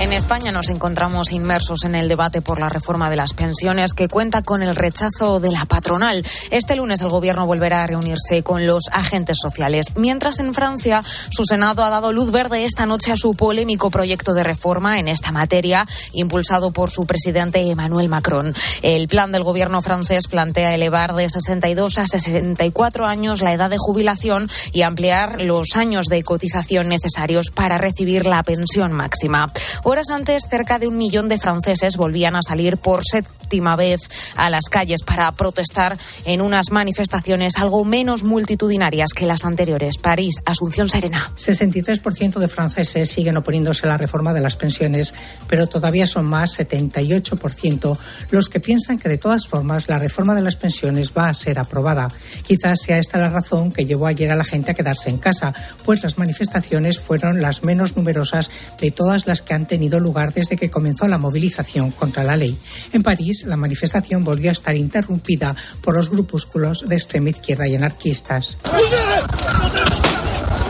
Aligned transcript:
En 0.00 0.12
España 0.12 0.52
nos 0.52 0.68
encontramos 0.68 1.32
inmersos 1.32 1.82
en 1.82 1.96
el 1.96 2.06
debate 2.06 2.40
por 2.40 2.60
la 2.60 2.68
reforma 2.68 3.10
de 3.10 3.16
las 3.16 3.32
pensiones 3.32 3.94
que 3.94 4.06
cuenta 4.06 4.42
con 4.42 4.62
el 4.62 4.76
rechazo 4.76 5.40
de 5.40 5.50
la 5.50 5.64
patronal. 5.64 6.24
Este 6.52 6.76
lunes 6.76 7.00
el 7.00 7.08
Gobierno 7.08 7.46
volverá 7.46 7.82
a 7.82 7.86
reunirse 7.88 8.44
con 8.44 8.64
los 8.64 8.84
agentes 8.92 9.38
sociales, 9.42 9.86
mientras 9.96 10.38
en 10.38 10.54
Francia 10.54 11.02
su 11.30 11.44
Senado 11.44 11.82
ha 11.82 11.90
dado 11.90 12.12
luz 12.12 12.30
verde 12.30 12.64
esta 12.64 12.86
noche 12.86 13.10
a 13.10 13.16
su 13.16 13.32
polémico 13.32 13.90
proyecto 13.90 14.34
de 14.34 14.44
reforma 14.44 15.00
en 15.00 15.08
esta 15.08 15.32
materia, 15.32 15.84
impulsado 16.12 16.70
por 16.70 16.90
su 16.90 17.04
presidente 17.04 17.68
Emmanuel 17.68 18.08
Macron. 18.08 18.54
El 18.82 19.08
plan 19.08 19.32
del 19.32 19.42
Gobierno 19.42 19.80
francés 19.80 20.28
plantea 20.28 20.76
elevar 20.76 21.16
de 21.16 21.28
62 21.28 21.98
a 21.98 22.06
64 22.06 23.04
años 23.04 23.40
la 23.40 23.52
edad 23.52 23.68
de 23.68 23.78
jubilación 23.78 24.48
y 24.72 24.82
ampliar 24.82 25.42
los 25.42 25.74
años 25.74 26.06
de 26.06 26.22
cotización 26.22 26.88
necesarios 26.88 27.50
para 27.50 27.78
recibir 27.78 28.26
la 28.26 28.44
pensión 28.44 28.92
máxima. 28.92 29.48
Horas 29.90 30.10
antes, 30.10 30.42
cerca 30.50 30.78
de 30.78 30.86
un 30.86 30.98
millón 30.98 31.30
de 31.30 31.38
franceses 31.38 31.96
volvían 31.96 32.36
a 32.36 32.42
salir 32.42 32.76
por 32.76 33.00
séptima 33.10 33.74
vez 33.74 34.02
a 34.36 34.50
las 34.50 34.66
calles 34.70 35.00
para 35.00 35.32
protestar 35.32 35.96
en 36.26 36.42
unas 36.42 36.70
manifestaciones 36.72 37.56
algo 37.56 37.86
menos 37.86 38.22
multitudinarias 38.22 39.14
que 39.16 39.24
las 39.24 39.46
anteriores. 39.46 39.96
París, 39.96 40.42
Asunción 40.44 40.90
Serena. 40.90 41.32
63% 41.38 42.38
de 42.38 42.48
franceses 42.48 43.08
siguen 43.08 43.38
oponiéndose 43.38 43.86
a 43.86 43.88
la 43.88 43.96
reforma 43.96 44.34
de 44.34 44.42
las 44.42 44.56
pensiones, 44.56 45.14
pero 45.48 45.66
todavía 45.66 46.06
son 46.06 46.26
más, 46.26 46.58
78%, 46.58 47.98
los 48.30 48.50
que 48.50 48.60
piensan 48.60 48.98
que 48.98 49.08
de 49.08 49.16
todas 49.16 49.46
formas 49.46 49.88
la 49.88 49.98
reforma 49.98 50.34
de 50.34 50.42
las 50.42 50.56
pensiones 50.56 51.12
va 51.16 51.30
a 51.30 51.34
ser 51.34 51.58
aprobada. 51.58 52.08
Quizás 52.46 52.82
sea 52.82 52.98
esta 52.98 53.16
la 53.16 53.30
razón 53.30 53.72
que 53.72 53.86
llevó 53.86 54.06
ayer 54.06 54.30
a 54.30 54.36
la 54.36 54.44
gente 54.44 54.72
a 54.72 54.74
quedarse 54.74 55.08
en 55.08 55.16
casa, 55.16 55.54
pues 55.86 56.02
las 56.02 56.18
manifestaciones 56.18 56.98
fueron 56.98 57.40
las 57.40 57.64
menos 57.64 57.96
numerosas 57.96 58.50
de 58.78 58.90
todas 58.90 59.26
las 59.26 59.40
que 59.40 59.54
han 59.54 59.66
tenido 59.66 59.77
tenido 59.78 60.00
lugar 60.00 60.34
desde 60.34 60.56
que 60.56 60.70
comenzó 60.70 61.06
la 61.06 61.18
movilización 61.18 61.92
contra 61.92 62.24
la 62.24 62.36
ley. 62.36 62.58
En 62.92 63.04
París, 63.04 63.44
la 63.46 63.56
manifestación 63.56 64.24
volvió 64.24 64.50
a 64.50 64.52
estar 64.52 64.74
interrumpida 64.74 65.54
por 65.82 65.94
los 65.94 66.10
grupúsculos 66.10 66.84
de 66.88 66.96
extrema 66.96 67.30
izquierda 67.30 67.68
y 67.68 67.76
anarquistas. 67.76 68.56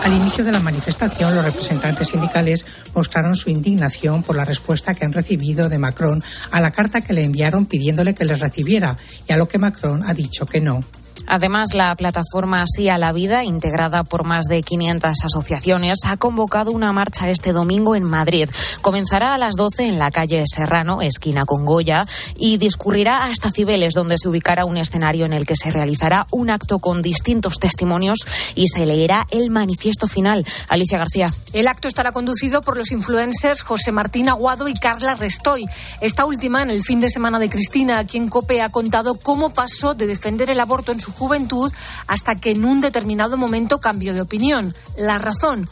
Al 0.05 0.13
inicio 0.13 0.45
de 0.45 0.53
la 0.53 0.61
manifestación, 0.61 1.35
los 1.35 1.43
representantes 1.43 2.09
sindicales 2.09 2.67
mostraron 2.95 3.35
su 3.35 3.49
indignación 3.49 4.23
por 4.23 4.37
la 4.37 4.45
respuesta 4.45 4.93
que 4.93 5.07
han 5.07 5.15
recibido 5.15 5.71
de 5.71 5.79
Macron 5.79 6.23
a 6.51 6.61
la 6.61 6.71
carta 6.71 7.01
que 7.01 7.15
le 7.15 7.25
enviaron 7.25 7.65
pidiéndole 7.65 8.15
que 8.15 8.27
les 8.27 8.41
recibiera 8.41 8.99
y 9.27 9.33
a 9.33 9.39
lo 9.39 9.49
que 9.49 9.57
Macron 9.57 10.03
ha 10.07 10.13
dicho 10.13 10.45
que 10.45 10.61
no. 10.61 10.85
Además, 11.27 11.75
la 11.75 11.95
plataforma 11.97 12.65
Sí 12.67 12.89
a 12.89 12.99
la 12.99 13.13
Vida, 13.13 13.45
integrada 13.45 14.05
por 14.05 14.25
más 14.25 14.47
de 14.47 14.63
500 14.63 15.25
asociaciones, 15.25 15.99
ha 16.05 16.17
convocado 16.17 16.71
una 16.73 16.93
marcha 16.93 17.31
este 17.31 17.53
domingo 17.53 17.97
en 17.97 18.05
Madrid. 18.05 18.49
Comenzará 18.83 19.35
a 19.35 19.39
las 19.39 19.57
12 19.57 19.85
en 19.85 19.99
la 19.99 20.11
calle 20.11 20.45
Serrano, 20.47 21.03
esquina 21.03 21.45
con 21.45 21.65
Goya, 21.65 22.07
y 22.37 22.59
discurrirá 22.59 23.25
hasta 23.25 23.51
Cibeles, 23.51 23.95
donde 23.95 24.17
se 24.19 24.29
ubicará 24.29 24.65
un 24.65 24.77
escenario 24.77 25.27
en 25.27 25.33
el 25.33 25.47
que 25.47 25.57
se 25.57 25.71
realizará 25.71 26.27
un 26.31 26.51
acto 26.51 26.79
con 26.79 27.03
distintos 27.03 27.59
testimonios 27.59 28.19
y 28.55 28.69
se 28.69 28.87
leerá 28.87 29.27
el 29.31 29.51
manifiesto 29.51 30.09
final. 30.09 30.47
Alicia 30.69 30.99
García. 30.99 31.33
El 31.53 31.69
acto 31.69 31.89
estará 31.89 32.13
conducido 32.13 32.61
por 32.61 32.77
los 32.77 32.93
influencers 32.93 33.63
José 33.63 33.93
Martín 33.93 34.29
Aguado 34.29 34.69
y 34.69 34.75
Carla 34.75 35.15
Restoy. 35.15 35.67
Esta 36.01 36.25
última, 36.25 36.63
en 36.63 36.71
el 36.71 36.83
fin 36.83 37.01
de 37.01 37.11
semana 37.11 37.39
de 37.39 37.49
Cristina, 37.49 37.99
a 37.99 38.05
quien 38.05 38.29
COPE 38.29 38.63
ha 38.63 38.71
contado 38.71 39.19
cómo 39.19 39.51
pasó 39.51 39.95
de 39.95 40.07
defender 40.07 40.51
el 40.51 40.61
aborto 40.61 40.93
en 40.93 41.01
su 41.01 41.08
juventud 41.13 41.73
hasta 42.07 42.39
que 42.39 42.51
en 42.51 42.65
un 42.65 42.81
determinado 42.81 43.37
momento 43.37 43.81
cambió 43.81 44.15
de 44.15 44.21
opinión. 44.21 44.75
La 44.97 45.19
razón, 45.19 45.69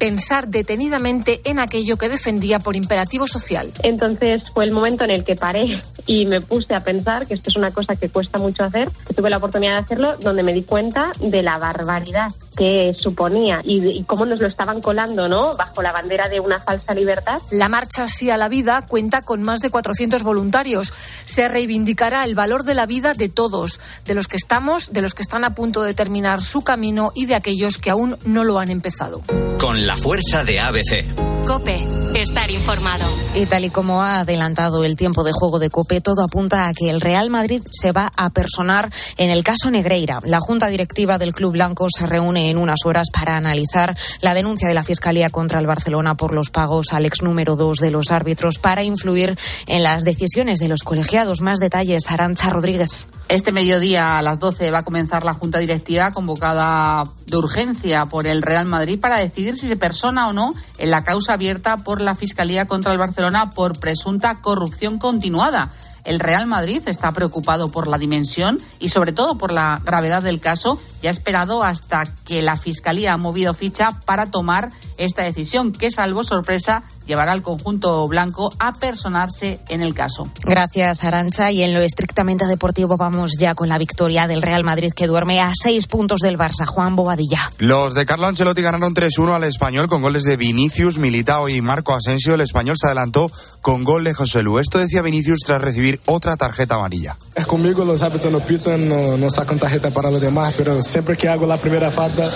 pensar 0.00 0.48
detenidamente 0.48 1.42
en 1.44 1.60
aquello 1.60 1.98
que 1.98 2.08
defendía 2.08 2.58
por 2.58 2.74
imperativo 2.74 3.28
social. 3.28 3.70
Entonces 3.82 4.42
fue 4.52 4.64
el 4.64 4.72
momento 4.72 5.04
en 5.04 5.10
el 5.10 5.24
que 5.24 5.36
paré 5.36 5.82
y 6.06 6.24
me 6.24 6.40
puse 6.40 6.74
a 6.74 6.82
pensar 6.82 7.26
que 7.26 7.34
esto 7.34 7.50
es 7.50 7.56
una 7.56 7.70
cosa 7.70 7.94
que 7.96 8.08
cuesta 8.08 8.38
mucho 8.38 8.64
hacer. 8.64 8.90
Tuve 9.14 9.28
la 9.28 9.36
oportunidad 9.36 9.72
de 9.72 9.78
hacerlo 9.80 10.16
donde 10.16 10.42
me 10.42 10.54
di 10.54 10.62
cuenta 10.62 11.12
de 11.20 11.42
la 11.42 11.58
barbaridad 11.58 12.28
que 12.56 12.94
suponía 12.96 13.60
y, 13.62 14.02
cómo 14.04 14.24
nos 14.24 14.40
lo 14.40 14.46
estaban 14.46 14.80
colando, 14.80 15.28
¿no? 15.28 15.54
Bajo 15.54 15.82
la 15.82 15.92
bandera 15.92 16.30
de 16.30 16.40
una 16.40 16.60
falsa 16.60 16.94
libertad. 16.94 17.36
La 17.50 17.68
marcha 17.68 18.08
Sí 18.08 18.30
a 18.30 18.38
la 18.38 18.48
Vida 18.48 18.86
cuenta 18.88 19.20
con 19.20 19.42
más 19.42 19.60
de 19.60 19.70
400 19.70 20.22
voluntarios. 20.22 20.94
Se 21.26 21.46
reivindicará 21.46 22.24
el 22.24 22.34
valor 22.34 22.64
de 22.64 22.74
la 22.74 22.86
vida 22.86 23.12
de 23.12 23.28
todos, 23.28 23.80
de 24.06 24.14
los 24.14 24.28
que 24.28 24.36
estamos, 24.36 24.94
de 24.94 25.02
los 25.02 25.12
que 25.12 25.22
están 25.22 25.44
a 25.44 25.54
punto 25.54 25.82
de 25.82 25.92
terminar 25.92 26.40
su 26.40 26.62
camino 26.62 27.12
y 27.14 27.26
de 27.26 27.34
aquellos 27.34 27.76
que 27.76 27.90
aún 27.90 28.16
no 28.24 28.44
lo 28.44 28.58
han 28.58 28.70
empezado. 28.70 29.22
Con 29.58 29.86
la 29.86 29.89
fuerza 29.96 30.44
de 30.44 30.60
ABC. 30.60 31.04
Cope, 31.46 31.84
estar 32.14 32.50
informado. 32.50 33.06
Y 33.34 33.46
tal 33.46 33.64
y 33.64 33.70
como 33.70 34.02
ha 34.02 34.20
adelantado 34.20 34.84
el 34.84 34.96
tiempo 34.96 35.24
de 35.24 35.32
juego 35.32 35.58
de 35.58 35.70
Cope, 35.70 36.00
todo 36.00 36.22
apunta 36.22 36.68
a 36.68 36.72
que 36.72 36.90
el 36.90 37.00
Real 37.00 37.30
Madrid 37.30 37.62
se 37.70 37.92
va 37.92 38.10
a 38.16 38.30
personar 38.30 38.90
en 39.16 39.30
el 39.30 39.42
caso 39.42 39.70
Negreira. 39.70 40.20
La 40.22 40.38
Junta 40.40 40.68
Directiva 40.68 41.18
del 41.18 41.32
Club 41.32 41.52
Blanco 41.52 41.88
se 41.90 42.06
reúne 42.06 42.50
en 42.50 42.58
unas 42.58 42.80
horas 42.84 43.08
para 43.12 43.36
analizar 43.36 43.96
la 44.20 44.34
denuncia 44.34 44.68
de 44.68 44.74
la 44.74 44.84
Fiscalía 44.84 45.30
contra 45.30 45.58
el 45.60 45.66
Barcelona 45.66 46.14
por 46.14 46.34
los 46.34 46.50
pagos 46.50 46.92
al 46.92 47.06
ex 47.06 47.22
número 47.22 47.56
dos 47.56 47.78
de 47.78 47.90
los 47.90 48.10
árbitros 48.10 48.58
para 48.58 48.82
influir 48.82 49.36
en 49.66 49.82
las 49.82 50.02
decisiones 50.04 50.60
de 50.60 50.68
los 50.68 50.82
colegiados. 50.82 51.40
Más 51.40 51.58
detalles, 51.58 52.10
Arancha 52.10 52.50
Rodríguez. 52.50 53.06
Este 53.30 53.52
mediodía 53.52 54.18
a 54.18 54.22
las 54.22 54.40
12 54.40 54.72
va 54.72 54.78
a 54.78 54.84
comenzar 54.84 55.24
la 55.24 55.34
Junta 55.34 55.60
Directiva 55.60 56.10
convocada 56.10 57.04
de 57.28 57.36
urgencia 57.36 58.06
por 58.06 58.26
el 58.26 58.42
Real 58.42 58.66
Madrid 58.66 58.98
para 58.98 59.18
decidir 59.18 59.56
si 59.56 59.68
se 59.68 59.76
persona 59.76 60.26
o 60.26 60.32
no 60.32 60.52
en 60.78 60.90
la 60.90 61.04
causa 61.04 61.34
abierta 61.34 61.76
por 61.76 62.00
la 62.00 62.16
Fiscalía 62.16 62.66
contra 62.66 62.90
el 62.90 62.98
Barcelona 62.98 63.50
por 63.50 63.78
presunta 63.78 64.40
corrupción 64.40 64.98
continuada. 64.98 65.70
El 66.04 66.20
Real 66.20 66.46
Madrid 66.46 66.82
está 66.86 67.12
preocupado 67.12 67.68
por 67.68 67.88
la 67.88 67.98
dimensión 67.98 68.58
y 68.78 68.88
sobre 68.88 69.12
todo 69.12 69.36
por 69.36 69.52
la 69.52 69.80
gravedad 69.84 70.22
del 70.22 70.40
caso 70.40 70.80
y 71.02 71.06
ha 71.06 71.10
esperado 71.10 71.64
hasta 71.64 72.04
que 72.24 72.42
la 72.42 72.56
Fiscalía 72.56 73.12
ha 73.12 73.16
movido 73.16 73.54
ficha 73.54 74.00
para 74.04 74.30
tomar 74.30 74.70
esta 74.98 75.22
decisión 75.22 75.72
que, 75.72 75.90
salvo 75.90 76.24
sorpresa, 76.24 76.82
llevará 77.06 77.32
al 77.32 77.42
conjunto 77.42 78.06
blanco 78.06 78.52
a 78.58 78.72
personarse 78.72 79.60
en 79.68 79.82
el 79.82 79.94
caso. 79.94 80.30
Gracias, 80.42 81.04
Arancha. 81.04 81.50
Y 81.50 81.62
en 81.62 81.74
lo 81.74 81.80
estrictamente 81.80 82.46
deportivo 82.46 82.96
vamos 82.96 83.32
ya 83.38 83.54
con 83.54 83.68
la 83.68 83.78
victoria 83.78 84.26
del 84.26 84.42
Real 84.42 84.62
Madrid 84.62 84.92
que 84.94 85.06
duerme 85.06 85.40
a 85.40 85.52
seis 85.60 85.86
puntos 85.86 86.20
del 86.20 86.38
Barça. 86.38 86.66
Juan 86.66 86.94
Bobadilla. 86.96 87.50
Los 87.58 87.94
de 87.94 88.06
Carlo 88.06 88.26
Ancelotti 88.26 88.62
ganaron 88.62 88.94
3-1 88.94 89.34
al 89.34 89.44
español 89.44 89.88
con 89.88 90.02
goles 90.02 90.22
de 90.22 90.36
Vinicius, 90.36 90.98
Militao 90.98 91.48
y 91.48 91.60
Marco 91.60 91.94
Asensio. 91.94 92.34
El 92.34 92.42
español 92.42 92.76
se 92.78 92.86
adelantó 92.86 93.30
con 93.60 93.84
gol 93.84 94.04
de 94.04 94.14
José 94.14 94.42
Lu. 94.42 94.58
Esto 94.58 94.78
decía 94.78 95.02
Vinicius 95.02 95.40
tras 95.44 95.60
recibir 95.60 95.89
otra 96.06 96.36
tarjeta 96.36 96.76
amarilla. 96.76 97.16
Conmigo, 97.46 97.84
los 97.84 98.02
árbitros 98.02 98.32
no 98.32 98.40
pitan, 98.40 98.88
no, 98.88 99.16
no 99.16 99.30
sacan 99.30 99.58
tarjeta 99.58 99.90
para 99.90 100.10
los 100.10 100.20
demás, 100.20 100.54
pero 100.56 100.82
siempre 100.82 101.16
que 101.16 101.28
hago 101.28 101.46
la 101.46 101.56
primera 101.56 101.90
falta, 101.90 102.30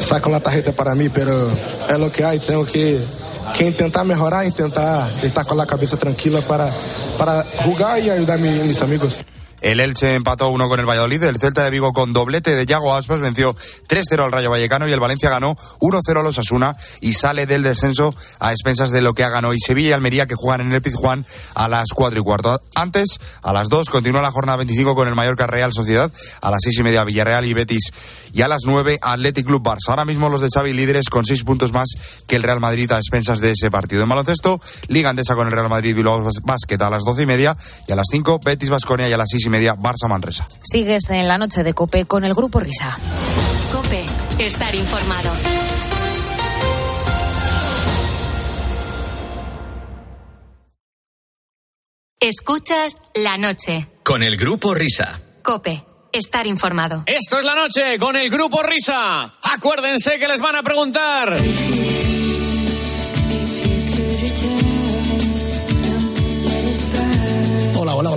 sacan 0.00 0.32
la 0.32 0.40
tarjeta 0.40 0.72
para 0.72 0.94
mí, 0.94 1.08
pero 1.08 1.50
es 1.88 1.98
lo 1.98 2.10
que 2.10 2.24
hay, 2.24 2.38
tengo 2.38 2.64
que 2.64 2.98
que 3.56 3.66
intentar 3.66 4.04
mejorar, 4.04 4.44
intentar 4.44 5.08
estar 5.22 5.46
con 5.46 5.56
la 5.56 5.66
cabeza 5.66 5.96
tranquila 5.96 6.40
para, 6.42 6.70
para 7.18 7.44
jugar 7.64 8.00
y 8.00 8.10
ayudar 8.10 8.38
a 8.38 8.40
mis 8.40 8.82
amigos. 8.82 9.20
El 9.64 9.80
Elche 9.80 10.14
empató 10.14 10.50
uno 10.50 10.68
con 10.68 10.78
el 10.78 10.84
Valladolid. 10.84 11.22
El 11.22 11.38
Celta 11.38 11.64
de 11.64 11.70
Vigo 11.70 11.94
con 11.94 12.12
doblete 12.12 12.54
de 12.54 12.66
Yago 12.66 12.94
Aspas 12.94 13.20
venció 13.20 13.56
3-0 13.88 14.22
al 14.22 14.30
Rayo 14.30 14.50
Vallecano 14.50 14.86
y 14.86 14.92
el 14.92 15.00
Valencia 15.00 15.30
ganó 15.30 15.56
1-0 15.80 16.20
a 16.20 16.22
los 16.22 16.38
Asuna 16.38 16.76
y 17.00 17.14
sale 17.14 17.46
del 17.46 17.62
descenso 17.62 18.14
a 18.40 18.52
expensas 18.52 18.90
de 18.90 19.00
lo 19.00 19.14
que 19.14 19.24
ha 19.24 19.30
ganado 19.30 19.52
hoy 19.52 19.58
Sevilla 19.58 19.88
y 19.88 19.92
Almería 19.92 20.26
que 20.26 20.34
juegan 20.34 20.60
en 20.60 20.72
el 20.74 20.82
Pizjuán 20.82 21.24
a 21.54 21.66
las 21.68 21.86
4 21.94 22.20
y 22.20 22.22
cuarto. 22.22 22.60
Antes, 22.74 23.18
a 23.42 23.54
las 23.54 23.70
2, 23.70 23.88
continúa 23.88 24.20
la 24.20 24.32
jornada 24.32 24.58
25 24.58 24.94
con 24.94 25.08
el 25.08 25.14
Mallorca 25.14 25.46
Real 25.46 25.72
Sociedad. 25.72 26.12
A 26.42 26.50
las 26.50 26.60
6 26.62 26.80
y 26.80 26.82
media 26.82 27.02
Villarreal 27.02 27.46
y 27.46 27.54
Betis 27.54 27.90
y 28.34 28.42
a 28.42 28.48
las 28.48 28.64
9 28.66 28.98
Athletic 29.00 29.46
Club 29.46 29.62
Barça. 29.62 29.88
Ahora 29.88 30.04
mismo 30.04 30.28
los 30.28 30.42
de 30.42 30.50
Xavi 30.52 30.74
líderes 30.74 31.08
con 31.08 31.24
6 31.24 31.42
puntos 31.42 31.72
más 31.72 31.88
que 32.26 32.36
el 32.36 32.42
Real 32.42 32.60
Madrid 32.60 32.92
a 32.92 32.98
expensas 32.98 33.40
de 33.40 33.52
ese 33.52 33.70
partido. 33.70 34.02
En 34.02 34.10
baloncesto, 34.10 34.60
Liga 34.88 35.08
Andesa 35.08 35.34
con 35.34 35.46
el 35.46 35.54
Real 35.54 35.70
Madrid 35.70 35.94
Bilbao 35.94 36.28
Basket 36.42 36.82
a 36.82 36.90
las 36.90 37.02
12 37.02 37.22
y 37.22 37.26
media 37.26 37.56
y 37.88 37.92
a 37.92 37.96
las 37.96 38.08
5 38.10 38.40
Betis 38.44 38.68
Basconia 38.68 39.08
y 39.08 39.12
a 39.14 39.16
las 39.16 39.28
6 39.30 39.46
y 39.46 39.48
media 39.48 39.53
Barça 39.62 40.08
Manresa. 40.08 40.46
Sigues 40.62 41.10
en 41.10 41.28
la 41.28 41.38
noche 41.38 41.62
de 41.62 41.74
Cope 41.74 42.04
con 42.06 42.24
el 42.24 42.34
Grupo 42.34 42.60
Risa. 42.60 42.98
Cope, 43.72 44.04
estar 44.38 44.74
informado. 44.74 45.30
Escuchas 52.20 52.94
la 53.14 53.36
noche. 53.36 53.88
Con 54.02 54.22
el 54.22 54.36
Grupo 54.36 54.74
Risa. 54.74 55.20
Cope, 55.42 55.84
estar 56.12 56.46
informado. 56.46 57.04
Esto 57.06 57.38
es 57.38 57.44
la 57.44 57.54
noche 57.54 57.98
con 57.98 58.16
el 58.16 58.30
Grupo 58.30 58.62
Risa. 58.62 59.34
Acuérdense 59.42 60.18
que 60.18 60.28
les 60.28 60.40
van 60.40 60.56
a 60.56 60.62
preguntar. 60.62 61.36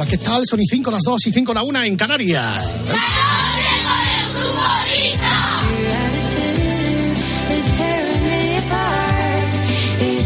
¿qué 0.09 0.17
tal? 0.17 0.43
Son 0.45 0.61
y 0.61 0.67
5 0.67 0.91
las 0.91 1.03
2 1.03 1.27
y 1.27 1.31
5 1.31 1.53
la 1.53 1.63
1 1.63 1.83
en 1.83 1.97
Canarias. 1.97 2.73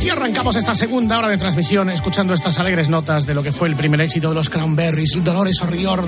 Y 0.03 0.09
arrancamos 0.09 0.55
esta 0.55 0.75
segunda 0.75 1.17
hora 1.17 1.29
de 1.29 1.37
transmisión 1.37 1.89
escuchando 1.89 2.33
estas 2.33 2.59
alegres 2.59 2.89
notas 2.89 3.25
de 3.25 3.33
lo 3.33 3.43
que 3.43 3.51
fue 3.51 3.67
el 3.67 3.75
primer 3.75 4.01
éxito 4.01 4.29
de 4.29 4.35
los 4.35 4.49
Cranberries, 4.49 5.11
Dolores 5.23 5.61
O'Rior, 5.61 6.07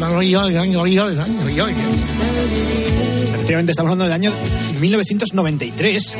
Efectivamente, 3.33 3.71
estamos 3.71 3.91
hablando 3.91 4.05
del 4.05 4.13
año 4.13 4.31
1993, 4.79 6.17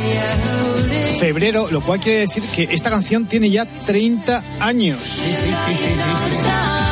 febrero, 1.20 1.68
lo 1.72 1.82
cual 1.82 2.00
quiere 2.00 2.22
decir 2.22 2.44
que 2.48 2.68
esta 2.72 2.90
canción 2.90 3.26
tiene 3.26 3.50
ya 3.50 3.66
30 3.66 4.44
años. 4.60 5.00
sí, 5.04 5.34
sí, 5.34 5.54
sí. 5.54 5.76
sí. 5.76 5.94
sí. 5.96 6.83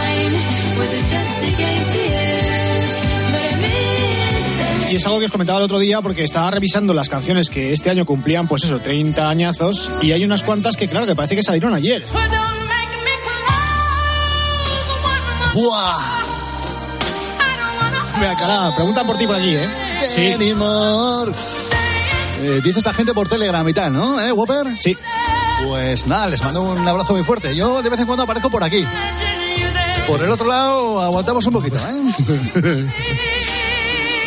Y 4.91 4.95
es 4.97 5.05
algo 5.05 5.19
que 5.19 5.25
os 5.25 5.31
comentaba 5.31 5.59
el 5.59 5.63
otro 5.63 5.79
día 5.79 6.01
porque 6.01 6.25
estaba 6.25 6.51
revisando 6.51 6.93
las 6.93 7.07
canciones 7.07 7.49
que 7.49 7.71
este 7.71 7.89
año 7.89 8.05
cumplían, 8.05 8.49
pues 8.49 8.65
eso, 8.65 8.79
30 8.79 9.29
añazos, 9.29 9.89
y 10.01 10.11
hay 10.11 10.25
unas 10.25 10.43
cuantas 10.43 10.75
que, 10.75 10.89
claro, 10.89 11.05
que 11.05 11.15
parece 11.15 11.37
que 11.37 11.43
salieron 11.43 11.73
ayer. 11.73 12.05
¡Buah! 15.53 15.97
Mira, 18.19 18.35
cara, 18.35 18.75
preguntan 18.75 19.07
por 19.07 19.17
ti 19.17 19.25
por 19.25 19.37
aquí, 19.37 19.55
¿eh? 19.55 19.69
Sí. 20.07 20.33
Anymore. 20.33 21.31
Eh, 22.41 22.59
dice 22.61 22.79
esta 22.79 22.93
gente 22.93 23.13
por 23.13 23.29
Telegram 23.29 23.67
y 23.67 23.73
tal, 23.73 23.93
¿no? 23.93 24.19
¿Eh, 24.19 24.31
Whopper? 24.31 24.77
Sí. 24.77 24.97
Pues 25.65 26.05
nada, 26.05 26.27
les 26.27 26.43
mando 26.43 26.63
un 26.63 26.87
abrazo 26.87 27.13
muy 27.13 27.23
fuerte. 27.23 27.55
Yo 27.55 27.81
de 27.81 27.89
vez 27.89 27.99
en 27.99 28.07
cuando 28.07 28.23
aparezco 28.23 28.49
por 28.49 28.63
aquí. 28.63 28.85
Por 30.11 30.21
el 30.21 30.29
otro 30.29 30.45
lado, 30.45 30.99
aguantamos 30.99 31.45
un 31.45 31.53
poquito, 31.53 31.77
¿eh? 31.77 32.85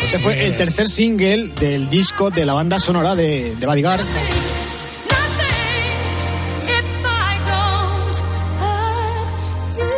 Este 0.03 0.17
fue 0.17 0.47
el 0.47 0.55
tercer 0.55 0.89
single 0.89 1.49
del 1.59 1.91
disco 1.91 2.31
de 2.31 2.43
la 2.43 2.53
banda 2.53 2.79
sonora 2.79 3.13
de, 3.13 3.55
de 3.55 3.65
Bodyguard. 3.67 4.01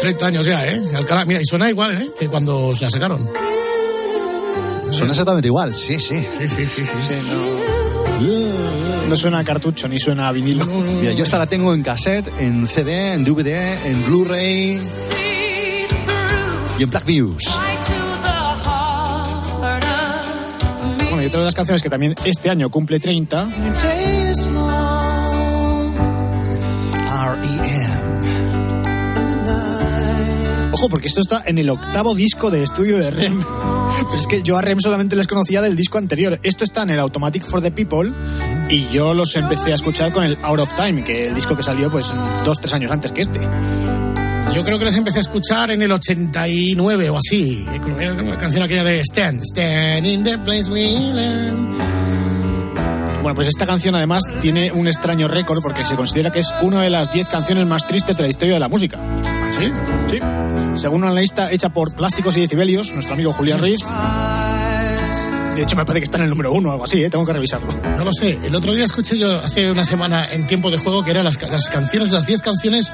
Treinta 0.01 0.25
años 0.25 0.45
ya, 0.45 0.66
¿eh? 0.66 0.81
Alcalá, 0.94 1.24
mira, 1.24 1.39
y 1.39 1.45
suena 1.45 1.69
igual, 1.69 2.01
¿eh? 2.01 2.12
Que 2.19 2.28
cuando 2.28 2.74
la 2.81 2.90
sacaron. 2.90 3.30
Suena 4.92 5.13
exactamente 5.13 5.48
igual, 5.48 5.74
sí, 5.74 6.01
sí. 6.01 6.22
Sí, 6.38 6.50
sí, 6.50 6.66
sí, 6.66 6.83
sí. 6.86 7.13
No 9.07 9.16
suena 9.16 9.40
a 9.40 9.44
cartucho 9.45 9.88
ni 9.88 10.00
suena 10.00 10.28
a 10.28 10.33
vinilo. 10.33 10.66
Mira, 10.66 11.13
yo 11.13 11.24
esta 11.24 11.38
la 11.38 11.48
tengo 11.48 11.74
en 11.74 11.81
cassette, 11.81 12.28
en 12.40 12.68
CD, 12.68 13.13
en 13.13 13.24
DVD, 13.24 13.86
en 13.86 14.06
Blu-ray 14.06 14.81
y 16.77 16.83
en 16.83 16.89
Black 16.89 17.06
Views. 17.06 17.44
Bueno, 21.09 21.24
y 21.24 21.25
otra 21.25 21.39
de 21.39 21.45
las 21.45 21.56
canciones 21.56 21.81
que 21.81 21.89
también 21.89 22.15
este 22.25 22.50
año 22.50 22.69
cumple 22.69 23.00
30 23.00 23.50
Ojo, 30.71 30.89
porque 30.89 31.07
esto 31.07 31.21
está 31.21 31.41
en 31.47 31.57
el 31.57 31.71
octavo 31.71 32.13
disco 32.13 32.51
de 32.51 32.62
estudio 32.62 33.00
de 33.00 33.09
Rem. 33.09 33.41
Es 34.15 34.27
que 34.27 34.44
yo 34.44 34.57
a 34.57 34.62
Rem 34.62 34.80
solamente 34.80 35.15
les 35.15 35.25
conocía 35.25 35.62
del 35.62 35.75
disco 35.75 35.97
anterior. 35.97 36.39
Esto 36.44 36.63
está 36.63 36.83
en 36.83 36.91
el 36.91 37.00
Automatic 37.00 37.44
for 37.44 37.63
the 37.63 37.71
People 37.71 38.13
y 38.69 38.88
yo 38.89 39.15
los 39.15 39.35
empecé 39.35 39.71
a 39.71 39.75
escuchar 39.75 40.12
con 40.12 40.23
el 40.23 40.38
Out 40.44 40.59
of 40.59 40.73
Time, 40.75 41.03
que 41.03 41.23
es 41.23 41.27
el 41.30 41.35
disco 41.35 41.56
que 41.56 41.63
salió 41.63 41.89
pues 41.89 42.13
dos, 42.45 42.59
tres 42.62 42.75
años 42.75 42.91
antes 42.91 43.12
que 43.12 43.21
este. 43.21 43.39
Yo 44.53 44.63
creo 44.63 44.79
que 44.79 44.85
les 44.85 44.95
empecé 44.95 45.19
a 45.19 45.21
escuchar 45.21 45.71
en 45.71 45.81
el 45.81 45.91
89 45.91 47.09
o 47.09 47.17
así. 47.17 47.65
La 47.65 48.38
canción 48.38 48.63
aquella 48.63 48.83
de 48.83 49.01
Stand, 49.01 49.44
Stand 49.44 50.05
in 50.05 50.23
the 50.23 50.38
place 50.39 50.69
we 50.71 50.83
live. 50.83 51.53
Bueno, 53.21 53.35
pues 53.35 53.49
esta 53.49 53.65
canción 53.65 53.94
además 53.95 54.23
tiene 54.41 54.71
un 54.71 54.88
extraño 54.88 55.27
récord 55.27 55.59
porque 55.61 55.83
se 55.83 55.95
considera 55.95 56.31
que 56.31 56.39
es 56.39 56.53
una 56.61 56.81
de 56.81 56.89
las 56.89 57.11
10 57.11 57.27
canciones 57.27 57.65
más 57.65 57.85
tristes 57.85 58.15
de 58.15 58.23
la 58.23 58.29
historia 58.29 58.53
de 58.53 58.59
la 58.59 58.69
música. 58.69 58.99
¿Sí? 59.51 59.71
Sí. 60.09 60.19
Según 60.75 61.03
una 61.03 61.13
lista 61.13 61.51
hecha 61.51 61.69
por 61.69 61.94
Plásticos 61.94 62.38
y 62.38 62.41
Decibelios, 62.41 62.94
nuestro 62.94 63.15
amigo 63.15 63.33
Julián 63.33 63.59
Riz. 63.59 63.81
De 65.55 65.63
hecho, 65.63 65.75
me 65.75 65.85
parece 65.85 66.01
que 66.01 66.03
está 66.05 66.17
en 66.19 66.25
el 66.25 66.29
número 66.29 66.53
uno 66.53 66.69
o 66.69 66.71
algo 66.71 66.83
así, 66.83 67.03
¿eh? 67.03 67.09
tengo 67.09 67.25
que 67.25 67.33
revisarlo. 67.33 67.73
No 67.97 68.05
lo 68.05 68.13
sé. 68.13 68.38
El 68.45 68.55
otro 68.55 68.73
día 68.73 68.85
escuché 68.85 69.17
yo 69.17 69.39
hace 69.39 69.71
una 69.71 69.83
semana 69.83 70.25
en 70.31 70.45
tiempo 70.45 70.69
de 70.69 70.77
juego 70.77 71.03
que 71.03 71.11
eran 71.11 71.25
las, 71.25 71.41
las 71.41 71.67
canciones, 71.67 72.13
las 72.13 72.27
10 72.27 72.41
canciones 72.41 72.94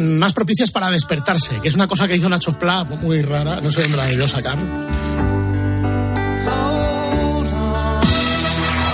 más 0.00 0.32
propicias 0.32 0.70
para 0.70 0.90
despertarse, 0.90 1.60
que 1.60 1.68
es 1.68 1.74
una 1.74 1.86
cosa 1.86 2.08
que 2.08 2.16
hizo 2.16 2.28
Nacho 2.28 2.52
Pla 2.52 2.84
muy 2.84 3.22
rara, 3.22 3.60
no 3.60 3.70
sé 3.70 3.82
dónde 3.82 3.96
la 3.96 4.06
debió 4.06 4.26
sacar. 4.26 4.58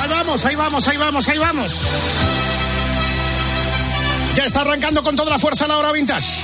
Ahí 0.01 0.09
vamos, 0.09 0.45
ahí 0.45 0.55
vamos, 0.55 0.89
ahí 0.89 0.97
vamos, 0.97 1.29
ahí 1.29 1.39
vamos. 1.39 1.83
Ya 4.37 4.45
está 4.45 4.61
arrancando 4.61 5.03
con 5.03 5.17
toda 5.17 5.31
la 5.31 5.39
fuerza 5.39 5.67
la 5.67 5.79
hora 5.79 5.93
vintage. 5.93 6.43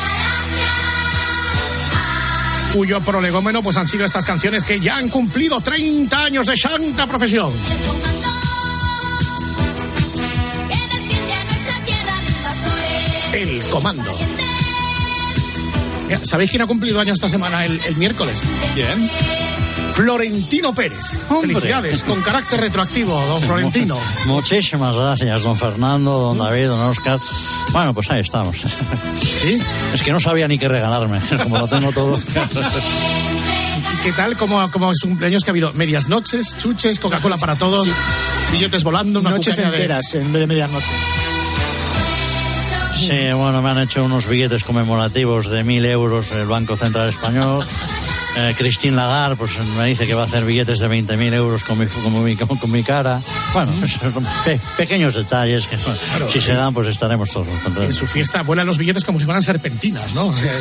Cuyo 2.72 3.00
prolegómeno 3.00 3.62
pues 3.62 3.76
han 3.76 3.86
sido 3.86 4.04
estas 4.04 4.24
canciones 4.24 4.64
que 4.64 4.80
ya 4.80 4.96
han 4.96 5.08
cumplido 5.08 5.60
30 5.60 6.18
años 6.18 6.46
de 6.46 6.56
santa 6.56 7.06
profesión. 7.06 7.52
El 13.32 13.62
comando. 13.70 14.45
Mira, 16.06 16.20
¿Sabéis 16.24 16.50
quién 16.50 16.62
ha 16.62 16.66
cumplido 16.66 17.00
años 17.00 17.14
esta 17.14 17.28
semana 17.28 17.64
el, 17.64 17.80
el 17.84 17.96
miércoles? 17.96 18.42
Bien. 18.74 19.10
Florentino 19.92 20.74
Pérez. 20.74 20.98
Hombre. 21.30 21.54
Felicidades, 21.54 22.04
con 22.04 22.20
carácter 22.20 22.60
retroactivo, 22.60 23.18
don 23.26 23.40
Florentino. 23.42 23.98
Muchísimas 24.26 24.94
gracias, 24.94 25.42
don 25.42 25.56
Fernando, 25.56 26.10
don 26.18 26.38
David, 26.38 26.66
don 26.66 26.80
Oscar. 26.80 27.18
Bueno, 27.72 27.94
pues 27.94 28.10
ahí 28.10 28.20
estamos. 28.20 28.58
¿Sí? 29.18 29.58
Es 29.94 30.02
que 30.02 30.12
no 30.12 30.20
sabía 30.20 30.46
ni 30.48 30.58
qué 30.58 30.68
regalarme, 30.68 31.18
como 31.42 31.58
lo 31.58 31.66
tengo 31.66 31.90
todo. 31.92 32.18
¿Y 32.18 33.96
qué 34.02 34.12
tal? 34.12 34.36
¿Cómo, 34.36 34.70
cómo 34.70 34.92
es 34.92 35.02
un 35.04 35.10
cumpleaños 35.12 35.42
que 35.44 35.50
ha 35.50 35.52
habido? 35.52 35.72
Medias 35.72 36.08
noches, 36.10 36.56
chuches, 36.58 37.00
Coca-Cola 37.00 37.38
para 37.38 37.56
todos, 37.56 37.88
billetes 38.52 38.84
volando, 38.84 39.20
una 39.20 39.30
Noches 39.30 39.56
de- 39.56 39.62
enteras 39.62 40.14
en 40.14 40.30
vez 40.30 40.40
de 40.40 40.46
medias 40.46 40.70
noches. 40.70 40.90
Sí, 42.96 43.30
bueno, 43.34 43.60
me 43.60 43.68
han 43.68 43.78
hecho 43.78 44.04
unos 44.04 44.26
billetes 44.26 44.64
conmemorativos 44.64 45.50
de 45.50 45.62
mil 45.64 45.84
euros 45.84 46.32
el 46.32 46.46
Banco 46.46 46.76
Central 46.76 47.08
Español. 47.10 47.64
Eh, 48.38 48.54
Christine 48.58 48.94
Lagarde 48.96 49.36
pues, 49.36 49.58
me 49.76 49.86
dice 49.86 50.06
que 50.06 50.12
va 50.14 50.24
a 50.24 50.26
hacer 50.26 50.44
billetes 50.44 50.78
de 50.78 50.88
20.000 50.90 51.32
euros 51.34 51.64
con 51.64 51.78
mi, 51.78 51.86
con, 51.86 52.22
mi, 52.24 52.36
con 52.36 52.70
mi 52.70 52.82
cara. 52.82 53.20
Bueno, 53.54 53.72
son 53.86 54.26
pe- 54.44 54.60
pequeños 54.76 55.14
detalles 55.14 55.66
que 55.66 55.76
bueno, 55.76 56.28
si 56.28 56.40
se 56.42 56.52
dan, 56.54 56.74
pues 56.74 56.86
estaremos 56.88 57.30
todos 57.30 57.48
En 57.48 57.58
contentos. 57.60 57.96
su 57.96 58.06
fiesta 58.06 58.42
vuelan 58.42 58.66
los 58.66 58.76
billetes 58.76 59.04
como 59.04 59.18
si 59.18 59.24
fueran 59.24 59.42
serpentinas, 59.42 60.14
¿no? 60.14 60.26
O 60.26 60.32
sea, 60.34 60.52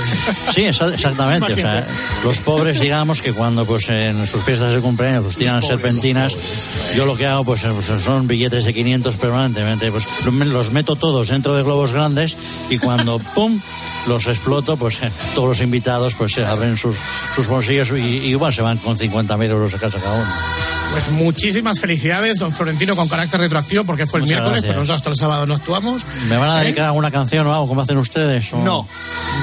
Sí, 0.53 0.61
exa- 0.61 0.93
exactamente. 0.93 1.51
O 1.53 1.57
sea, 1.57 1.85
los 2.23 2.39
pobres, 2.39 2.79
digamos, 2.79 3.21
que 3.21 3.33
cuando 3.33 3.65
pues 3.65 3.89
en 3.89 4.25
sus 4.25 4.41
fiestas 4.43 4.73
de 4.73 4.79
cumpleaños 4.79 5.23
pues 5.25 5.35
tiran 5.35 5.59
pobres, 5.59 5.77
serpentinas, 5.81 6.33
pobres, 6.33 6.67
yo 6.95 7.05
lo 7.05 7.17
que 7.17 7.25
hago 7.27 7.43
pues, 7.43 7.63
eh, 7.65 7.71
pues, 7.73 7.85
son 8.01 8.27
billetes 8.27 8.63
de 8.63 8.73
500 8.73 9.17
permanentemente. 9.17 9.91
Pues 9.91 10.05
los 10.23 10.71
meto 10.71 10.95
todos 10.95 11.27
dentro 11.27 11.55
de 11.55 11.63
globos 11.63 11.91
grandes 11.91 12.37
y 12.69 12.77
cuando 12.77 13.19
pum 13.35 13.59
los 14.07 14.27
exploto, 14.27 14.77
pues 14.77 14.99
eh, 15.01 15.11
todos 15.35 15.49
los 15.49 15.61
invitados 15.61 16.15
pues 16.15 16.31
se 16.31 16.45
abren 16.45 16.77
sus, 16.77 16.95
sus 17.35 17.47
bolsillos 17.65 17.91
y, 17.99 18.17
y 18.17 18.29
igual 18.29 18.53
se 18.53 18.61
van 18.61 18.77
con 18.77 18.95
50.000 18.95 19.49
euros 19.49 19.73
a 19.73 19.79
casa 19.79 19.99
cada 19.99 20.15
uno. 20.15 20.84
Pues 20.95 21.09
muchísimas 21.09 21.77
felicidades, 21.77 22.39
don 22.39 22.53
Florentino, 22.53 22.95
con 22.95 23.09
carácter 23.09 23.37
retroactivo, 23.41 23.83
porque 23.83 24.05
fue 24.05 24.19
el 24.19 24.23
Muchas 24.23 24.37
miércoles, 24.39 24.63
gracias. 24.63 24.69
pero 24.71 24.79
nosotros 24.79 24.95
hasta 24.95 25.09
el 25.09 25.15
sábado 25.17 25.45
no 25.45 25.53
actuamos. 25.55 26.03
¿Me 26.29 26.37
van 26.37 26.49
a 26.51 26.61
¿Eh? 26.61 26.63
dedicar 26.63 26.85
alguna 26.85 27.11
canción 27.11 27.45
o 27.47 27.53
algo 27.53 27.67
como 27.67 27.81
hacen 27.81 27.97
ustedes? 27.97 28.53
o- 28.53 28.57
No. 28.59 28.87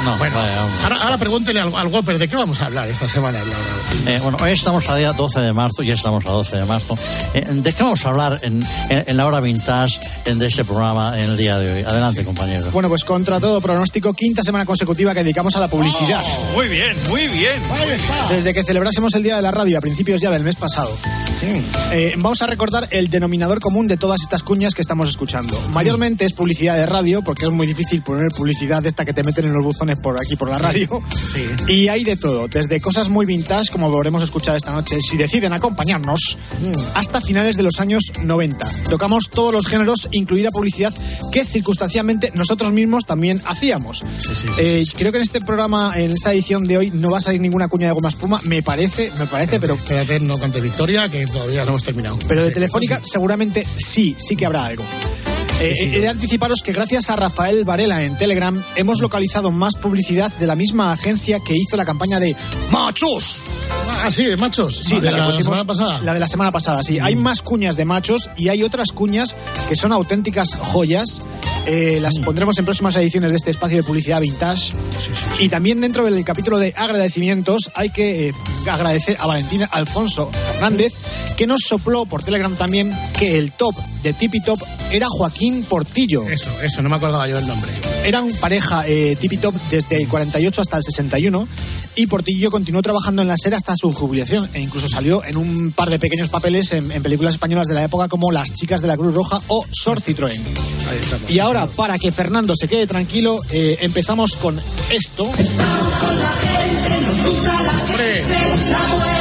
No, 0.02 0.16
Bueno, 0.16 0.34
vaya, 0.34 0.62
ahora, 0.84 0.96
ahora 1.02 1.18
pregúntele 1.18 1.60
al, 1.60 1.76
al 1.76 1.88
Whopper 1.88 2.18
de 2.18 2.26
qué 2.26 2.36
vamos 2.36 2.62
a 2.62 2.64
hablar 2.66 2.88
esta 2.88 3.06
semana 3.06 3.38
en 3.40 3.50
la 3.50 3.54
hora. 3.56 4.10
Eh, 4.16 4.18
bueno, 4.22 4.38
hoy 4.42 4.50
estamos 4.52 4.88
a 4.88 4.96
día 4.96 5.12
12 5.12 5.40
de 5.40 5.52
marzo, 5.52 5.82
ya 5.82 5.92
estamos 5.92 6.24
a 6.24 6.30
12 6.30 6.56
de 6.56 6.64
marzo. 6.64 6.96
Eh, 7.34 7.44
¿De 7.46 7.72
qué 7.74 7.82
vamos 7.82 8.02
a 8.06 8.08
hablar 8.08 8.38
en, 8.40 8.64
en- 8.88 9.04
en 9.06 9.16
la 9.18 9.26
hora 9.26 9.40
vintage 9.40 10.00
en 10.24 10.38
de 10.38 10.46
este 10.46 10.64
programa 10.64 11.18
en 11.20 11.30
el 11.32 11.36
día 11.36 11.58
de 11.58 11.70
hoy? 11.74 11.82
Adelante, 11.84 12.24
compañero. 12.24 12.70
Bueno, 12.72 12.88
pues 12.88 13.04
contra 13.04 13.38
todo 13.40 13.60
pronóstico, 13.60 14.14
quinta 14.14 14.42
semana 14.42 14.64
consecutiva 14.64 15.12
que 15.12 15.20
dedicamos 15.22 15.54
a 15.56 15.60
la 15.60 15.68
publicidad. 15.68 16.22
Muy 16.54 16.66
bien, 16.68 16.96
muy 17.10 17.28
bien. 17.28 17.60
Desde 18.30 18.54
que 18.54 18.64
celebrásemos 18.64 19.14
el 19.16 19.22
Día 19.22 19.36
de 19.36 19.42
la 19.42 19.50
Radio 19.50 19.76
a 19.76 19.80
principios 19.82 20.18
ya 20.22 20.30
del 20.30 20.42
mes 20.44 20.56
pasado. 20.56 20.90
Eh, 21.44 22.14
vamos 22.16 22.40
a 22.42 22.46
recordar 22.46 22.88
el 22.90 23.08
denominador 23.08 23.60
común 23.60 23.88
de 23.88 23.96
todas 23.96 24.22
estas 24.22 24.42
cuñas 24.42 24.74
que 24.74 24.82
estamos 24.82 25.08
escuchando. 25.08 25.58
Mayormente 25.72 26.24
es 26.24 26.32
publicidad 26.32 26.76
de 26.76 26.86
radio, 26.86 27.22
porque 27.22 27.46
es 27.46 27.50
muy 27.50 27.66
difícil 27.66 28.02
poner 28.02 28.28
publicidad 28.32 28.82
de 28.82 28.88
esta 28.88 29.04
que 29.04 29.12
te 29.12 29.24
meten 29.24 29.46
en 29.46 29.52
los 29.52 29.62
buzones 29.62 29.98
por 29.98 30.20
aquí, 30.20 30.36
por 30.36 30.48
la 30.48 30.58
radio. 30.58 31.02
Sí. 31.32 31.72
Y 31.72 31.88
hay 31.88 32.04
de 32.04 32.16
todo, 32.16 32.48
desde 32.48 32.80
cosas 32.80 33.08
muy 33.08 33.26
vintage, 33.26 33.70
como 33.70 33.90
volveremos 33.90 34.22
a 34.22 34.24
escuchar 34.24 34.56
esta 34.56 34.72
noche, 34.72 34.98
si 35.00 35.16
deciden 35.16 35.52
acompañarnos, 35.52 36.38
hasta 36.94 37.20
finales 37.20 37.56
de 37.56 37.62
los 37.62 37.80
años 37.80 38.12
90. 38.22 38.66
Tocamos 38.88 39.30
todos 39.30 39.52
los 39.52 39.66
géneros, 39.66 40.08
incluida 40.12 40.50
publicidad 40.50 40.92
que 41.32 41.44
circunstancialmente 41.44 42.32
nosotros 42.34 42.72
mismos 42.72 43.04
también 43.04 43.42
hacíamos. 43.46 44.04
Eh. 44.58 44.84
Creo 44.96 45.12
que 45.12 45.18
en 45.18 45.24
este 45.24 45.40
programa, 45.40 45.92
en 45.96 46.12
esta 46.12 46.32
edición 46.32 46.66
de 46.66 46.78
hoy, 46.78 46.90
no 46.92 47.10
va 47.10 47.18
a 47.18 47.20
salir 47.20 47.40
ninguna 47.40 47.68
cuña 47.68 47.88
de 47.88 47.92
goma 47.92 48.08
espuma, 48.08 48.40
me 48.44 48.62
parece, 48.62 49.10
me 49.18 49.26
parece, 49.26 49.58
pero 49.58 49.74
Espérate, 49.74 50.20
no 50.20 50.38
cante 50.38 50.60
Victoria, 50.60 51.08
que 51.08 51.26
todavía 51.32 51.64
no 51.64 51.70
hemos 51.70 51.84
terminado. 51.84 52.18
pero 52.28 52.44
de 52.44 52.50
Telefónica 52.50 53.00
seguramente 53.02 53.64
sí, 53.64 54.14
sí 54.18 54.36
que 54.36 54.46
habrá 54.46 54.66
algo. 54.66 54.84
Eh, 55.62 55.96
he 55.96 56.00
de 56.00 56.08
anticiparos 56.08 56.60
que 56.62 56.72
gracias 56.72 57.08
a 57.10 57.16
Rafael 57.16 57.64
Varela 57.64 58.02
en 58.02 58.16
Telegram 58.18 58.60
hemos 58.76 59.00
localizado 59.00 59.50
más 59.50 59.76
publicidad 59.76 60.32
de 60.38 60.46
la 60.46 60.56
misma 60.56 60.92
agencia 60.92 61.38
que 61.40 61.56
hizo 61.56 61.76
la 61.76 61.84
campaña 61.84 62.18
de 62.18 62.34
Machos. 62.70 63.36
Ah, 64.04 64.10
sí, 64.10 64.24
de 64.24 64.36
machos. 64.36 64.76
Sí, 64.84 64.96
de 64.98 65.02
la, 65.10 65.12
la, 65.12 65.16
que 65.18 65.30
pusimos- 65.30 65.44
semana 65.44 65.64
pasada. 65.64 66.00
La 66.00 66.14
de 66.14 66.20
la 66.20 66.26
semana 66.26 66.50
pasada, 66.50 66.82
sí. 66.82 66.98
Hay 66.98 67.14
más 67.14 67.40
cuñas 67.42 67.76
de 67.76 67.84
machos 67.84 68.30
y 68.36 68.48
hay 68.48 68.64
otras 68.64 68.90
cuñas 68.90 69.36
que 69.68 69.76
son 69.76 69.92
auténticas 69.92 70.54
joyas. 70.56 71.20
Eh, 71.66 71.98
las 72.02 72.18
Mm. 72.18 72.24
pondremos 72.24 72.58
en 72.58 72.64
próximas 72.64 72.96
ediciones 72.96 73.30
de 73.30 73.36
este 73.36 73.52
espacio 73.52 73.76
de 73.76 73.84
publicidad 73.84 74.20
vintage. 74.20 74.72
Y 75.38 75.48
también 75.48 75.80
dentro 75.80 76.04
del 76.04 76.24
capítulo 76.24 76.58
de 76.58 76.74
agradecimientos 76.76 77.70
hay 77.74 77.90
que 77.90 78.28
eh, 78.30 78.32
agradecer 78.68 79.16
a 79.20 79.26
Valentina 79.28 79.68
Alfonso 79.70 80.28
Fernández 80.32 80.92
que 81.36 81.46
nos 81.46 81.60
sopló 81.60 82.04
por 82.06 82.24
Telegram 82.24 82.52
también 82.56 82.92
que 83.18 83.38
el 83.38 83.52
top 83.52 83.76
de 84.02 84.12
Tipi 84.12 84.40
Top 84.42 84.60
era 84.90 85.06
Joaquín 85.08 85.51
Portillo. 85.68 86.22
Eso, 86.28 86.50
eso, 86.62 86.82
no 86.82 86.88
me 86.88 86.96
acordaba 86.96 87.28
yo 87.28 87.38
el 87.38 87.46
nombre. 87.46 87.70
Eran 88.04 88.30
pareja 88.40 88.86
eh, 88.86 89.16
Tipi 89.20 89.36
Top 89.36 89.54
desde 89.70 90.02
el 90.02 90.08
48 90.08 90.60
hasta 90.60 90.76
el 90.78 90.82
61 90.82 91.48
y 91.94 92.06
Portillo 92.06 92.50
continuó 92.50 92.80
trabajando 92.80 93.20
en 93.22 93.28
la 93.28 93.36
serie 93.36 93.56
hasta 93.56 93.76
su 93.76 93.92
jubilación 93.92 94.48
e 94.54 94.60
incluso 94.60 94.88
salió 94.88 95.22
en 95.24 95.36
un 95.36 95.72
par 95.72 95.90
de 95.90 95.98
pequeños 95.98 96.28
papeles 96.28 96.72
en, 96.72 96.90
en 96.90 97.02
películas 97.02 97.34
españolas 97.34 97.68
de 97.68 97.74
la 97.74 97.84
época 97.84 98.08
como 98.08 98.32
Las 98.32 98.52
chicas 98.52 98.80
de 98.80 98.88
la 98.88 98.96
Cruz 98.96 99.14
Roja 99.14 99.40
o 99.48 99.66
Sor 99.70 100.00
Citroën. 100.00 100.30
Ahí 100.30 100.98
estamos. 101.00 101.30
Y 101.30 101.38
ahora, 101.38 101.66
para 101.66 101.98
que 101.98 102.10
Fernando 102.10 102.54
se 102.56 102.66
quede 102.66 102.86
tranquilo, 102.86 103.40
eh, 103.50 103.78
empezamos 103.82 104.36
con 104.36 104.58
esto. 104.90 105.24
Hombre, 107.88 108.20
Estamos 108.20 109.11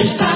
luchar. 0.00 0.29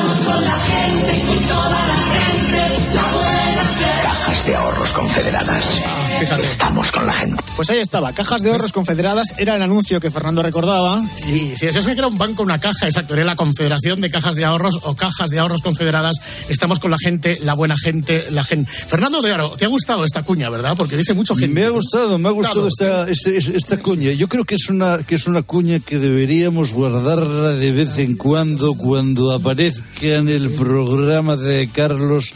Confederadas. 5.04 5.64
ah, 5.84 6.16
fíjate. 6.18 6.44
Estamos 6.46 6.90
con 6.90 7.06
la 7.06 7.12
gente. 7.12 7.42
Pues 7.56 7.68
ahí 7.70 7.78
estaba, 7.78 8.12
Cajas 8.12 8.40
de 8.42 8.50
Ahorros 8.50 8.72
Confederadas, 8.72 9.34
era 9.36 9.56
el 9.56 9.62
anuncio 9.62 10.00
que 10.00 10.10
Fernando 10.10 10.42
recordaba. 10.42 11.02
Sí, 11.16 11.52
sí, 11.56 11.66
eso 11.66 11.80
es 11.80 11.86
que 11.86 11.92
era 11.92 12.06
un 12.08 12.16
banco, 12.16 12.42
una 12.42 12.58
caja, 12.58 12.86
exacto, 12.86 13.14
era 13.14 13.24
la 13.24 13.36
Confederación 13.36 14.00
de 14.00 14.10
Cajas 14.10 14.34
de 14.34 14.44
Ahorros 14.44 14.78
o 14.82 14.96
Cajas 14.96 15.28
de 15.30 15.38
Ahorros 15.38 15.60
Confederadas. 15.60 16.16
Estamos 16.48 16.78
con 16.78 16.90
la 16.90 16.96
gente, 16.98 17.38
la 17.42 17.54
buena 17.54 17.76
gente, 17.76 18.30
la 18.30 18.44
gente. 18.44 18.70
Fernando 18.70 19.20
de 19.20 19.32
Aro, 19.32 19.50
¿te 19.50 19.66
ha 19.66 19.68
gustado 19.68 20.04
esta 20.04 20.22
cuña, 20.22 20.48
verdad? 20.48 20.74
Porque 20.76 20.96
dice 20.96 21.12
mucho 21.14 21.34
gente. 21.36 21.54
Me 21.54 21.64
ha 21.64 21.70
gustado, 21.70 22.18
me 22.18 22.28
ha 22.28 22.32
gustado 22.32 22.66
Claro. 22.68 23.06
esta, 23.08 23.10
este- 23.10 23.56
esta 23.56 23.76
cuña. 23.78 24.12
Yo 24.12 24.28
creo 24.28 24.44
que 24.44 24.54
es 24.54 24.68
una 24.70 24.98
que 24.98 25.16
es 25.16 25.26
una 25.26 25.42
cuña 25.42 25.80
que 25.80 25.98
deberíamos 25.98 26.72
guardarla 26.72 27.50
de 27.52 27.72
vez 27.72 27.98
en 27.98 28.16
cuando 28.16 28.74
cuando 28.74 29.32
aparezca 29.32 29.82
en 30.02 30.28
el 30.28 30.50
programa 30.50 31.36
de 31.36 31.68
Carlos. 31.68 32.32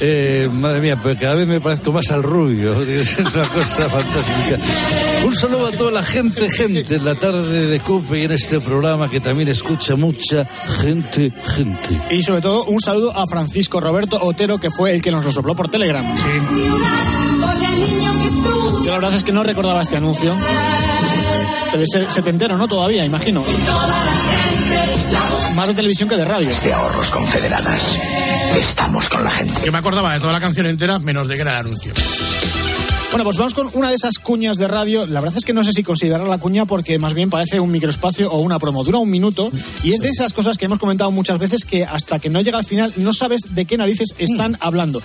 Eh, 0.00 0.48
madre 0.52 0.80
mía, 0.80 0.98
pero 1.02 1.18
cada 1.18 1.34
vez 1.34 1.46
me 1.46 1.60
parezco 1.60 1.92
más 1.92 2.10
al 2.10 2.22
rubio. 2.22 2.82
Es 2.88 3.18
una 3.18 3.48
cosa 3.48 3.88
fantástica. 3.88 4.58
Un 5.24 5.34
saludo 5.34 5.66
a 5.66 5.72
toda 5.72 5.90
la 5.90 6.02
gente, 6.02 6.48
gente, 6.50 6.96
en 6.96 7.04
la 7.04 7.14
tarde 7.14 7.66
de 7.66 7.80
Cope 7.80 8.20
y 8.20 8.24
en 8.24 8.32
este 8.32 8.60
programa 8.60 9.10
que 9.10 9.20
también 9.20 9.48
escucha 9.48 9.96
mucha 9.96 10.46
gente, 10.82 11.32
gente. 11.44 12.00
Y 12.10 12.22
sobre 12.22 12.40
todo, 12.40 12.64
un 12.64 12.80
saludo 12.80 13.16
a 13.16 13.26
Francisco 13.26 13.80
Roberto 13.80 14.18
Otero, 14.20 14.58
que 14.58 14.70
fue 14.70 14.94
el 14.94 15.02
que 15.02 15.10
nos 15.10 15.24
lo 15.24 15.32
sopló 15.32 15.54
por 15.54 15.70
Telegram. 15.70 16.04
Estudia. 16.14 16.72
Yo 18.84 18.90
la 18.90 18.98
verdad 18.98 19.14
es 19.14 19.24
que 19.24 19.32
no 19.32 19.42
recordaba 19.42 19.80
este 19.80 19.96
anuncio. 19.96 20.34
Debe 21.72 21.86
ser 21.86 22.10
setentero, 22.10 22.56
¿no? 22.56 22.66
Todavía, 22.66 23.04
imagino. 23.04 23.44
Más 25.58 25.66
de 25.66 25.74
televisión 25.74 26.08
que 26.08 26.14
de 26.14 26.24
radio. 26.24 26.50
De 26.62 26.72
ahorros 26.72 27.10
confederadas. 27.10 27.82
Estamos 28.56 29.08
con 29.08 29.24
la 29.24 29.30
gente. 29.32 29.54
Yo 29.64 29.72
me 29.72 29.78
acordaba 29.78 30.12
de 30.12 30.20
toda 30.20 30.32
la 30.32 30.38
canción 30.38 30.66
entera, 30.66 31.00
menos 31.00 31.26
de 31.26 31.34
que 31.34 31.40
era 31.40 31.54
el 31.54 31.66
anuncio. 31.66 31.92
Bueno, 33.10 33.24
pues 33.24 33.36
vamos 33.36 33.54
con 33.54 33.68
una 33.74 33.88
de 33.88 33.96
esas 33.96 34.20
cuñas 34.20 34.56
de 34.56 34.68
radio. 34.68 35.04
La 35.06 35.20
verdad 35.20 35.36
es 35.36 35.44
que 35.44 35.52
no 35.52 35.64
sé 35.64 35.72
si 35.72 35.82
considerar 35.82 36.28
la 36.28 36.38
cuña 36.38 36.64
porque 36.64 37.00
más 37.00 37.12
bien 37.12 37.28
parece 37.28 37.58
un 37.58 37.72
microespacio 37.72 38.30
o 38.30 38.38
una 38.38 38.60
promo. 38.60 38.84
Dura 38.84 38.98
un 38.98 39.10
minuto 39.10 39.50
y 39.82 39.94
es 39.94 40.00
de 40.00 40.10
esas 40.10 40.32
cosas 40.32 40.58
que 40.58 40.66
hemos 40.66 40.78
comentado 40.78 41.10
muchas 41.10 41.40
veces 41.40 41.64
que 41.64 41.84
hasta 41.84 42.20
que 42.20 42.30
no 42.30 42.40
llega 42.40 42.58
al 42.58 42.64
final 42.64 42.92
no 42.96 43.12
sabes 43.12 43.40
de 43.50 43.64
qué 43.64 43.76
narices 43.76 44.14
están 44.16 44.56
hablando. 44.60 45.02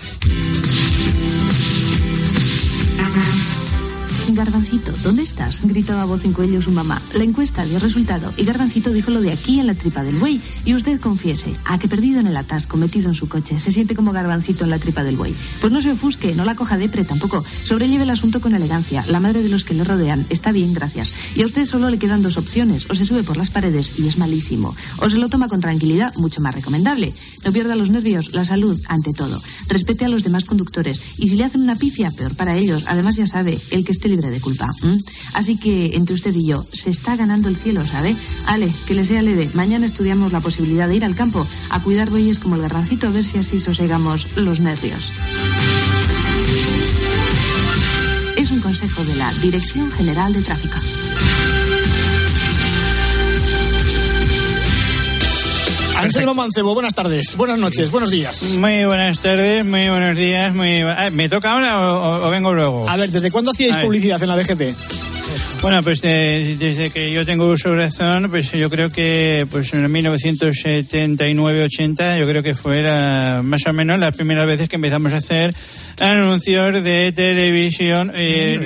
Garbancito, 4.30 4.92
¿dónde 5.04 5.22
estás? 5.22 5.62
gritaba 5.64 6.04
a 6.04 6.06
voz 6.06 6.24
en 6.24 6.34
cuello 6.34 6.62
su 6.62 6.72
mamá. 6.72 7.02
La 7.14 7.24
encuesta 7.24 7.66
dio 7.66 7.78
resultado 7.78 8.34
y 8.38 8.46
Garbancito 8.46 8.92
dijo 8.92 9.12
lo 9.12 9.22
de 9.22 9.32
aquí 9.32 9.60
en 9.60 9.68
la 9.68 9.76
tripa 9.76 10.02
del 10.04 10.16
buey. 10.16 10.42
Y 10.66 10.74
usted 10.74 11.00
confiese, 11.00 11.54
a 11.66 11.78
que 11.78 11.90
perdido 11.90 12.20
en 12.22 12.28
el 12.28 12.38
atasco, 12.38 12.78
metido 12.78 13.10
en 13.10 13.16
su 13.16 13.28
coche, 13.28 13.60
se 13.60 13.72
siente 13.72 13.96
como 13.96 14.14
Garbancito 14.14 14.64
en 14.64 14.70
la 14.70 14.80
tripa 14.80 15.04
del 15.04 15.18
buey. 15.18 15.36
Pues 15.60 15.74
no 15.74 15.82
se 15.82 15.92
ofusque, 15.92 16.34
no 16.36 16.46
la 16.46 16.56
coja 16.56 16.78
depre 16.78 17.04
tampoco. 17.04 17.44
Sobrelleve 17.64 18.04
el 18.04 18.10
asunto 18.10 18.40
con 18.40 18.56
elegancia. 18.56 19.04
La 19.08 19.20
madre 19.20 19.44
de 19.44 19.50
los 19.50 19.66
que 19.66 19.74
le 19.74 19.84
rodean 19.84 20.26
está 20.30 20.52
bien, 20.52 20.74
gracias. 20.74 21.12
Y 21.36 21.42
a 21.42 21.46
usted 21.46 21.66
solo 21.66 21.90
le 21.90 22.00
quedan 22.00 22.24
dos 22.24 22.38
opciones. 22.38 22.90
O 22.90 22.96
se 22.96 23.06
sube 23.06 23.24
por 23.24 23.38
las 23.38 23.50
paredes 23.50 24.00
y 24.00 24.08
es 24.08 24.18
malísimo. 24.18 24.74
O 25.00 25.10
se 25.10 25.18
lo 25.18 25.28
toma 25.28 25.50
con 25.50 25.60
tranquilidad, 25.60 26.16
mucho 26.16 26.42
más 26.42 26.56
recomendable. 26.56 27.14
No 27.44 27.52
pierda 27.52 27.76
los 27.76 27.90
nervios, 27.90 28.34
la 28.34 28.46
salud, 28.46 28.80
ante 28.88 29.14
todo. 29.14 29.40
Respete 29.68 30.06
a 30.06 30.10
los 30.10 30.24
demás 30.24 30.46
conductores. 30.46 31.02
Y 31.18 31.28
si 31.28 31.36
le 31.36 31.44
hacen 31.44 31.62
una 31.62 31.76
pifia, 31.76 32.10
peor 32.12 32.36
para 32.36 32.56
ellos. 32.56 32.86
Además, 32.88 33.18
ya 33.18 33.28
sabe, 33.28 33.60
el 33.72 33.84
que 33.84 33.92
esté 33.92 34.13
libre 34.14 34.30
de 34.30 34.40
culpa. 34.40 34.72
Así 35.34 35.58
que, 35.58 35.96
entre 35.96 36.14
usted 36.16 36.36
y 36.36 36.46
yo, 36.46 36.66
se 36.72 36.92
está 36.92 37.16
ganando 37.16 37.50
el 37.50 37.58
cielo, 37.58 37.84
¿sabe? 37.84 38.16
Ale, 38.46 38.72
que 38.86 38.94
le 38.94 39.06
sea 39.06 39.24
leve. 39.24 39.50
Mañana 39.54 39.88
estudiamos 39.88 40.32
la 40.32 40.40
posibilidad 40.40 40.88
de 40.88 40.96
ir 40.96 41.04
al 41.04 41.16
campo 41.16 41.46
a 41.72 41.82
cuidar 41.82 42.12
bueyes 42.12 42.38
como 42.38 42.56
el 42.56 42.62
garrancito, 42.62 43.08
a 43.08 43.12
ver 43.12 43.24
si 43.24 43.40
así 43.40 43.60
sosegamos 43.60 44.38
los 44.38 44.60
nervios. 44.60 45.12
Es 48.38 48.52
un 48.52 48.62
consejo 48.62 49.04
de 49.04 49.16
la 49.16 49.34
Dirección 49.42 49.90
General 49.90 50.32
de 50.32 50.42
Tráfico. 50.42 50.78
Anselmo 56.04 56.34
Mancebo, 56.34 56.74
buenas 56.74 56.94
tardes, 56.96 57.36
buenas 57.38 57.60
noches, 57.60 57.90
buenos 57.92 58.10
días. 58.12 58.56
Muy 58.58 58.84
buenas 58.86 59.20
tardes, 59.20 59.64
muy 59.66 59.88
buenos 59.90 60.18
días, 60.18 60.54
muy 60.54 60.82
Ah, 60.82 61.10
¿Me 61.12 61.30
toca 61.30 61.54
ahora 61.54 61.80
o, 61.80 62.28
o- 62.28 62.30
vengo 62.30 62.54
luego? 62.54 62.90
A 62.90 62.98
ver, 62.98 63.10
¿desde 63.10 63.32
cuándo 63.32 63.52
hacíais 63.52 63.78
publicidad 63.78 64.22
en 64.22 64.30
la 64.30 64.36
DGT? 64.38 64.76
Bueno, 65.62 65.82
pues 65.82 66.02
de- 66.02 66.58
desde 66.60 66.90
que 66.90 67.12
yo 67.14 67.26
tengo 67.26 67.48
uso 67.50 67.70
de 67.72 67.78
razón, 67.78 68.28
pues 68.30 68.52
yo 68.52 68.70
creo 68.70 68.90
que 68.92 69.48
pues 69.50 69.74
en 69.74 69.90
1979-80, 69.92 72.20
yo 72.20 72.28
creo 72.28 72.44
que 72.44 72.54
fue 72.54 72.84
la- 72.84 73.40
más 73.44 73.66
o 73.66 73.72
menos 73.74 73.98
las 74.00 74.14
primeras 74.16 74.46
veces 74.46 74.68
que 74.68 74.76
empezamos 74.76 75.14
a 75.14 75.18
hacer 75.18 75.56
anuncios 76.02 76.84
de 76.84 77.12
televisión, 77.14 78.12
eh, 78.14 78.60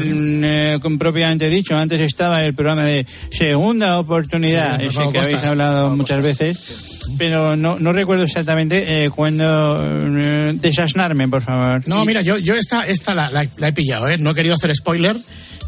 eh, 0.44 0.80
con 0.82 0.98
propiamente 0.98 1.50
dicho. 1.50 1.78
Antes 1.78 2.02
estaba 2.02 2.44
el 2.44 2.56
programa 2.56 2.84
de 2.86 3.06
Segunda 3.32 4.00
Oportunidad, 4.00 4.80
Sí, 4.80 4.88
ese 4.88 5.08
que 5.12 5.20
habéis 5.20 5.44
hablado 5.44 5.96
muchas 5.96 6.24
veces. 6.24 6.87
Pero 7.18 7.56
no, 7.56 7.80
no 7.80 7.94
recuerdo 7.94 8.24
exactamente 8.24 9.06
eh, 9.06 9.10
cuándo 9.10 9.80
eh, 10.18 10.54
desasnarme, 10.56 11.28
por 11.28 11.42
favor. 11.42 11.82
No, 11.88 12.04
mira, 12.06 12.22
yo, 12.22 12.38
yo 12.38 12.56
esta, 12.56 12.86
esta 12.88 13.14
la, 13.14 13.30
la- 13.30 13.48
la 13.58 13.68
he 13.70 13.74
pillado, 13.74 14.08
¿eh? 14.08 14.18
No 14.18 14.32
he 14.32 14.36
querido 14.36 14.56
hacer 14.56 14.76
spoiler, 14.76 15.16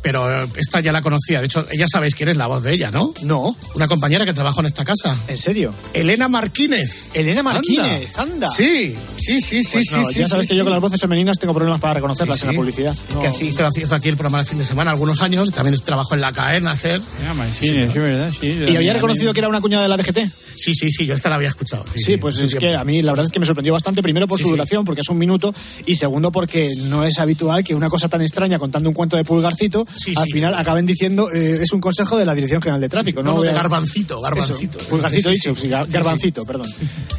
pero 0.01 0.43
esta 0.55 0.79
ya 0.79 0.91
la 0.91 1.01
conocía. 1.01 1.39
De 1.39 1.45
hecho, 1.45 1.65
ya 1.77 1.87
sabéis 1.87 2.15
quién 2.15 2.29
es 2.29 2.37
la 2.37 2.47
voz 2.47 2.63
de 2.63 2.73
ella, 2.73 2.91
¿no? 2.91 3.13
No. 3.23 3.55
Una 3.75 3.87
compañera 3.87 4.25
que 4.25 4.33
trabajó 4.33 4.59
en 4.61 4.67
esta 4.67 4.85
casa. 4.85 5.15
¿En 5.27 5.37
serio? 5.37 5.73
Elena 5.93 6.27
Martínez. 6.27 7.09
Elena 7.13 7.43
Martínez, 7.43 8.17
anda. 8.17 8.47
Sí, 8.49 8.95
sí, 9.17 9.39
sí, 9.41 9.63
sí, 9.63 9.73
Pues 9.73 9.87
sí, 9.89 9.95
no, 9.97 10.05
sí. 10.05 10.19
ya 10.19 10.27
sabes 10.27 10.45
sí, 10.47 10.53
que 10.53 10.57
yo 10.57 10.63
con 10.63 10.71
las 10.73 10.81
voces 10.81 10.99
femeninas 11.01 11.37
tengo 11.39 11.53
problemas 11.53 11.79
para 11.81 11.95
reconocerlas 11.95 12.37
Sí, 12.39 12.45
en 12.47 12.53
la 12.53 12.57
publicidad. 12.59 12.95
No. 13.13 13.21
Que 13.21 13.45
hizo, 13.45 13.67
hizo 13.75 13.95
aquí 13.95 14.09
el 14.09 14.15
programa 14.17 14.39
de 14.39 14.45
fin 14.45 14.57
de 14.57 14.65
semana 14.65 14.91
algunos 14.91 15.21
años. 15.21 15.49
También 15.51 15.77
trabajó 15.83 16.15
en 16.15 16.21
la 16.21 16.31
CAEN 16.31 16.67
hacer. 16.67 17.01
Sí, 17.51 17.67
sí, 17.67 17.75
es 17.77 17.93
verdad, 17.93 18.31
sí. 18.39 18.47
¿Y 18.69 18.75
había 18.75 18.93
reconocido 18.93 19.33
que 19.33 19.39
era 19.39 19.49
una 19.49 19.61
cuñada 19.61 19.83
de 19.83 19.89
la 19.89 19.97
DGT? 19.97 20.19
Sí, 20.55 20.73
sí, 20.73 20.91
sí, 20.91 21.05
yo 21.05 21.13
esta 21.15 21.29
la 21.29 21.35
había 21.35 21.47
escuchado. 21.47 21.85
Sí, 21.95 22.17
pues 22.17 22.37
es 22.39 22.55
que 22.55 22.75
a 22.75 22.83
mí 22.83 23.01
la 23.01 23.11
verdad 23.13 23.25
es 23.25 23.31
que 23.31 23.39
me 23.39 23.45
sorprendió 23.45 23.71
bastante, 23.73 24.01
primero 24.01 24.27
por 24.27 24.37
Sí, 24.37 24.43
su 24.43 24.49
sí. 24.49 24.55
duración, 24.55 24.83
porque 24.83 25.01
es 25.01 25.09
un 25.09 25.17
minuto, 25.17 25.53
y 25.85 25.95
segundo 25.95 26.31
porque 26.31 26.73
no 26.87 27.05
es 27.05 27.17
habitual 27.19 27.63
que 27.63 27.75
una 27.75 27.89
cosa 27.89 28.09
tan 28.09 28.21
extraña 28.21 28.59
contando 28.59 28.89
un 28.89 28.95
cuento 28.95 29.15
de 29.15 29.23
pulgarcito, 29.23 29.87
Sí, 29.97 30.13
al 30.15 30.25
sí. 30.25 30.31
final 30.31 30.55
acaben 30.55 30.85
diciendo 30.85 31.29
eh, 31.31 31.59
es 31.61 31.71
un 31.73 31.81
consejo 31.81 32.17
de 32.17 32.25
la 32.25 32.33
Dirección 32.35 32.61
General 32.61 32.81
de 32.81 32.89
Tráfico. 32.89 33.21
No, 33.23 33.31
No, 33.31 33.35
no, 33.37 33.41
de 33.43 33.49
Voy 33.49 33.55
a- 33.57 33.61
garbancito, 33.61 34.21
garbancito. 34.21 34.77
Eso, 34.79 34.89
pulgarcito 34.89 35.29
Sí, 35.29 35.35
sí, 35.37 35.41
dicho, 35.49 35.55
sí. 35.55 35.61
sí, 35.63 35.67
gar- 35.69 35.85
Sí, 35.85 35.91
sí. 35.91 35.93
garbancito, 35.93 36.45
perdón. 36.45 36.67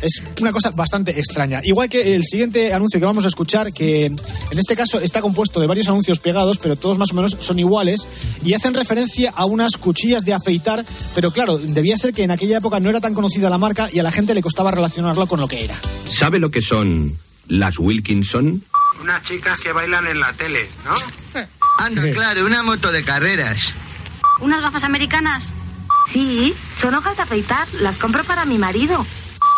Es 0.02 0.22
una 0.40 0.52
cosa 0.52 0.70
bastante 0.70 1.18
extraña. 1.18 1.60
Igual 1.64 1.88
que 1.88 2.14
el 2.14 2.24
siguiente 2.24 2.72
anuncio 2.72 2.98
que 3.00 3.06
vamos 3.06 3.24
a 3.24 3.28
escuchar, 3.28 3.72
que 3.72 4.06
en 4.06 4.58
este 4.58 4.76
caso 4.76 5.00
está 5.00 5.20
compuesto 5.20 5.60
de 5.60 5.66
varios 5.66 5.88
anuncios 5.88 6.18
pegados, 6.20 6.58
pero 6.58 6.76
todos 6.76 6.98
más 6.98 7.10
o 7.12 7.14
menos 7.14 7.36
son 7.40 7.58
iguales, 7.58 8.06
y 8.44 8.54
hacen 8.54 8.74
referencia 8.74 9.32
a 9.36 9.44
unas 9.44 9.72
cuchillas 9.76 10.24
de 10.24 10.32
afeitar, 10.34 10.84
pero 11.14 11.30
claro, 11.30 11.58
debía 11.58 11.96
ser 11.96 12.12
que 12.14 12.22
en 12.22 12.30
aquella 12.30 12.58
época 12.58 12.80
no 12.80 12.88
era 12.90 13.00
tan 13.00 13.14
conocida 13.14 13.50
la 13.50 13.58
marca 13.58 13.88
y 13.92 13.98
a 13.98 14.02
la 14.02 14.10
gente 14.10 14.34
le 14.34 14.42
costaba 14.42 14.70
relacionarlo 14.70 15.26
con 15.26 15.40
lo 15.40 15.48
que 15.48 15.64
era. 15.64 15.74
¿Sabe 16.10 16.38
lo 16.38 16.50
que 16.50 16.62
son 16.62 17.16
las 17.48 17.78
Wilkinson. 17.78 18.62
Unas 19.02 19.22
chicas 19.24 19.60
que 19.60 19.72
bailan 19.72 20.06
en 20.06 20.20
la 20.20 20.32
tele, 20.34 20.68
¿no? 20.84 20.94
Anda, 21.80 22.02
claro, 22.12 22.44
una 22.44 22.62
moto 22.62 22.92
de 22.92 23.02
carreras. 23.02 23.72
¿Unas 24.40 24.60
gafas 24.60 24.84
americanas? 24.84 25.54
Sí, 26.12 26.54
son 26.78 26.94
hojas 26.94 27.16
de 27.16 27.22
afeitar. 27.22 27.66
Las 27.80 27.96
compro 27.96 28.22
para 28.22 28.44
mi 28.44 28.58
marido. 28.58 29.06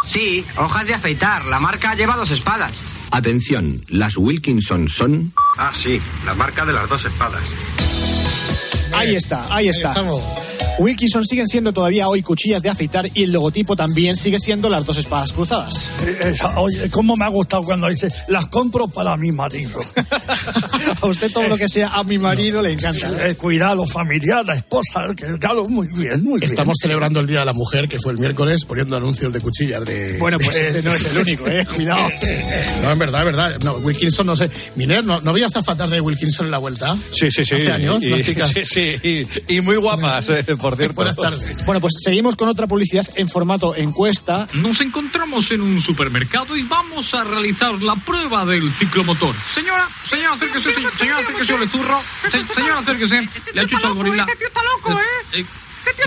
Sí, 0.05 0.47
hojas 0.57 0.87
de 0.87 0.95
afeitar. 0.95 1.45
La 1.47 1.59
marca 1.59 1.97
lleva 1.97 2.15
dos 2.15 2.31
espadas. 2.31 2.73
Atención, 3.11 3.81
las 3.89 4.17
Wilkinson 4.17 4.89
son. 4.89 5.33
Ah, 5.59 5.73
sí, 5.75 6.01
la 6.25 6.35
marca 6.35 6.65
de 6.65 6.73
las 6.73 6.89
dos 6.89 7.05
espadas. 7.05 7.43
Ahí 8.95 9.17
está, 9.17 9.45
ahí 9.53 9.69
está. 9.69 9.89
estamos. 9.89 10.52
Wilkinson 10.79 11.25
siguen 11.25 11.47
siendo 11.47 11.73
todavía 11.73 12.09
hoy 12.09 12.23
cuchillas 12.23 12.63
de 12.63 12.69
afeitar 12.69 13.09
y 13.15 13.25
el 13.25 13.33
logotipo 13.33 13.77
también 13.77 14.17
sigue 14.17 14.39
siendo 14.39 14.69
las 14.69 14.85
dos 14.87 14.97
espadas 14.97 15.33
cruzadas. 15.33 15.91
Esa- 16.25 16.59
oye, 16.59 16.91
cómo 16.91 17.17
me 17.17 17.25
ha 17.25 17.29
gustado 17.29 17.63
cuando 17.63 17.89
dice, 17.89 18.09
las 18.29 18.47
compro 18.47 18.89
para 18.89 19.17
mi 19.17 19.31
marido. 19.33 19.79
A 21.03 21.07
usted 21.07 21.31
todo 21.33 21.49
lo 21.49 21.57
que 21.57 21.69
sea 21.69 21.89
a 21.89 22.05
mi 22.05 22.19
marido 22.19 22.63
le 22.63 22.73
encanta. 22.73 23.09
Eh, 23.29 23.35
cuidado 23.35 23.87
familiar, 23.87 24.45
la 24.45 24.55
esposa, 24.57 25.07
que 25.17 25.39
claro, 25.39 25.69
muy 25.69 25.87
bien, 25.89 26.23
muy 26.25 26.39
bien. 26.41 26.51
Estamos 26.51 26.77
celebrando 26.81 27.21
el 27.21 27.27
Día 27.27 27.41
de 27.41 27.47
la 27.47 27.53
Mujer, 27.53 27.89
que 27.89 27.99
fue 27.99 28.13
el 28.13 28.19
miércoles, 28.19 28.65
poniendo 28.65 28.97
anuncios 28.97 29.33
de 29.33 29.41
cuchillas 29.41 29.85
de... 29.85 30.19
Bueno, 30.19 30.39
pues 30.39 30.57
este 30.57 30.83
no 30.83 30.93
es 30.93 31.05
el 31.07 31.19
único, 31.23 31.47
¿eh? 31.49 31.67
Cuidado. 31.75 32.09
No, 32.83 32.91
en 32.93 32.99
verdad, 32.99 33.21
en 33.21 33.27
verdad. 33.27 33.59
No, 33.63 33.75
Wilkinson, 33.77 34.27
no 34.27 34.35
sé. 34.37 34.51
Miner, 34.77 35.05
¿no, 35.05 35.21
¿no 35.21 35.31
había 35.31 35.49
zafatas 35.51 35.91
de 35.91 36.01
Wilkinson 36.01 36.47
en 36.47 36.51
la 36.53 36.59
vuelta? 36.59 36.97
Sí, 37.11 37.31
sí, 37.31 37.45
sí. 37.45 37.55
Hace 37.55 37.71
años, 37.73 38.03
y, 38.03 38.09
las 38.11 38.23
chicas. 38.23 38.53
Sí, 38.63 38.65
sí, 38.65 39.27
y, 39.49 39.57
y 39.57 39.61
muy 39.61 39.77
guapas, 39.77 40.29
eh, 40.29 40.45
por 40.63 40.77
cierto. 40.77 40.95
Buenas 40.95 41.17
tardes. 41.17 41.67
Bueno, 41.67 41.81
pues 41.81 41.93
seguimos 42.03 42.37
con 42.37 42.49
otra 42.49 42.67
publicidad 42.67 43.07
en 43.17 43.29
formato 43.29 43.75
encuesta. 43.77 44.49
Nos 44.55 44.81
encontramos 44.81 45.51
en 45.51 45.61
un 45.61 45.81
supermercado 45.81 46.57
y 46.57 46.63
vamos 46.63 47.13
a 47.13 47.25
realizar 47.25 47.73
la 47.83 47.97
prueba 47.97 48.47
del 48.47 48.73
ciclomotor. 48.73 49.35
Señora, 49.55 49.87
señora, 50.09 50.35
acérquese, 50.35 50.73
se- 50.73 50.99
señora, 50.99 51.19
acérquese, 51.21 51.59
le 51.59 51.67
zurro. 51.69 52.01
Se- 52.31 52.55
señora, 52.55 52.79
acérquese, 52.79 53.29
le 53.53 53.61
ha 53.61 53.67
chuchado 53.67 53.89
al 53.89 53.95
gorila. 53.95 54.23
Este 54.25 54.37
tío 54.37 54.49
está 54.49 54.61
loco, 54.63 54.99
¿eh? 54.99 55.05
Eh, 55.41 55.47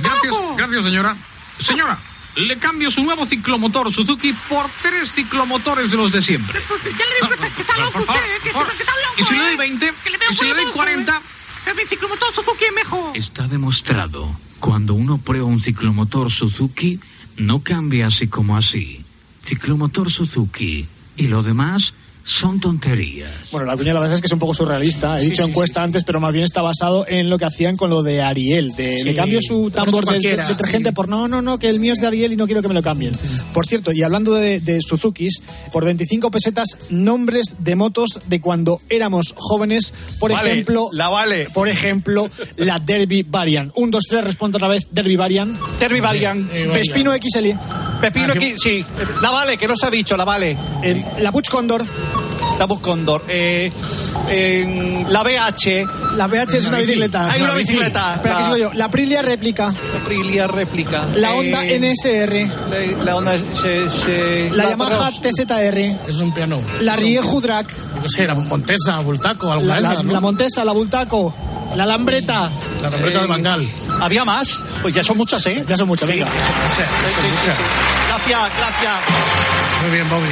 gracias, 0.01 0.33
gracias, 0.57 0.83
señora. 0.85 1.15
Señora, 1.59 1.97
le 2.35 2.57
cambio 2.57 2.91
su 2.91 3.03
nuevo 3.03 3.25
ciclomotor 3.25 3.93
Suzuki 3.93 4.33
por 4.49 4.69
tres 4.81 5.11
ciclomotores 5.13 5.91
de 5.91 5.97
los 5.97 6.11
de 6.11 6.21
siempre. 6.21 6.61
Pues 6.67 6.81
ya 6.83 6.89
le 6.89 7.15
digo 7.15 7.27
que 7.29 7.33
está, 7.35 7.49
que 7.55 7.61
está 7.61 7.77
loco 7.77 7.99
usted, 7.99 8.13
¿eh? 8.15 8.39
que, 8.43 8.49
está 8.49 8.61
loco, 8.61 8.75
y 9.17 9.23
si 9.25 9.33
le 9.33 9.39
doy 9.39 9.53
¿eh? 9.53 9.57
20, 9.57 9.93
Que 10.03 10.09
le 10.09 10.17
veo 10.17 10.31
y 10.31 10.35
si 10.35 10.43
le 10.43 10.49
doy 10.49 10.57
curioso, 10.65 10.77
40. 10.77 11.11
¿eh? 11.17 11.19
El 11.67 11.75
mi 11.75 11.83
ciclomotor 11.85 12.33
Suzuki 12.33 12.65
es 12.65 12.73
mejor. 12.73 13.17
Está 13.17 13.47
demostrado. 13.47 14.29
Cuando 14.59 14.93
uno 14.93 15.17
prueba 15.17 15.45
un 15.45 15.61
ciclomotor 15.61 16.31
Suzuki, 16.31 16.99
no 17.37 17.59
cambia 17.59 18.07
así 18.07 18.27
como 18.27 18.57
así. 18.57 19.03
Ciclomotor 19.43 20.11
Suzuki. 20.11 20.87
Y 21.17 21.27
lo 21.27 21.43
demás 21.43 21.93
son 22.27 22.59
tonterías. 22.59 23.29
Bueno, 23.51 23.67
la 23.67 23.77
cuña 23.77 23.93
la 23.93 23.99
verdad 23.99 24.15
es 24.15 24.21
que 24.21 24.25
es 24.25 24.33
un 24.33 24.39
poco 24.39 24.55
surrealista. 24.55 25.17
He 25.19 25.21
Sí, 25.23 25.29
dicho 25.29 25.43
sí, 25.43 25.49
encuesta 25.49 25.83
antes, 25.83 26.03
pero 26.03 26.19
más 26.19 26.33
bien 26.33 26.43
está 26.43 26.63
basado 26.63 27.05
en 27.07 27.29
lo 27.29 27.37
que 27.37 27.45
hacían 27.45 27.75
con 27.77 27.91
lo 27.91 28.01
de 28.01 28.23
Ariel. 28.23 28.75
De, 28.75 28.97
Sí. 28.97 29.03
Le 29.03 29.13
cambio 29.13 29.39
su 29.41 29.69
tambor 29.69 30.01
de, 30.05 30.07
cualquiera, 30.11 30.47
detergente 30.49 30.91
por 30.91 31.07
no, 31.07 31.27
no, 31.27 31.43
no, 31.43 31.59
que 31.59 31.69
el 31.69 31.79
mío 31.79 31.93
es 31.93 31.99
de 31.99 32.07
Ariel 32.07 32.33
y 32.33 32.35
no 32.35 32.47
quiero 32.47 32.63
que 32.63 32.67
me 32.67 32.73
lo 32.73 32.81
cambien. 32.81 33.13
Por 33.53 33.67
cierto, 33.67 33.91
y 33.93 34.01
hablando 34.01 34.33
de, 34.33 34.59
de 34.59 34.81
Suzukis, 34.81 35.41
por 35.71 35.85
25 35.85 36.31
pesetas, 36.31 36.77
nombres 36.89 37.57
de 37.59 37.75
motos 37.75 38.19
de 38.25 38.41
cuando 38.41 38.81
éramos 38.89 39.33
jóvenes. 39.37 39.93
Por 40.19 40.31
Vale, 40.31 40.51
ejemplo, 40.51 40.89
la 40.93 41.09
vale. 41.09 41.47
Por 41.53 41.67
ejemplo, 41.67 42.27
la 42.57 42.79
Derby 42.79 43.21
Variant. 43.21 43.71
Un, 43.75 43.91
dos, 43.91 44.05
tres, 44.09 44.23
responde 44.23 44.57
otra 44.57 44.67
vez. 44.67 44.87
Derby 44.91 45.15
Variant. 45.15 45.59
Derby 45.79 45.99
Variant. 45.99 46.49
Eh, 46.51 46.67
Vespino 46.67 47.11
XL. 47.13 47.51
Pepino 48.01 48.33
aquí, 48.33 48.55
sí. 48.57 48.83
La 49.21 49.29
vale, 49.29 49.57
que 49.57 49.67
no 49.67 49.75
se 49.75 49.85
ha 49.85 49.91
dicho, 49.91 50.17
la 50.17 50.25
vale. 50.25 50.57
El- 50.83 51.03
la 51.19 51.31
Puch 51.31 51.49
Condor. 51.49 51.85
La 52.59 52.65
Bus 52.65 52.79
Condor. 52.79 53.23
Eh, 53.27 53.71
en 54.29 55.05
la 55.11 55.23
BH. 55.23 55.85
La 56.15 56.27
BH 56.27 56.57
es 56.57 56.67
una 56.67 56.77
bicicleta. 56.79 57.29
Hay 57.29 57.41
una 57.41 57.53
bicicleta. 57.55 58.15
Espera, 58.15 58.33
La- 58.33 58.39
que 58.39 58.45
sigo 58.45 58.57
yo. 58.57 58.73
La 58.73 58.85
Aprilia 58.85 59.21
réplica. 59.21 59.73
La 59.93 59.99
Aprilia 59.99 60.47
réplica. 60.47 61.03
La 61.15 61.33
Eh, 61.35 61.39
Honda 61.39 61.63
NSR. 61.63 62.47
La, 62.69 63.03
la 63.03 63.15
Honda 63.17 63.31
se, 63.61 63.89
se- 63.89 64.49
La 64.53 64.69
Yamaha. 64.69 65.09
TZR. 65.11 65.95
Es 66.07 66.15
un 66.19 66.33
piano. 66.33 66.61
La 66.81 66.95
Rieju 66.95 67.41
Drac. 67.41 67.67
Yo 67.95 68.01
qué 68.03 68.09
sé, 68.09 68.23
la 68.25 68.35
Montesa, 68.35 68.99
Bultaco, 68.99 69.51
alguna 69.51 69.73
La, 69.73 69.75
de 69.75 69.81
la- 69.81 69.93
esas, 69.93 70.05
¿no? 70.05 70.13
la 70.13 70.19
Montesa, 70.21 70.63
la 70.65 70.71
Bultaco. 70.71 71.33
La 71.75 71.85
Lambreta. 71.85 72.49
La 72.81 72.89
rambreta 72.89 73.19
de 73.19 73.25
Eh, 73.25 73.27
Bangal. 73.27 73.67
¿Había 73.99 74.23
más? 74.23 74.59
Pues 74.81 74.93
ya 74.93 75.03
son 75.03 75.17
muchas, 75.17 75.45
¿eh? 75.47 75.63
Ya 75.67 75.75
son 75.75 75.87
muchas, 75.87 76.07
venga. 76.07 76.27
Gracias, 78.07 78.49
gracias. 78.57 78.93
Muy 79.83 79.91
bien, 79.91 80.09
Bobby. 80.09 80.29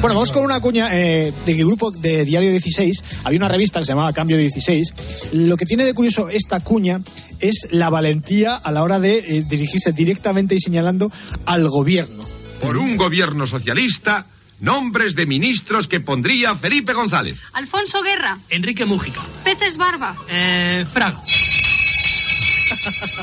Bueno, 0.00 0.14
vamos 0.14 0.30
con 0.30 0.44
una 0.44 0.60
cuña 0.60 0.88
eh, 0.92 1.32
del 1.44 1.56
grupo 1.58 1.90
de 1.90 2.24
Diario 2.24 2.50
16. 2.50 3.02
Había 3.24 3.38
una 3.38 3.48
revista 3.48 3.80
que 3.80 3.84
se 3.84 3.92
llamaba 3.92 4.12
Cambio 4.12 4.36
16. 4.36 4.94
Lo 5.32 5.56
que 5.56 5.66
tiene 5.66 5.84
de 5.84 5.92
curioso 5.92 6.28
esta 6.28 6.60
cuña 6.60 7.00
es 7.40 7.66
la 7.72 7.90
valentía 7.90 8.54
a 8.54 8.70
la 8.70 8.84
hora 8.84 9.00
de 9.00 9.18
eh, 9.18 9.44
dirigirse 9.48 9.92
directamente 9.92 10.54
y 10.54 10.60
señalando 10.60 11.10
al 11.46 11.68
gobierno. 11.68 12.24
Por 12.62 12.76
un 12.76 12.96
gobierno 12.96 13.46
socialista, 13.46 14.26
nombres 14.60 15.16
de 15.16 15.26
ministros 15.26 15.88
que 15.88 16.00
pondría 16.00 16.54
Felipe 16.54 16.92
González. 16.92 17.38
Alfonso 17.52 18.02
Guerra. 18.02 18.38
Enrique 18.50 18.84
Mújica. 18.84 19.20
Peces 19.44 19.76
Barba. 19.76 20.16
Eh, 20.28 20.86
Fraga. 20.92 21.20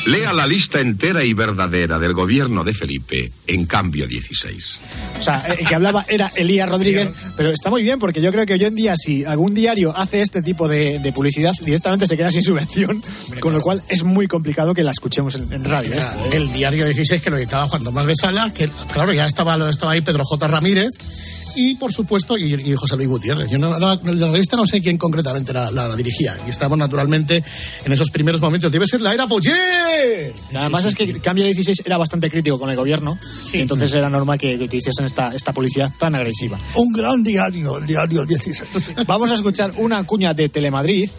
Lea 0.07 0.33
la 0.33 0.45
lista 0.47 0.79
entera 0.79 1.23
y 1.23 1.33
verdadera 1.33 1.99
del 1.99 2.13
gobierno 2.13 2.63
de 2.63 2.73
Felipe 2.73 3.31
en 3.47 3.65
cambio 3.65 4.07
16. 4.07 4.79
O 5.19 5.21
sea, 5.21 5.45
el 5.57 5.67
que 5.67 5.75
hablaba 5.75 6.05
era 6.07 6.31
Elías 6.35 6.69
Rodríguez, 6.69 7.09
pero 7.37 7.51
está 7.51 7.69
muy 7.69 7.83
bien 7.83 7.99
porque 7.99 8.21
yo 8.21 8.31
creo 8.31 8.45
que 8.45 8.53
hoy 8.53 8.63
en 8.63 8.75
día 8.75 8.95
si 8.95 9.25
algún 9.25 9.53
diario 9.53 9.95
hace 9.95 10.21
este 10.21 10.41
tipo 10.41 10.67
de, 10.67 10.99
de 10.99 11.11
publicidad, 11.11 11.53
directamente 11.61 12.07
se 12.07 12.17
queda 12.17 12.31
sin 12.31 12.43
subvención, 12.43 13.01
con 13.39 13.53
lo 13.53 13.61
cual 13.61 13.81
es 13.89 14.03
muy 14.03 14.27
complicado 14.27 14.73
que 14.73 14.83
la 14.83 14.91
escuchemos 14.91 15.35
en, 15.35 15.51
en 15.51 15.63
radio. 15.63 15.93
¿eh? 15.93 16.01
el 16.33 16.51
diario 16.51 16.85
16 16.85 17.21
que 17.21 17.29
lo 17.29 17.37
editaba 17.37 17.67
Juan 17.67 17.83
Tomás 17.83 18.05
de 18.05 18.15
Salas, 18.15 18.51
que 18.51 18.69
claro, 18.91 19.13
ya 19.13 19.25
estaba, 19.25 19.57
lo 19.57 19.69
estaba 19.69 19.93
ahí 19.93 20.01
Pedro 20.01 20.23
J. 20.23 20.47
Ramírez 20.47 20.89
y 21.55 21.75
por 21.75 21.91
supuesto 21.93 22.37
y, 22.37 22.53
y 22.53 22.75
José 22.75 22.95
Luis 22.97 23.09
Gutiérrez. 23.09 23.49
Yo 23.49 23.57
no, 23.57 23.77
la, 23.79 23.99
la 24.03 24.31
revista 24.31 24.55
no 24.55 24.65
sé 24.65 24.81
quién 24.81 24.97
concretamente 24.97 25.53
la, 25.53 25.71
la- 25.71 25.87
la 25.87 25.95
dirigía 25.95 26.35
y 26.45 26.49
estamos 26.49 26.77
naturalmente 26.77 27.43
en 27.85 27.91
esos 27.91 28.09
primeros 28.11 28.41
momentos. 28.41 28.71
Debe 28.71 28.87
ser 28.87 29.01
la 29.01 29.13
era 29.13 29.27
Poché. 29.27 29.53
Además 30.55 30.85
es 30.85 30.95
que 30.95 31.19
Cambio 31.19 31.45
16 31.45 31.83
era 31.85 31.97
bastante 31.97 32.29
crítico 32.29 32.59
con 32.59 32.69
el 32.69 32.75
gobierno, 32.75 33.17
y 33.53 33.61
entonces 33.61 33.93
era 33.93 34.09
normal 34.09 34.37
que, 34.37 34.57
que 34.57 34.63
utilizasen 34.65 35.05
esta, 35.05 35.33
esta 35.35 35.53
publicidad 35.53 35.91
tan 35.97 36.15
agresiva. 36.15 36.59
Un 36.75 36.91
gran 36.93 37.23
diario, 37.23 37.77
el 37.77 37.85
diario 37.85 38.25
16. 38.25 39.05
Vamos 39.07 39.31
a 39.31 39.35
escuchar 39.35 39.71
una 39.77 40.03
cuña 40.03 40.33
de 40.33 40.49
Telemadrid. 40.49 41.09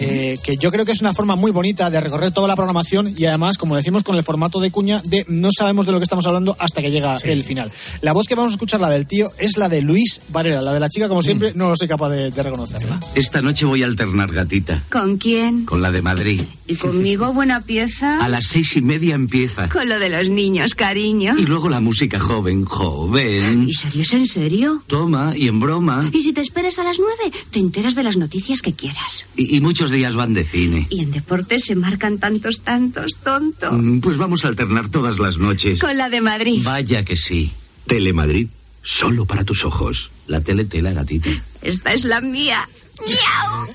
Eh, 0.00 0.38
que 0.42 0.56
yo 0.56 0.70
creo 0.70 0.84
que 0.84 0.92
es 0.92 1.00
una 1.00 1.12
forma 1.14 1.36
muy 1.36 1.52
bonita 1.52 1.90
de 1.90 2.00
recorrer 2.00 2.32
toda 2.32 2.48
la 2.48 2.56
programación 2.56 3.14
y 3.16 3.26
además, 3.26 3.58
como 3.58 3.76
decimos, 3.76 4.02
con 4.02 4.16
el 4.16 4.24
formato 4.24 4.60
de 4.60 4.70
cuña 4.70 5.02
de 5.04 5.24
no 5.28 5.50
sabemos 5.56 5.86
de 5.86 5.92
lo 5.92 5.98
que 5.98 6.04
estamos 6.04 6.26
hablando 6.26 6.56
hasta 6.58 6.82
que 6.82 6.90
llega 6.90 7.16
el 7.24 7.44
final. 7.44 7.70
La 8.00 8.12
voz 8.12 8.26
que 8.26 8.34
vamos 8.34 8.52
a 8.52 8.54
escuchar, 8.54 8.80
la 8.80 8.88
del 8.90 9.06
tío, 9.06 9.30
es 9.38 9.56
la 9.56 9.68
de 9.68 9.82
Luis 9.82 10.22
Varela, 10.30 10.62
la 10.62 10.72
de 10.72 10.80
la 10.80 10.88
chica, 10.88 11.08
como 11.08 11.22
siempre, 11.22 11.52
no 11.54 11.74
soy 11.76 11.88
capaz 11.88 12.10
de, 12.10 12.30
de 12.30 12.42
reconocerla. 12.42 12.98
Esta 13.14 13.42
noche 13.42 13.66
voy 13.66 13.82
a 13.82 13.86
alternar 13.86 14.32
gatita 14.32 14.82
¿Con 14.90 15.18
quién? 15.18 15.64
con 15.64 15.82
la 15.82 15.90
de 15.90 16.02
Madrid. 16.02 16.40
¿Y 16.66 16.76
conmigo 16.76 17.32
buena 17.32 17.60
pieza? 17.62 18.24
A 18.24 18.28
las 18.28 18.46
seis 18.46 18.76
y 18.76 18.82
media 18.82 19.14
empieza. 19.14 19.68
Con 19.68 19.88
lo 19.88 19.98
de 19.98 20.08
los 20.08 20.28
niños, 20.28 20.74
cariño. 20.74 21.34
Y 21.36 21.44
luego 21.44 21.68
la 21.68 21.80
música 21.80 22.20
joven, 22.20 22.64
joven. 22.64 23.68
¿Y 23.68 23.74
serios 23.74 24.12
en 24.12 24.26
serio? 24.26 24.82
Toma, 24.86 25.32
y 25.36 25.48
en 25.48 25.58
broma. 25.58 26.08
Y 26.12 26.22
si 26.22 26.32
te 26.32 26.40
esperas 26.40 26.78
a 26.78 26.84
las 26.84 26.98
nueve, 26.98 27.36
te 27.50 27.58
enteras 27.58 27.94
de 27.94 28.04
las 28.04 28.16
noticias 28.16 28.62
que 28.62 28.72
quieras. 28.72 29.26
Y, 29.36 29.56
y 29.56 29.60
muchos 29.60 29.89
días 29.90 30.16
van 30.16 30.32
de 30.34 30.44
cine. 30.44 30.86
Y 30.90 31.02
en 31.02 31.10
deportes 31.10 31.64
se 31.64 31.74
marcan 31.74 32.18
tantos, 32.18 32.60
tantos, 32.60 33.12
tonto. 33.22 33.72
Mm, 33.72 34.00
Pues 34.00 34.16
vamos 34.18 34.44
a 34.44 34.48
alternar 34.48 34.88
todas 34.88 35.18
las 35.18 35.38
noches. 35.38 35.80
Con 35.80 35.96
la 35.96 36.08
de 36.08 36.20
Madrid. 36.20 36.60
Vaya 36.64 37.04
que 37.04 37.16
sí. 37.16 37.52
Telemadrid, 37.86 38.48
solo 38.82 39.24
para 39.26 39.44
tus 39.44 39.64
ojos. 39.64 40.10
La 40.26 40.40
tele 40.40 40.64
tela 40.64 40.92
gatita. 40.92 41.30
Esta 41.62 41.92
es 41.92 42.04
la 42.04 42.20
mía. 42.20 42.68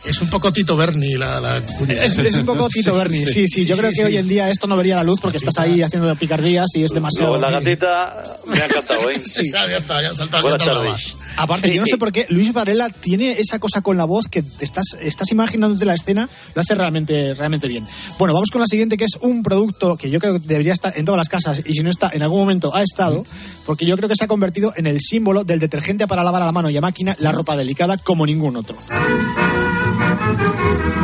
Es 0.06 0.22
un 0.22 0.30
poco 0.30 0.54
Tito 0.54 0.78
Berni 0.78 1.16
la, 1.16 1.40
la 1.42 1.60
cuña. 1.62 2.04
Es, 2.04 2.20
es 2.20 2.36
un 2.36 2.46
poco 2.46 2.70
Tito 2.70 2.96
Berni, 2.96 3.26
sí, 3.26 3.48
sí. 3.48 3.66
Yo 3.66 3.76
creo 3.76 3.92
que 3.92 4.06
hoy 4.06 4.18
en 4.18 4.28
día 4.28 4.52
esto 4.52 4.68
no 4.68 4.78
vería 4.78 4.96
la 4.96 5.04
luz 5.04 5.20
porque 5.20 5.38
estás 5.38 5.58
ahí 5.58 5.82
haciendo 5.82 6.16
picardías 6.16 6.68
y 6.76 6.84
es 6.84 6.92
demasiado. 6.92 7.40
la 7.40 7.50
gatita 7.50 8.38
me 8.48 8.60
ha 8.60 8.66
encantado, 8.66 9.10
¿eh? 9.10 9.20
Sí, 9.26 9.50
ya 9.52 9.66
está, 9.78 10.02
ya 10.02 10.12
ha 10.12 10.16
saltado, 10.16 10.48
ya 10.56 10.98
Aparte, 11.38 11.74
yo 11.74 11.82
no 11.82 11.88
sé 11.88 11.98
por 11.98 12.12
qué 12.12 12.26
Luis 12.30 12.54
Varela 12.54 12.90
tiene 12.90 13.32
esa 13.32 13.60
cosa 13.60 13.82
con 13.82 13.98
la 13.98 14.06
voz 14.06 14.28
que 14.28 14.42
te 14.42 14.64
estás, 14.64 14.98
estás 15.02 15.32
imaginándote 15.32 15.86
la 15.86 15.94
escena, 15.94 16.30
lo 16.54 16.62
hace 16.62 16.76
realmente, 16.76 17.34
realmente 17.34 17.68
bien. 17.68 17.86
Bueno, 18.18 18.34
vamos 18.34 18.52
con 18.52 18.62
la 18.62 18.68
siguiente, 18.68 18.98
que 18.98 19.06
es 19.06 19.18
un 19.22 19.44
producto 19.44 19.98
que 19.98 20.10
yo 20.10 20.20
creo 20.20 20.34
que 20.34 20.48
debería 20.48 20.74
estar 20.74 20.94
en 20.98 21.06
todas 21.06 21.18
las 21.18 21.30
casas 21.30 21.62
y 21.66 21.74
si 21.74 21.84
no 21.84 21.90
está, 21.90 22.10
en 22.14 22.22
algún 22.22 22.40
momento 22.40 22.76
ha 22.76 22.84
estado, 22.84 23.26
porque 23.66 23.86
yo 23.86 23.98
creo 23.98 24.10
que 24.10 24.16
se 24.16 24.26
ha 24.26 24.28
convertido 24.28 24.74
en 24.76 24.88
el 24.88 25.00
símbolo 25.00 25.44
del 25.44 25.60
detergente 25.60 26.08
para 26.08 26.24
lavar 26.24 26.42
a 26.42 26.46
la 26.46 26.52
mano 26.52 26.70
y 26.70 26.78
a 26.78 26.82
máquina 26.82 27.16
la 27.20 27.32
ropa 27.32 27.56
delicada 27.58 27.98
como 27.98 28.26
ningún 28.26 28.56
otro. 28.56 28.78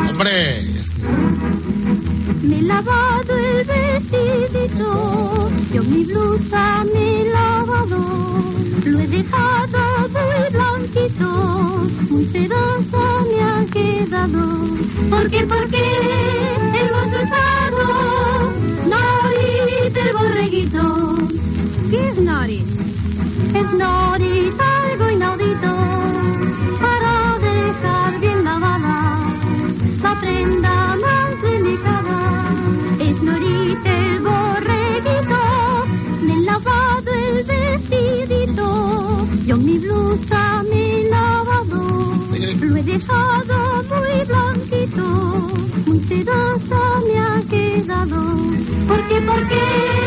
Hombre, 0.09 0.63
Me 2.41 2.57
he 2.57 2.61
lavado 2.61 3.37
el 3.37 3.65
vestidito, 3.65 5.51
yo 5.73 5.83
mi 5.83 6.03
blusa, 6.05 6.83
lavado 7.33 8.61
dejado 9.21 10.10
muy 10.10 10.49
blanquito, 10.51 11.29
muy 12.10 12.25
sedosa 12.25 13.03
me 13.29 13.43
ha 13.43 13.65
quedado. 13.71 14.43
¿Por 15.10 15.29
qué, 15.29 15.45
por 15.45 15.67
qué, 15.69 15.86
el 16.69 16.88
hermoso 16.88 17.17
estado, 17.25 17.86
Norit 18.91 19.97
el 19.97 20.13
borreguito? 20.13 21.17
¿Qué 21.89 22.10
es 22.10 22.17
Norit? 22.17 22.67
Es 23.53 23.73
Norit 23.73 24.53
algo 24.60 25.12
inaudito, 25.12 25.73
para 26.81 27.38
dejar 27.47 28.19
bien 28.19 28.43
lavada 28.43 29.19
la 30.01 30.19
prenda 30.19 30.90
dejado 42.91 43.84
muy 43.84 44.25
blanquito. 44.25 45.04
Muy 45.86 45.99
sedosa 46.08 46.82
me 47.08 47.19
ha 47.19 47.41
quedado. 47.49 48.21
¿Por 48.88 49.08
qué? 49.08 49.21
¿Por 49.21 49.47
qué? 49.47 50.00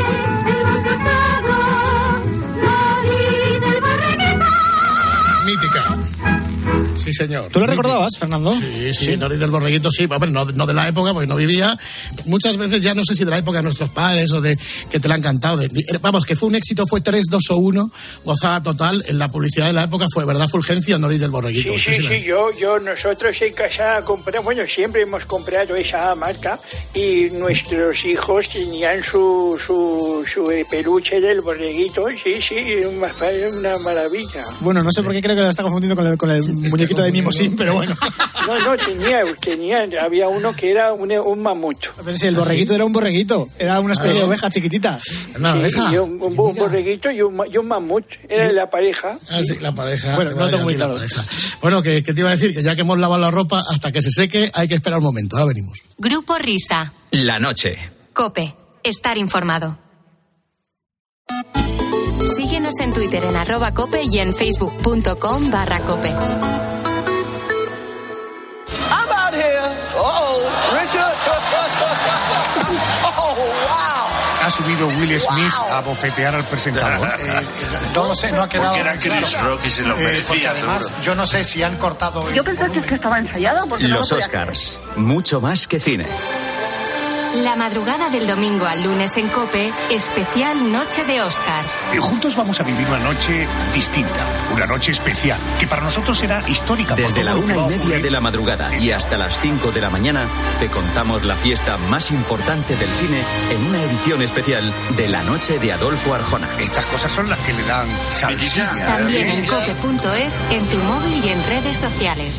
Señor. 7.15 7.51
¿Tú 7.53 7.61
lo 7.61 7.67
recordabas, 7.67 8.13
Fernando? 8.19 8.53
Sí, 8.55 8.93
sí, 8.93 9.17
Noris 9.17 9.39
del 9.41 9.51
Borreguito, 9.51 9.91
sí. 9.91 10.05
Hombre, 10.11 10.31
no, 10.31 10.45
no 10.45 10.67
de 10.67 10.75
la 10.75 10.89
época, 10.89 11.13
porque 11.13 11.27
no 11.27 11.37
vivía. 11.37 11.79
Muchas 12.27 12.57
veces 12.57 12.83
ya 12.83 12.95
no 12.95 13.03
sé 13.05 13.15
si 13.15 13.25
de 13.25 13.31
la 13.31 13.39
época 13.39 13.59
de 13.59 13.65
nuestros 13.65 13.91
padres 13.91 14.33
o 14.33 14.41
de 14.41 14.59
que 14.91 15.01
te 15.01 15.09
la 15.09 15.15
han 15.15 15.23
cantado. 15.23 15.57
De- 15.59 15.71
vamos, 16.01 16.25
que 16.25 16.37
fue 16.37 16.49
un 16.49 16.55
éxito, 16.57 16.87
fue 16.87 17.01
3, 17.01 17.27
2 17.31 17.51
o 17.51 17.57
1, 17.57 17.91
gozada 18.25 18.63
total. 18.63 19.05
En 19.09 19.19
la 19.19 19.29
publicidad 19.31 19.67
de 19.67 19.73
la 19.73 19.85
época 19.85 20.07
fue, 20.13 20.25
¿verdad? 20.25 20.47
Fulgencia, 20.51 20.99
Noris 20.99 21.21
del 21.21 21.31
Borreguito. 21.31 21.73
Sí, 21.75 21.79
sí, 21.79 21.93
sí 21.95 22.03
la- 22.03 22.11
sí, 22.11 22.23
yo, 22.25 22.49
yo, 22.59 22.79
nosotros 22.81 23.35
en 23.41 23.55
casa 23.55 24.03
compramos, 24.05 24.45
bueno, 24.45 24.63
siempre 24.67 25.03
hemos 25.03 25.25
comprado 25.27 25.75
esa 25.77 26.15
marca 26.15 26.59
y 26.95 27.29
nuestros 27.33 28.05
hijos 28.05 28.47
tenían 28.53 29.03
su, 29.05 29.59
su, 29.65 30.25
su 30.33 30.51
peluche 30.71 31.21
del 31.21 31.41
borreguito, 31.41 32.07
sí, 32.11 32.35
sí, 32.47 32.57
una, 32.87 33.09
una 33.59 33.79
maravilla. 33.79 34.45
Bueno, 34.61 34.83
no 34.83 34.91
sé 34.93 35.03
por 35.03 35.13
qué 35.13 35.21
creo 35.23 35.37
que 35.37 35.43
lo 35.43 35.51
está 35.51 35.63
confundiendo 35.63 35.97
con 35.97 36.07
el, 36.07 36.17
con 36.17 36.31
el 36.31 36.43
muñequito 36.43 37.03
de 37.05 37.13
Mimosín, 37.13 37.57
pero 37.57 37.75
bueno. 37.75 37.95
No, 38.47 38.59
no, 38.59 38.77
tenía, 38.77 39.23
tenía, 39.41 39.87
había 40.03 40.29
uno 40.29 40.53
que 40.53 40.71
era 40.71 40.93
un, 40.93 41.11
un 41.13 41.43
mamut. 41.43 41.77
Pero 42.05 42.17
si 42.19 42.27
el 42.27 42.35
borreguito 42.35 42.75
era 42.75 42.85
un 42.85 42.93
borreguito, 42.93 43.49
era 43.59 43.81
una 43.81 43.93
especie 43.95 44.19
de 44.19 44.25
oveja 44.25 44.51
chiquitita. 44.51 44.99
Una 45.39 45.55
oveja. 45.55 45.93
Y 45.93 45.97
un, 45.99 46.21
un- 46.23 46.39
un 46.39 46.55
borreguito 46.55 47.11
y 47.11 47.23
un, 47.23 47.41
y 47.51 47.57
un 47.57 47.69
mamut, 47.69 48.05
era 48.29 48.51
la 48.53 48.69
pareja. 48.69 49.19
Ah, 49.31 49.41
sí, 49.43 49.57
la 49.61 49.73
pareja. 49.73 50.15
Bueno, 50.17 50.33
no 50.33 50.49
tengo 50.49 50.65
muy 50.65 50.75
claro. 50.75 50.99
Bueno, 51.63 51.83
que, 51.83 52.03
que 52.03 52.13
te 52.13 52.21
iba 52.21 52.29
a 52.31 52.33
decir 52.33 52.55
que 52.55 52.63
ya 52.63 52.75
que 52.75 52.83
hemos 52.83 52.99
lavado 52.99 53.21
la 53.21 53.31
ropa, 53.31 53.63
hasta 53.69 53.91
que 53.93 54.03
se 54.03 54.11
seque 54.11 54.51
hay 54.53 54.69
que 54.69 54.75
esperar 54.75 54.99
un 54.99 55.05
momento. 55.05 55.37
Ahora 55.37 55.49
venimos. 55.49 55.79
Grupo 55.99 56.37
Risa. 56.39 56.93
La 57.13 57.39
noche. 57.39 57.77
Cope. 58.13 58.55
Estar 58.83 59.17
informado. 59.17 59.79
Síguenos 62.37 62.75
en 62.81 62.93
Twitter 62.93 63.23
en 63.25 63.37
arroba 63.37 63.73
cope 63.75 64.03
y 64.11 64.19
en 64.19 64.35
facebook.com 64.35 65.51
barra 65.51 65.79
cope. 65.81 66.13
Ha 74.45 74.51
subido 74.51 74.89
Will 74.89 75.19
Smith 75.21 75.53
a 75.71 75.81
bofetear 75.81 76.35
al 76.35 76.45
presentador. 76.45 77.09
No 77.95 78.09
lo 78.09 78.15
sé, 78.15 78.31
no 78.33 78.43
ha 78.43 78.49
quedado 78.49 78.69
Porque 78.75 78.81
era 78.81 78.97
claro. 78.97 79.21
Chris 79.27 79.41
Rock 79.41 79.61
y 79.65 79.71
se 79.71 79.83
lo 79.83 79.95
Eh, 79.97 80.03
merecía, 80.05 80.25
porque 80.29 80.49
además, 80.49 80.83
seguro. 80.85 81.03
yo 81.03 81.15
no 81.15 81.27
sé 81.27 81.45
si 81.45 81.63
han 81.63 81.77
cortado... 81.77 82.31
Yo 82.33 82.43
pensaba 82.45 82.69
que, 82.71 82.79
es 82.81 82.87
que 82.87 82.95
estaba 82.97 83.19
ensayado 83.21 83.67
porque 83.69 83.89
no 83.89 83.97
Los 83.99 84.11
lo 84.11 84.19
Oscars. 84.19 84.79
Mucho 84.97 85.41
más 85.41 85.67
que 85.69 85.79
cine. 85.81 86.07
La 87.43 87.57
madrugada 87.57 88.11
del 88.11 88.29
domingo 88.29 88.65
al 88.65 88.85
lunes 88.85 89.17
en 89.17 89.27
cope, 89.27 89.69
especial 89.91 90.71
Noche 90.71 91.05
de 91.05 91.21
Oscars. 91.21 91.75
Y 91.93 91.97
juntos 91.97 92.37
vamos 92.37 92.61
a 92.61 92.63
vivir 92.63 92.87
una 92.87 93.01
noche 93.01 93.49
distinta, 93.73 94.25
una 94.53 94.67
noche 94.67 94.93
especial, 94.93 95.37
que 95.59 95.67
para 95.67 95.83
nosotros 95.83 96.17
será 96.17 96.49
histórica. 96.49 96.95
Desde 96.95 97.25
la 97.25 97.35
una 97.35 97.57
y 97.57 97.65
media 97.71 97.99
de 97.99 98.11
la 98.13 98.21
madrugada 98.21 98.79
y 98.79 98.93
hasta 98.93 99.19
las 99.19 99.41
5 99.41 99.73
de 99.73 99.81
la 99.81 99.91
mañana 99.91 100.29
te 100.61 100.69
contamos 100.69 101.25
la 101.25 101.35
fiesta 101.35 101.77
más 101.91 102.13
importante 102.13 102.77
del 102.77 102.89
cine 102.89 103.21
en 103.51 103.67
una 103.67 103.83
edición 103.83 104.23
especial 104.23 104.73
de 104.97 105.09
la 105.09 105.23
noche 105.25 105.59
de 105.59 105.73
Adolfo 105.73 106.15
Arjona. 106.15 106.49
Estas 106.61 106.87
cosas 106.87 107.11
son 107.11 107.29
las 107.29 107.41
que 107.41 107.53
le 107.53 107.65
dan 107.65 107.89
salsilla. 108.13 108.71
También 108.87 109.29
en 109.29 109.45
¿eh? 109.45 109.49
cope.es, 109.49 110.39
en 110.51 110.65
tu 110.69 110.79
móvil 110.79 111.25
y 111.25 111.29
en 111.31 111.45
redes 111.47 111.79
sociales. 111.79 112.39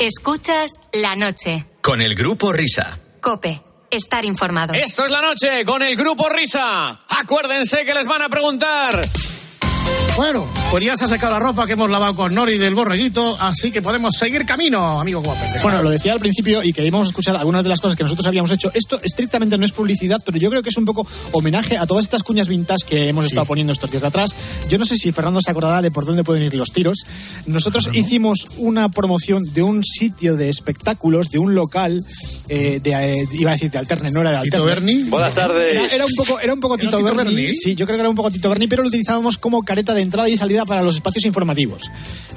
Escuchas 0.00 0.72
La 0.92 1.14
Noche. 1.14 1.66
Con 1.80 2.02
el 2.02 2.16
grupo 2.16 2.52
Risa. 2.52 2.98
Cope. 3.20 3.62
Estar 3.94 4.24
informado. 4.24 4.74
Esto 4.74 5.04
es 5.04 5.10
la 5.12 5.20
noche 5.20 5.64
con 5.64 5.80
el 5.80 5.94
grupo 5.94 6.28
Risa. 6.28 6.98
Acuérdense 7.08 7.84
que 7.84 7.94
les 7.94 8.06
van 8.06 8.22
a 8.22 8.28
preguntar. 8.28 9.08
Bueno, 10.16 10.46
pues 10.74 10.86
ya 10.86 10.96
se 10.96 11.04
ha 11.04 11.06
secado 11.06 11.34
la 11.34 11.38
ropa 11.38 11.68
que 11.68 11.74
hemos 11.74 11.88
lavado 11.88 12.16
con 12.16 12.34
Nori 12.34 12.58
del 12.58 12.74
Borreguito, 12.74 13.40
así 13.40 13.70
que 13.70 13.80
podemos 13.80 14.16
seguir 14.16 14.44
camino, 14.44 15.00
amigo 15.00 15.22
guapete. 15.22 15.60
Bueno, 15.62 15.80
lo 15.84 15.88
decía 15.88 16.12
al 16.12 16.18
principio 16.18 16.64
y 16.64 16.72
que 16.72 16.84
íbamos 16.84 17.06
a 17.06 17.10
escuchar 17.10 17.36
algunas 17.36 17.62
de 17.62 17.68
las 17.68 17.80
cosas 17.80 17.96
que 17.96 18.02
nosotros 18.02 18.26
habíamos 18.26 18.50
hecho. 18.50 18.72
Esto 18.74 18.98
estrictamente 19.00 19.56
no 19.56 19.64
es 19.64 19.70
publicidad, 19.70 20.20
pero 20.26 20.36
yo 20.36 20.50
creo 20.50 20.64
que 20.64 20.70
es 20.70 20.76
un 20.76 20.84
poco 20.84 21.06
homenaje 21.30 21.78
a 21.78 21.86
todas 21.86 22.02
estas 22.02 22.24
cuñas 22.24 22.48
vintage 22.48 22.86
que 22.88 23.08
hemos 23.08 23.26
estado 23.26 23.46
poniendo 23.46 23.72
estos 23.72 23.88
días 23.88 24.02
atrás. 24.02 24.34
Yo 24.68 24.76
no 24.78 24.84
sé 24.84 24.96
si 24.96 25.12
Fernando 25.12 25.40
se 25.40 25.52
acordará 25.52 25.80
de 25.80 25.92
por 25.92 26.06
dónde 26.06 26.24
pueden 26.24 26.42
ir 26.42 26.54
los 26.54 26.72
tiros. 26.72 27.04
Nosotros 27.46 27.90
hicimos 27.92 28.48
una 28.56 28.88
promoción 28.88 29.44
de 29.44 29.62
un 29.62 29.84
sitio 29.84 30.34
de 30.34 30.48
espectáculos, 30.48 31.30
de 31.30 31.38
un 31.38 31.54
local, 31.54 32.02
eh, 32.48 32.80
de, 32.82 32.90
eh, 32.90 33.28
iba 33.34 33.52
a 33.52 33.54
decir 33.54 33.70
de 33.70 33.78
Alterne, 33.78 34.10
no 34.10 34.22
era 34.22 34.32
de 34.32 34.42
Tito 34.42 34.56
Alterne. 34.56 34.86
Berni. 34.86 35.08
Buenas 35.08 35.34
tardes. 35.36 35.72
Era, 35.72 35.86
era 35.86 36.04
un 36.04 36.12
poco, 36.16 36.40
era 36.40 36.52
un 36.52 36.58
poco 36.58 36.74
¿Era 36.74 36.82
Tito, 36.82 36.96
Tito 36.96 37.14
Berni? 37.14 37.54
Sí, 37.54 37.76
yo 37.76 37.86
creo 37.86 37.96
que 37.96 38.00
era 38.00 38.10
un 38.10 38.16
poco 38.16 38.32
Tito 38.32 38.48
Berni, 38.48 38.66
pero 38.66 38.82
lo 38.82 38.88
utilizábamos 38.88 39.38
como 39.38 39.62
careta 39.62 39.94
de 39.94 40.02
entrada 40.02 40.28
y 40.28 40.36
salida 40.36 40.63
para 40.66 40.82
los 40.82 40.96
espacios 40.96 41.24
informativos. 41.24 41.90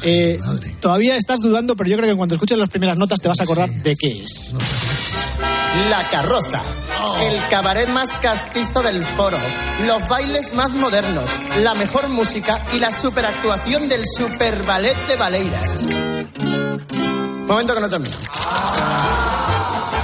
Eh, 0.03 0.39
todavía 0.79 1.15
estás 1.15 1.39
dudando, 1.39 1.75
pero 1.75 1.89
yo 1.89 1.97
creo 1.97 2.09
que 2.09 2.15
cuando 2.15 2.35
escuches 2.35 2.57
las 2.57 2.69
primeras 2.69 2.97
notas 2.97 3.19
te 3.19 3.27
vas 3.27 3.39
a 3.39 3.43
acordar 3.43 3.69
de 3.69 3.95
qué 3.95 4.23
es. 4.23 4.53
La 5.89 6.03
carroza. 6.09 6.61
El 7.21 7.39
cabaret 7.49 7.87
más 7.89 8.17
castizo 8.17 8.81
del 8.81 9.03
foro. 9.03 9.37
Los 9.85 10.07
bailes 10.09 10.53
más 10.55 10.71
modernos. 10.71 11.29
La 11.61 11.75
mejor 11.75 12.09
música 12.09 12.59
y 12.73 12.79
la 12.79 12.91
superactuación 12.91 13.87
del 13.87 14.03
super 14.05 14.65
ballet 14.65 14.95
de 15.07 15.15
Valeiras. 15.15 15.87
Momento 17.47 17.73
que 17.73 17.79
no 17.79 17.89
termino. 17.89 18.15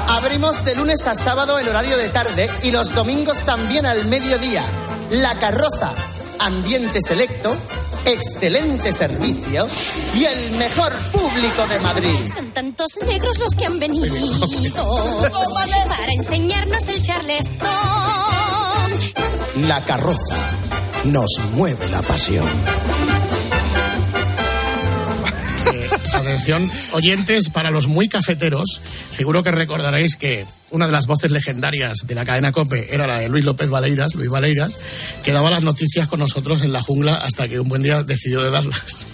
Abrimos 0.07 0.63
de 0.63 0.75
lunes 0.75 1.05
a 1.07 1.15
sábado 1.15 1.59
en 1.59 1.67
horario 1.67 1.97
de 1.97 2.09
tarde 2.09 2.49
y 2.61 2.71
los 2.71 2.93
domingos 2.93 3.43
también 3.43 3.85
al 3.85 4.05
mediodía. 4.05 4.63
La 5.09 5.35
carroza. 5.35 5.91
Ambiente 6.39 6.99
selecto. 7.01 7.57
Excelente 8.05 8.91
servicio 8.91 9.67
y 10.15 10.25
el 10.25 10.51
mejor 10.57 10.93
público 11.11 11.65
de 11.67 11.79
Madrid. 11.79 12.19
Son 12.33 12.51
tantos 12.51 12.97
negros 13.07 13.39
los 13.39 13.55
que 13.55 13.65
han 13.65 13.79
venido 13.79 14.13
para 15.87 16.11
enseñarnos 16.11 16.87
el 16.89 17.01
charleston. 17.01 17.69
La 19.67 19.83
carroza 19.85 20.35
nos 21.05 21.31
mueve 21.53 21.87
la 21.89 22.01
pasión. 22.01 22.45
Atención, 26.33 26.69
oyentes, 26.93 27.49
para 27.49 27.69
los 27.69 27.87
muy 27.87 28.09
cafeteros, 28.09 28.81
seguro 29.11 29.43
que 29.43 29.51
recordaréis 29.51 30.15
que 30.15 30.45
una 30.71 30.87
de 30.87 30.91
las 30.91 31.05
voces 31.05 31.29
legendarias 31.29 32.07
de 32.07 32.15
la 32.15 32.25
cadena 32.25 32.51
COPE 32.51 32.93
era 32.93 33.05
la 33.05 33.19
de 33.19 33.29
Luis 33.29 33.45
López 33.45 33.69
Valeiras, 33.69 34.15
Luis 34.15 34.29
Valeiras, 34.29 34.73
que 35.23 35.31
daba 35.31 35.51
las 35.51 35.61
noticias 35.61 36.07
con 36.07 36.19
nosotros 36.19 36.63
en 36.63 36.73
la 36.73 36.81
jungla 36.81 37.15
hasta 37.15 37.47
que 37.47 37.59
un 37.59 37.69
buen 37.69 37.83
día 37.83 38.01
decidió 38.01 38.41
de 38.41 38.49
darlas. 38.49 38.79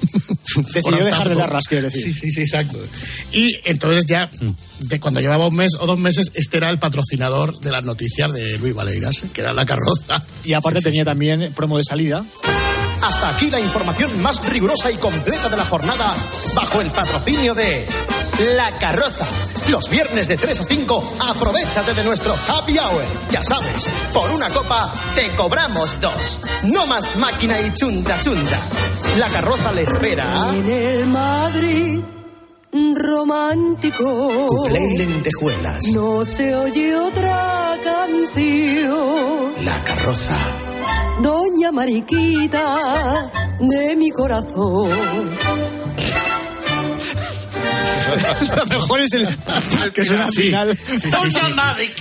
Decidió 0.74 1.06
dejar 1.06 1.30
de 1.30 1.36
darlas, 1.36 1.68
quiero 1.68 1.84
decir. 1.84 2.02
Sí, 2.02 2.14
sí, 2.14 2.32
sí, 2.32 2.42
exacto. 2.42 2.80
Y 3.32 3.60
entonces 3.66 4.06
ya, 4.08 4.32
de 4.80 5.00
cuando 5.00 5.20
llevaba 5.20 5.48
un 5.48 5.56
mes 5.56 5.74
o 5.80 5.86
dos 5.86 6.00
meses, 6.00 6.32
este 6.34 6.58
era 6.58 6.70
el 6.70 6.80
patrocinador 6.80 7.60
de 7.60 7.72
las 7.72 7.84
noticias 7.86 8.32
de 8.34 8.58
Luis 8.58 8.74
Valeiras, 8.74 9.22
que 9.32 9.42
era 9.42 9.54
la 9.54 9.66
carroza. 9.66 10.24
Y 10.44 10.54
aparte 10.54 10.80
Sí, 10.80 10.84
sí, 10.84 10.90
tenía 10.90 11.02
sí. 11.02 11.06
también 11.06 11.54
promo 11.54 11.78
de 11.78 11.84
salida. 11.84 12.26
Hasta 13.02 13.30
aquí 13.30 13.50
la 13.50 13.60
información 13.60 14.22
más 14.22 14.44
rigurosa 14.50 14.92
y 14.92 14.98
completa 14.98 15.50
de 15.50 15.58
la 15.58 15.66
jornada 15.66 16.16
bajo 16.54 16.82
el 16.82 16.92
patrocinio 16.92 17.54
de 17.56 17.88
La 18.56 18.72
Carroza. 18.80 19.26
Los 19.70 19.90
viernes 19.90 20.28
de 20.28 20.38
3 20.38 20.60
a 20.60 20.64
5, 20.64 21.14
aprovechate 21.30 21.94
de 21.94 22.04
nuestro 22.04 22.36
happy 22.48 22.78
hour. 22.78 23.04
Ya 23.32 23.44
sabes, 23.44 23.88
por 24.14 24.30
una 24.32 24.50
copa 24.50 24.94
te 25.16 25.30
cobramos 25.32 26.00
dos. 26.02 26.40
No 26.64 26.88
más 26.88 27.16
máquina 27.16 27.60
y 27.62 27.74
chunda 27.74 28.20
chunda. 28.22 28.60
La 29.18 29.28
Carroza 29.28 29.72
le 29.72 29.84
espera. 29.84 30.50
En 30.54 30.70
el 30.70 31.08
Madrid 31.08 32.02
romántico. 32.96 34.46
Cuplé 34.48 34.94
y 34.94 34.98
lentejuelas. 34.98 35.86
No 35.94 36.24
se 36.26 36.56
oye 36.56 36.96
otra 36.96 37.76
canción. 37.84 39.54
La 39.64 39.84
Carroza. 39.84 40.36
Doña 41.22 41.72
Mariquita 41.72 43.30
de 43.60 43.96
mi 43.96 44.10
corazón. 44.12 44.90
Lo 48.56 48.66
mejor 48.66 49.00
es 49.02 49.14
el, 49.14 49.28
el 49.84 49.94
que 49.94 50.04
suena 50.06 50.24
al 50.24 50.30
Sí. 50.32 50.42
final. 50.44 50.78
Sí, 50.78 51.00
sí, 51.00 51.12
Tú 51.12 51.18
sí. 51.30 51.30
llamadita 51.32 51.76
de 51.76 51.94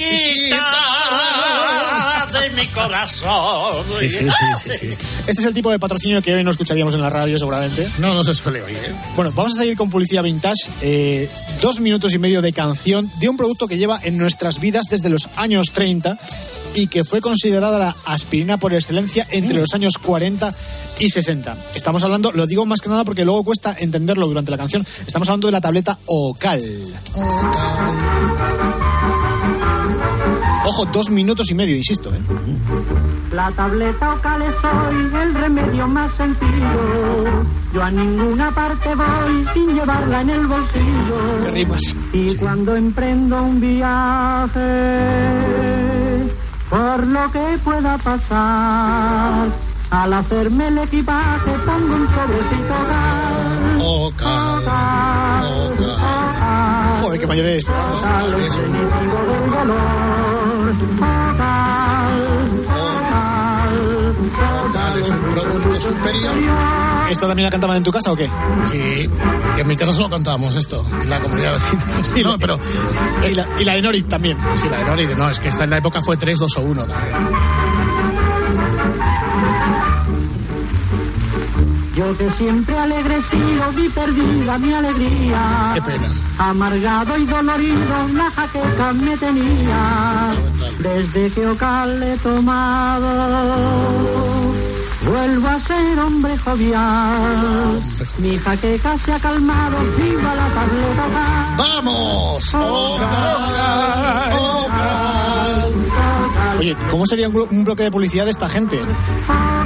mi 2.58 2.66
corazón. 2.68 3.84
Sí, 3.98 4.10
sí, 4.10 4.18
sí, 4.18 4.28
sí, 4.62 4.70
sí. 4.78 4.86
Este 5.26 5.32
es 5.32 5.44
el 5.44 5.54
tipo 5.54 5.70
de 5.70 5.78
patrocinio 5.78 6.20
que 6.22 6.34
hoy 6.34 6.42
no 6.42 6.50
escucharíamos 6.50 6.94
en 6.94 7.00
la 7.00 7.10
radio, 7.10 7.38
seguramente. 7.38 7.86
No, 7.98 8.14
no 8.14 8.24
se 8.24 8.34
suele 8.34 8.62
oír. 8.62 8.76
¿eh? 8.76 8.94
Bueno, 9.14 9.32
vamos 9.34 9.54
a 9.54 9.58
seguir 9.58 9.76
con 9.76 9.90
publicidad 9.90 10.22
vintage. 10.22 10.68
Eh, 10.82 11.28
dos 11.62 11.80
minutos 11.80 12.12
y 12.14 12.18
medio 12.18 12.42
de 12.42 12.52
canción 12.52 13.10
de 13.20 13.28
un 13.28 13.36
producto 13.36 13.68
que 13.68 13.78
lleva 13.78 14.00
en 14.02 14.18
nuestras 14.18 14.60
vidas 14.60 14.86
desde 14.90 15.08
los 15.08 15.28
años 15.36 15.70
30 15.72 16.18
y 16.74 16.88
que 16.88 17.04
fue 17.04 17.20
considerada 17.20 17.78
la 17.78 17.96
aspirina 18.04 18.56
por 18.56 18.74
excelencia 18.74 19.26
entre 19.30 19.58
los 19.58 19.74
años 19.74 19.98
40 19.98 20.52
y 20.98 21.10
60. 21.10 21.56
Estamos 21.74 22.02
hablando, 22.04 22.32
lo 22.32 22.46
digo 22.46 22.66
más 22.66 22.80
que 22.80 22.88
nada 22.88 23.04
porque 23.04 23.24
luego 23.24 23.44
cuesta 23.44 23.74
entenderlo 23.78 24.26
durante 24.26 24.50
la 24.50 24.58
canción, 24.58 24.86
estamos 25.06 25.28
hablando 25.28 25.48
de 25.48 25.52
la 25.52 25.60
tableta 25.60 25.98
Ocal. 26.06 26.62
Ojo, 30.68 30.84
dos 30.84 31.08
minutos 31.08 31.50
y 31.50 31.54
medio, 31.54 31.74
insisto. 31.76 32.14
¿eh? 32.14 32.20
La 33.32 33.50
tableta 33.52 34.12
Ocal 34.12 34.42
es 34.42 34.54
hoy 34.62 35.10
el 35.22 35.34
remedio 35.34 35.88
más 35.88 36.14
sencillo. 36.14 37.46
Yo 37.72 37.82
a 37.82 37.90
ninguna 37.90 38.50
parte 38.50 38.94
voy 38.94 39.46
sin 39.54 39.74
llevarla 39.74 40.20
en 40.20 40.28
el 40.28 40.46
bolsillo. 40.46 41.40
¿Qué 41.42 41.50
rimas? 41.52 41.80
Y 42.12 42.36
cuando 42.36 42.76
emprendo 42.76 43.44
un 43.44 43.62
viaje, 43.62 44.58
por 46.68 47.06
lo 47.06 47.32
que 47.32 47.58
pueda 47.64 47.96
pasar, 47.96 49.48
al 49.90 50.12
hacerme 50.12 50.68
el 50.68 50.76
equipaje 50.78 51.50
pongo 51.64 51.94
un 51.94 52.06
sobrecito 52.08 52.74
Ocal. 53.80 53.80
Ocal. 53.80 54.58
Ocal. 54.58 55.46
Ocal. 55.78 57.00
Joder, 57.00 57.20
qué 57.20 57.26
mayor. 57.26 57.46
Ocal, 57.46 58.34
el 58.34 58.50
Ocal 64.68 64.98
es 64.98 65.08
un 65.08 65.18
producto 65.30 65.80
superior. 65.80 66.34
¿Esto 67.10 67.26
también 67.26 67.44
la 67.44 67.50
cantaban 67.50 67.76
en 67.78 67.82
tu 67.82 67.90
casa 67.90 68.12
o 68.12 68.16
qué? 68.16 68.30
Sí, 68.64 69.08
que 69.54 69.60
en 69.62 69.68
mi 69.68 69.76
casa 69.76 69.92
solo 69.92 70.10
cantábamos 70.10 70.54
esto, 70.56 70.84
en 71.00 71.08
la 71.08 71.18
comunidad 71.20 71.52
vecina. 71.52 71.84
No, 72.28 72.38
pero... 72.38 72.58
Y 73.26 73.34
la, 73.34 73.46
y 73.58 73.64
la 73.64 73.74
de 73.74 73.82
Norit 73.82 74.08
también. 74.08 74.36
Sí, 74.54 74.68
la 74.68 74.78
de 74.78 74.84
Nori, 74.84 75.06
no, 75.16 75.30
es 75.30 75.38
que 75.38 75.48
esta 75.48 75.64
en 75.64 75.70
la 75.70 75.78
época 75.78 76.02
fue 76.02 76.16
3, 76.16 76.38
2 76.38 76.56
o 76.56 76.60
1 76.60 76.86
también. 76.86 77.16
Yo 81.98 82.16
que 82.16 82.30
siempre 82.34 82.78
alegre 82.78 83.16
he 83.16 83.22
sido, 83.22 83.72
vi 83.72 83.88
perdida 83.88 84.56
mi 84.56 84.72
alegría. 84.72 85.72
Qué 85.74 85.82
pena. 85.82 86.08
Amargado 86.38 87.18
y 87.18 87.26
dolorido, 87.26 88.08
la 88.12 88.30
jaqueca 88.30 88.92
me 88.92 89.16
tenía. 89.16 90.36
Desde 90.78 91.32
que 91.32 91.44
Ocal 91.48 92.00
he 92.00 92.16
tomado, 92.18 93.08
vuelvo 95.10 95.48
a 95.48 95.58
ser 95.58 95.98
hombre 95.98 96.38
jovial. 96.38 97.82
Mi 98.18 98.38
jaqueca 98.38 98.96
se 99.04 99.12
ha 99.14 99.18
calmado, 99.18 99.78
viva 99.96 100.34
la 100.36 100.48
tableta 100.50 101.04
Ocal. 101.04 101.56
¡Vamos! 101.58 102.54
Ocal, 102.54 104.32
Ocal. 104.38 105.87
Oye, 106.58 106.76
¿cómo 106.90 107.06
sería 107.06 107.28
un, 107.28 107.64
bloque 107.64 107.84
de 107.84 107.90
publicidad 107.90 108.24
de 108.24 108.30
esta 108.30 108.48
gente? 108.48 108.80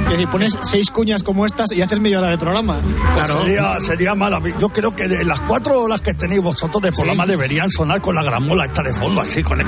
Es 0.05 0.09
decir, 0.09 0.29
pones 0.29 0.59
seis 0.61 0.91
cuñas 0.91 1.23
como 1.23 1.45
estas 1.45 1.71
y 1.71 1.81
haces 1.81 1.99
media 1.99 2.19
hora 2.19 2.27
de 2.29 2.37
programa. 2.37 2.77
Claro. 3.13 3.41
Sería, 3.41 3.79
sería 3.79 4.15
maravilloso. 4.15 4.59
Yo 4.59 4.69
creo 4.69 4.95
que 4.95 5.07
de 5.07 5.23
las 5.23 5.41
cuatro 5.41 5.79
horas 5.81 6.01
que 6.01 6.13
tenéis 6.13 6.41
vosotros 6.41 6.83
de 6.83 6.91
programa 6.91 7.25
deberían 7.25 7.71
sonar 7.71 8.01
con 8.01 8.15
la 8.15 8.23
gramola 8.23 8.65
esta 8.65 8.83
de 8.83 8.93
fondo, 8.93 9.21
así 9.21 9.41
con 9.41 9.59
el... 9.59 9.65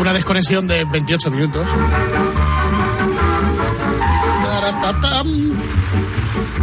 Una 0.00 0.12
desconexión 0.12 0.68
de 0.68 0.84
28 0.84 1.30
minutos. 1.30 1.68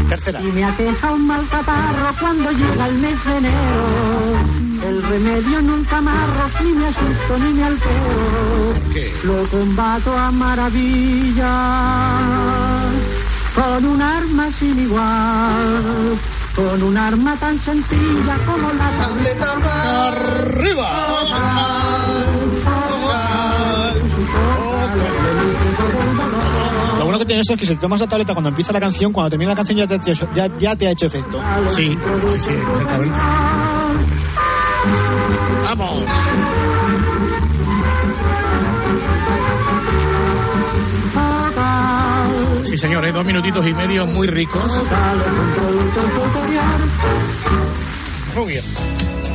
Tercera. 0.07 0.41
Y 0.41 0.45
me 0.45 0.63
aqueja 0.63 1.11
un 1.13 1.27
mal 1.27 1.47
catarro 1.49 2.15
cuando 2.19 2.51
llega 2.51 2.87
el 2.87 2.97
mes 2.99 3.25
de 3.25 3.37
enero. 3.37 4.72
El 4.87 5.01
remedio 5.03 5.61
nunca 5.61 5.97
amarro, 5.97 6.49
ni 6.63 6.71
me 6.73 6.87
asusto 6.87 7.37
ni 7.39 7.53
me 7.53 7.63
altero. 7.63 8.71
¿Por 8.73 8.89
qué? 8.93 9.13
Lo 9.23 9.43
combato 9.49 10.17
a 10.17 10.31
maravilla 10.31 11.55
con 13.55 13.85
un 13.85 14.01
arma 14.01 14.49
sin 14.59 14.79
igual. 14.79 16.19
Con 16.55 16.83
un 16.83 16.97
arma 16.97 17.35
tan 17.37 17.59
sencilla 17.61 18.37
como 18.45 18.71
la 18.73 18.91
tableta. 18.91 19.53
¡Arriba! 20.09 20.89
Lo 26.99 27.05
bueno 27.05 27.19
que 27.19 27.25
tiene 27.25 27.41
esto 27.41 27.53
es 27.53 27.59
que 27.59 27.65
si 27.65 27.75
te 27.75 27.81
tomas 27.81 27.99
la 28.01 28.07
tableta 28.07 28.33
cuando 28.33 28.49
empieza 28.49 28.71
la 28.73 28.79
canción, 28.79 29.11
cuando 29.11 29.31
termina 29.31 29.51
la 29.51 29.55
canción 29.55 29.77
ya 29.77 29.87
te, 29.87 29.95
ha 29.95 29.97
hecho- 30.13 30.29
ya, 30.33 30.47
ya 30.57 30.75
te 30.75 30.87
ha 30.87 30.91
hecho 30.91 31.05
efecto. 31.07 31.41
Sí, 31.67 31.97
sí, 32.29 32.39
sí, 32.39 32.51
exactamente. 32.71 33.19
¡Vamos! 35.75 36.03
Sí, 42.63 42.77
señor, 42.77 43.07
¿eh? 43.07 43.11
dos 43.11 43.25
minutitos 43.25 43.65
y 43.65 43.73
medio 43.73 44.05
muy 44.05 44.27
ricos. 44.27 44.71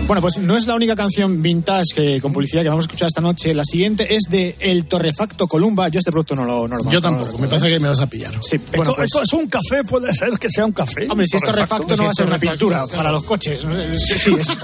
Bueno, 0.08 0.22
pues 0.22 0.38
no 0.38 0.56
es 0.56 0.66
la 0.66 0.74
única 0.74 0.96
canción 0.96 1.42
vintage 1.42 1.94
que, 1.94 2.20
con 2.22 2.32
publicidad 2.32 2.62
que 2.62 2.70
vamos 2.70 2.84
a 2.84 2.86
escuchar 2.86 3.08
esta 3.08 3.20
noche. 3.20 3.52
La 3.52 3.62
siguiente 3.62 4.14
es 4.14 4.22
de 4.30 4.56
El 4.58 4.86
Torrefacto 4.86 5.46
Columba. 5.46 5.88
Yo 5.88 5.98
este 5.98 6.10
producto 6.10 6.34
no 6.34 6.46
lo, 6.46 6.66
no 6.66 6.76
lo 6.76 6.90
Yo 6.90 7.02
tampoco, 7.02 7.36
me 7.36 7.46
parece 7.46 7.68
que 7.68 7.78
me 7.78 7.88
vas 7.88 8.00
a 8.00 8.06
pillar. 8.06 8.32
Sí, 8.42 8.56
Esto, 8.56 8.70
bueno, 8.74 8.94
pues, 8.94 9.04
esto 9.04 9.22
es 9.22 9.32
un 9.34 9.48
café, 9.48 9.84
puede 9.84 10.14
ser 10.14 10.30
que 10.38 10.48
sea 10.48 10.64
un 10.64 10.72
café. 10.72 11.06
Hombre, 11.10 11.26
si 11.26 11.36
es 11.36 11.42
torrefacto 11.42 11.94
no 11.94 12.04
va 12.04 12.10
a 12.10 12.14
ser 12.14 12.26
una 12.26 12.38
pintura 12.38 12.86
para 12.86 13.12
los 13.12 13.22
coches. 13.22 13.60
Sí, 13.98 14.18
sí, 14.18 14.34
es, 14.40 14.48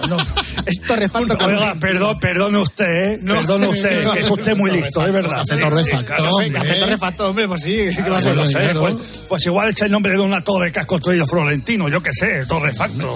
es 0.67 0.81
torrefacto. 0.81 1.37
Oiga, 1.45 1.75
perdón, 1.79 2.19
perdone 2.19 2.57
usted, 2.57 3.13
¿eh? 3.13 3.21
perdone 3.23 3.69
usted, 3.69 4.13
que 4.13 4.21
es 4.21 4.31
usted 4.31 4.57
muy 4.57 4.71
listo, 4.71 5.05
es 5.05 5.13
verdad. 5.13 5.45
Café 5.47 5.61
torrefacto, 5.61 6.15
Café-. 6.15 6.53
Café 6.53 6.75
torrefacto, 6.77 7.29
hombre, 7.29 7.49
pues 7.49 7.63
sí, 7.65 7.93
sí 7.93 8.03
que 8.03 8.09
va 8.09 8.17
a 8.17 8.21
ser. 8.23 8.35
sé, 8.49 8.61
dinero. 8.61 8.81
pues, 8.81 8.95
pues 9.29 9.45
igual 9.45 9.69
es 9.69 9.83
el 9.83 9.93
nombre 9.93 10.15
de 10.15 10.21
una 10.21 10.43
torre 10.43 10.73
que 10.73 10.81
has 10.81 10.87
construido 10.87 11.27
Florentino, 11.27 11.91
yo 11.91 12.03
qué 12.03 12.13
sé, 12.15 12.47
torrefacto. 12.47 13.13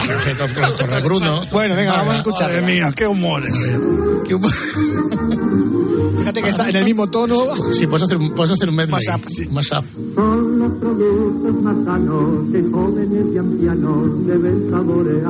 Torre 0.79 1.01
Bruno. 1.01 1.47
Bueno, 1.51 1.75
venga, 1.75 1.93
vamos 1.93 2.18
a 2.19 2.23
escuchar. 2.23 2.51
Madre 2.53 2.67
mía, 2.75 2.93
qué 2.95 3.07
humor 3.07 3.43
ese. 3.47 3.79
Fíjate 6.19 6.43
que 6.43 6.49
está 6.49 6.69
en 6.69 6.77
el 6.77 6.85
mismo 6.85 7.07
tono. 7.09 7.37
Sí, 7.73 7.87
puedes 7.87 8.05
hacer, 8.05 8.17
un- 8.19 8.35
puedes 8.35 8.53
hacer 8.53 8.69
un 8.69 8.77
medley. 8.77 8.93
Mashup, 8.93 9.29
sí. 9.29 9.49
Mashup. 9.51 9.85
Son 10.15 10.59
los 10.59 10.73
productos 10.73 11.63
más 11.63 11.77
sanos 11.85 12.51
que 12.53 12.63
jóvenes 12.71 13.27
y 13.35 13.39
ancianos 13.39 14.27
deben 14.27 14.71
saborear. 14.71 15.29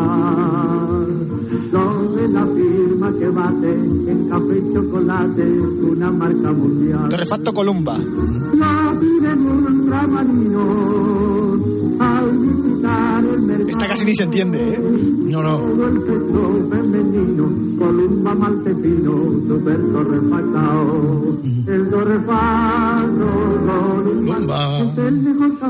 Son 1.71 2.17
de 2.17 2.29
la 2.29 2.47
firma 2.47 3.13
que 3.19 3.29
bate 3.29 3.73
en 3.73 4.29
café 4.29 4.59
y 4.59 4.75
chocolate, 4.75 5.43
una 5.43 6.11
marca 6.11 6.53
mundial. 6.53 7.09
Torrefacto 7.11 7.53
Columba. 7.55 7.99
La 7.99 8.95
piden 9.01 9.47
un 9.47 9.91
ramarino 9.91 11.48
Esta 13.69 13.89
casi 13.89 14.05
ni 14.07 14.15
se 14.15 14.25
entiende, 14.25 14.75
¿eh? 14.75 14.79
No, 14.79 15.43
no. 15.43 15.59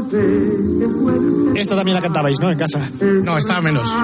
Que 0.09 0.89
puede 0.89 1.61
Esta 1.61 1.77
también 1.77 1.95
la 1.95 2.01
cantabais, 2.01 2.41
¿no? 2.41 2.51
En 2.51 2.59
casa. 2.59 2.89
No, 3.25 3.39
estaba 3.39 3.61
menos. 3.63 3.95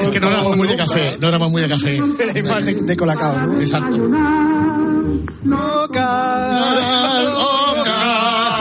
Es, 0.00 0.08
que 0.08 0.20
no 0.20 0.28
éramos 0.28 0.56
muy 0.56 0.68
de 0.68 0.76
café. 0.76 1.18
No 1.18 1.28
éramos 1.28 1.50
muy 1.50 1.62
de 1.62 1.68
café. 1.68 1.96
Era 2.34 2.54
más 2.54 2.64
de, 2.64 2.74
de 2.74 2.96
colacao, 2.96 3.46
¿no? 3.46 3.58
Exacto. 3.58 3.96
Ocal, 5.84 7.26
ocal. 7.26 8.13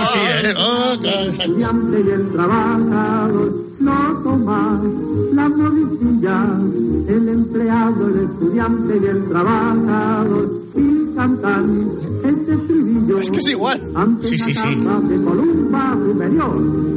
Sí, 0.04 0.10
sí, 0.14 0.20
eh. 0.20 1.30
Estudiante 1.32 2.04
y 2.06 2.10
el 2.10 2.32
trabajador 2.32 3.54
no 3.80 4.22
toma 4.24 4.82
la 5.34 5.50
modicilla, 5.50 6.46
el 7.08 7.30
empleado, 7.30 8.08
el 8.08 8.20
estudiante 8.26 9.00
y 9.02 9.06
el 9.06 9.30
trabajador 9.30 10.62
y 10.76 11.16
cantan 11.16 11.90
este 12.24 12.54
estribillo. 12.54 13.20
Es 13.20 13.32
que 13.32 13.38
es 13.38 13.50
igual. 13.50 13.82
Sí, 14.22 14.38
sí, 14.38 14.54
la 14.54 14.62
sí. 14.62 15.08
de 15.08 15.24
Columba 15.24 15.98
superior. 16.06 16.94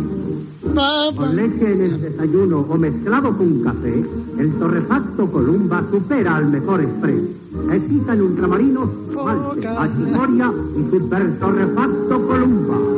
Con 1.16 1.37
leche 1.37 1.73
en 1.73 1.81
el 1.81 2.01
desayuno 2.01 2.66
o 2.69 2.77
mezclado 2.77 3.37
con 3.37 3.62
café, 3.62 4.05
el 4.38 4.53
torrefacto 4.55 5.31
Columba 5.31 5.85
supera 5.90 6.37
al 6.37 6.47
mejor 6.47 6.83
express. 6.83 7.21
Excita 7.73 8.12
en 8.12 8.23
ultramarino, 8.23 8.87
malte, 9.12 9.69
achimoria 9.69 10.53
y 10.77 10.90
super 10.90 11.38
torrefacto 11.38 12.27
Columba. 12.27 12.97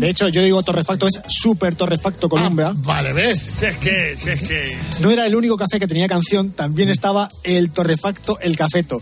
De 0.00 0.08
hecho, 0.08 0.28
yo 0.28 0.42
digo 0.42 0.62
torrefacto, 0.62 1.06
es 1.06 1.20
súper 1.28 1.74
torrefacto 1.74 2.28
Columbia. 2.28 2.72
Vale, 2.74 3.12
¿ves? 3.12 3.54
Si 3.58 3.66
es 3.66 3.76
que, 3.76 4.16
si 4.16 4.30
es 4.30 4.48
que. 4.48 4.78
No 5.00 5.10
era 5.10 5.26
el 5.26 5.36
único 5.36 5.56
café 5.56 5.78
que 5.78 5.86
tenía 5.86 6.08
canción, 6.08 6.52
también 6.52 6.88
estaba 6.88 7.28
el 7.42 7.70
torrefacto, 7.70 8.38
el 8.40 8.56
cafeto. 8.56 9.00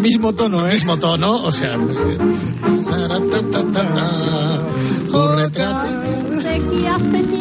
Mismo 0.00 0.34
tono, 0.34 0.66
¿eh? 0.66 0.72
Mismo 0.72 0.98
tono, 0.98 1.44
o 1.44 1.52
sea. 1.52 1.78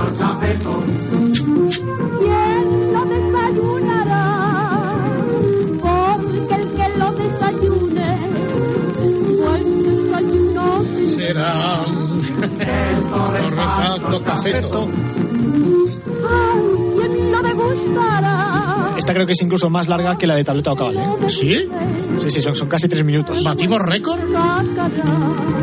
el 0.00 0.16
cafeto. 0.18 0.82
¿Quién 2.18 2.92
lo 2.92 3.04
desayunará? 3.04 4.24
Porque 5.80 6.54
el 6.54 6.68
que 6.70 6.98
lo 6.98 7.12
desayune, 7.12 8.10
buen 9.38 9.66
desayuno 9.82 10.64
Será 11.06 11.84
torrefacto, 13.36 14.22
cafeto. 14.24 14.88
Ay, 16.28 16.62
¿quién 16.98 17.32
lo 17.32 17.42
degustará? 17.42 18.94
Esta 18.96 19.14
creo 19.14 19.26
que 19.26 19.32
es 19.32 19.42
incluso 19.42 19.70
más 19.70 19.88
larga 19.88 20.16
que 20.16 20.26
la 20.26 20.36
de 20.36 20.44
tableta 20.44 20.72
o 20.72 20.76
cabal, 20.76 20.96
¿eh? 20.96 21.28
¿Sí? 21.28 21.68
Sí, 22.18 22.30
sí, 22.30 22.40
son, 22.40 22.54
son 22.54 22.68
casi 22.68 22.88
tres 22.88 23.04
minutos. 23.04 23.42
¿Batimos 23.42 23.80
récord? 23.82 24.20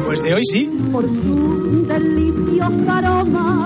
Pues 0.06 0.24
de 0.24 0.34
hoy 0.34 0.44
sí. 0.46 0.70
Por 0.92 1.06
su 1.06 1.86
delicioso 1.88 2.92
aroma 2.92 3.59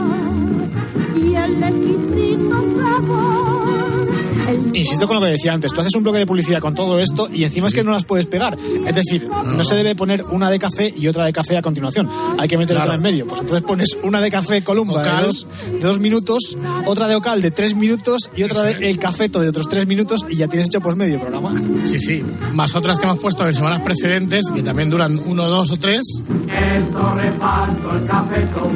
Con 5.07 5.15
lo 5.17 5.21
que 5.21 5.31
decía 5.31 5.53
antes, 5.53 5.71
tú 5.73 5.81
haces 5.81 5.93
un 5.95 6.03
bloque 6.03 6.19
de 6.19 6.25
publicidad 6.25 6.59
con 6.59 6.73
todo 6.73 6.99
esto 6.99 7.27
y 7.31 7.43
encima 7.43 7.67
es 7.67 7.73
que 7.73 7.83
no 7.83 7.91
las 7.91 8.05
puedes 8.05 8.25
pegar. 8.25 8.57
Es 8.85 8.95
decir, 8.95 9.27
no 9.27 9.63
se 9.63 9.75
debe 9.75 9.95
poner 9.95 10.23
una 10.31 10.49
de 10.49 10.59
café 10.59 10.93
y 10.95 11.07
otra 11.07 11.25
de 11.25 11.33
café 11.33 11.57
a 11.57 11.61
continuación. 11.61 12.09
Hay 12.39 12.47
que 12.47 12.57
meter 12.57 12.75
Claro. 12.75 12.91
otra 12.91 12.95
en 12.97 13.01
medio. 13.03 13.27
Pues 13.27 13.41
entonces 13.41 13.65
pones 13.65 13.97
una 14.03 14.21
de 14.21 14.31
café 14.31 14.63
Columba 14.63 15.03
de 15.03 15.23
dos, 15.25 15.47
de 15.71 15.79
dos 15.79 15.99
minutos, 15.99 16.57
otra 16.85 17.07
de 17.07 17.15
Ocal 17.15 17.41
de 17.41 17.51
tres 17.51 17.75
minutos 17.75 18.29
y 18.35 18.43
otra 18.43 18.63
de 18.63 18.89
El 18.89 18.97
Cafeto 18.99 19.39
de 19.39 19.49
otros 19.49 19.67
tres 19.69 19.85
minutos 19.87 20.25
y 20.29 20.37
ya 20.37 20.47
tienes 20.47 20.67
hecho 20.67 20.81
pues 20.81 20.95
medio 20.95 21.19
programa. 21.19 21.53
Sí, 21.85 21.99
sí. 21.99 22.21
Más 22.53 22.75
otras 22.75 22.97
que 22.97 23.05
hemos 23.05 23.19
puesto 23.19 23.45
en 23.47 23.53
semanas 23.53 23.81
precedentes, 23.83 24.45
que 24.53 24.63
también 24.63 24.89
duran 24.89 25.19
uno, 25.25 25.47
dos 25.47 25.71
o 25.71 25.77
tres. 25.77 26.01
El 26.49 26.87
torrefacto, 26.87 27.95
el 27.97 28.05
cafeto. 28.07 28.71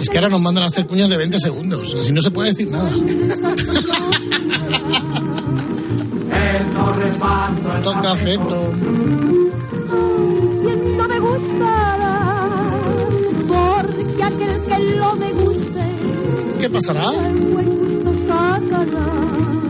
Es 0.00 0.08
que 0.08 0.18
ahora 0.18 0.30
nos 0.30 0.40
mandan 0.40 0.64
a 0.64 0.66
hacer 0.66 0.86
cuñas 0.86 1.10
de 1.10 1.16
20 1.16 1.38
segundos. 1.38 1.94
Así 1.98 2.12
no 2.12 2.20
se 2.20 2.30
puede 2.30 2.50
decir 2.50 2.70
nada. 2.70 2.92
Toca 7.82 8.00
cafeto. 8.00 8.72
¿Quién 10.62 10.98
lo 10.98 11.08
degustará? 11.08 12.30
Porque 13.48 14.22
aquel 14.22 14.60
que 14.62 14.96
lo 14.96 15.16
deguste, 15.16 15.84
¿Qué 16.60 16.70
pasará? 16.70 17.10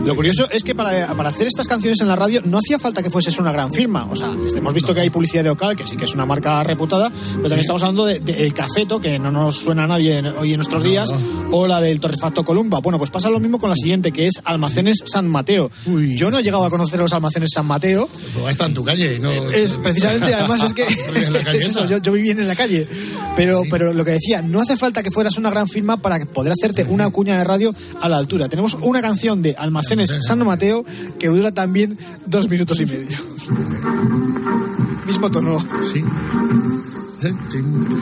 Lo 0.05 0.15
curioso 0.15 0.47
es 0.51 0.63
que 0.63 0.75
para, 0.75 1.15
para 1.15 1.29
hacer 1.29 1.47
estas 1.47 1.67
canciones 1.67 1.99
en 1.99 2.07
la 2.07 2.15
radio 2.15 2.39
no 2.45 2.59
hacía 2.59 2.77
falta 2.77 3.01
que 3.01 3.09
fueses 3.09 3.39
una 3.39 3.51
gran 3.51 3.71
firma. 3.71 4.07
O 4.11 4.15
sea, 4.15 4.35
hemos 4.55 4.73
visto 4.73 4.93
que 4.93 5.01
hay 5.01 5.09
publicidad 5.09 5.43
de 5.43 5.49
Ocal, 5.49 5.75
que 5.75 5.87
sí 5.87 5.97
que 5.97 6.05
es 6.05 6.13
una 6.13 6.27
marca 6.27 6.63
reputada, 6.63 7.09
pero 7.09 7.41
también 7.41 7.61
estamos 7.61 7.81
hablando 7.81 8.05
de, 8.05 8.19
de 8.19 8.45
El 8.45 8.53
Cafeto, 8.53 9.01
que 9.01 9.17
no 9.17 9.31
nos 9.31 9.55
suena 9.55 9.85
a 9.85 9.87
nadie 9.87 10.21
hoy 10.37 10.51
en 10.51 10.57
nuestros 10.57 10.83
días, 10.83 11.09
o 11.51 11.65
la 11.65 11.81
del 11.81 11.99
Torrefacto 11.99 12.45
Columba. 12.45 12.81
Bueno, 12.81 12.99
pues 12.99 13.09
pasa 13.09 13.31
lo 13.31 13.39
mismo 13.39 13.59
con 13.59 13.71
la 13.71 13.75
siguiente, 13.75 14.11
que 14.11 14.27
es 14.27 14.41
Almacenes 14.43 15.03
San 15.07 15.27
Mateo. 15.27 15.71
Yo 16.15 16.29
no 16.29 16.37
he 16.37 16.43
llegado 16.43 16.65
a 16.65 16.69
conocer 16.69 16.99
los 16.99 17.11
Almacenes 17.11 17.49
San 17.51 17.65
Mateo. 17.65 18.07
Pues 18.39 18.51
está 18.51 18.67
en 18.67 18.75
tu 18.75 18.83
calle. 18.83 19.17
No... 19.17 19.31
Es, 19.31 19.73
precisamente, 19.73 20.35
además 20.35 20.61
es 20.65 20.73
que 20.73 20.83
es 21.55 21.67
eso, 21.67 21.85
yo, 21.85 21.97
yo 21.97 22.11
viví 22.11 22.29
en 22.29 22.41
esa 22.41 22.55
calle. 22.55 22.87
Pero, 23.35 23.63
pero 23.71 23.91
lo 23.91 24.05
que 24.05 24.11
decía, 24.11 24.43
no 24.43 24.61
hace 24.61 24.77
falta 24.77 25.01
que 25.01 25.09
fueras 25.09 25.37
una 25.39 25.49
gran 25.49 25.67
firma 25.67 25.97
para 25.97 26.19
poder 26.25 26.53
hacerte 26.53 26.83
una 26.83 27.09
cuña 27.09 27.39
de 27.39 27.43
radio 27.43 27.73
a 28.01 28.07
la 28.07 28.17
altura. 28.17 28.47
Tenemos 28.49 28.75
una 28.81 29.01
canción 29.01 29.41
de 29.41 29.55
Almacenes 29.57 29.94
San 30.07 30.45
Mateo 30.45 30.85
que 31.19 31.27
dura 31.27 31.51
también 31.51 31.97
dos 32.25 32.49
minutos 32.49 32.79
y 32.81 32.85
medio. 32.85 33.17
Mismo 35.05 35.29
tono. 35.29 35.59
Sí. 35.91 36.03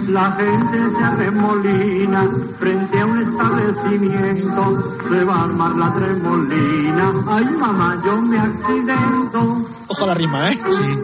La 0.10 0.32
gente 0.32 0.98
se 0.98 1.04
arremolina 1.04 2.28
frente 2.60 3.00
a 3.00 3.06
un 3.06 3.22
establecimiento. 3.22 4.94
Se 5.10 5.24
va 5.24 5.36
a 5.36 5.44
armar 5.44 5.76
la 5.76 5.94
tremolina. 5.94 7.14
Ay, 7.28 7.46
mamá, 7.58 8.02
yo 8.04 8.22
me 8.22 8.38
accidento. 8.38 9.70
Ojo 9.88 10.04
a 10.04 10.08
la 10.08 10.14
rima, 10.14 10.52
¿eh? 10.52 10.60
Sí. 10.72 11.00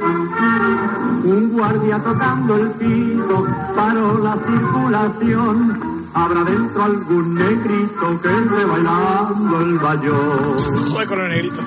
Un 1.23 1.49
guardia 1.54 1.99
tocando 1.99 2.56
el 2.58 2.71
piso 2.71 3.47
paró 3.75 4.17
la 4.19 4.34
circulación. 4.34 5.88
Habrá 6.13 6.43
dentro 6.43 6.84
algún 6.84 7.36
negrito 7.36 8.22
que 8.22 8.28
esté 8.30 8.65
bailando 8.65 9.62
el 9.62 9.78
bayón. 9.78 10.58
Joder 10.89 11.08
con 11.08 11.19
los 11.19 11.30
negritos. 11.30 11.65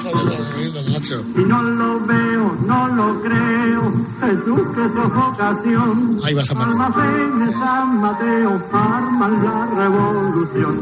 macho. 0.92 1.24
Y 1.36 1.44
no 1.44 1.62
lo 1.62 2.00
veo, 2.00 2.56
no 2.66 2.88
lo 2.88 3.22
creo. 3.22 3.92
Jesús, 4.20 4.62
que 4.74 4.88
sofocación. 4.94 6.20
Ahí 6.24 6.34
vas 6.34 6.50
a 6.50 6.54
matar. 6.54 6.72
Almacenes 6.72 7.54
San 7.54 8.00
Mateo 8.00 8.62
arman 8.72 9.44
la 9.44 9.66
revolución. 9.66 10.80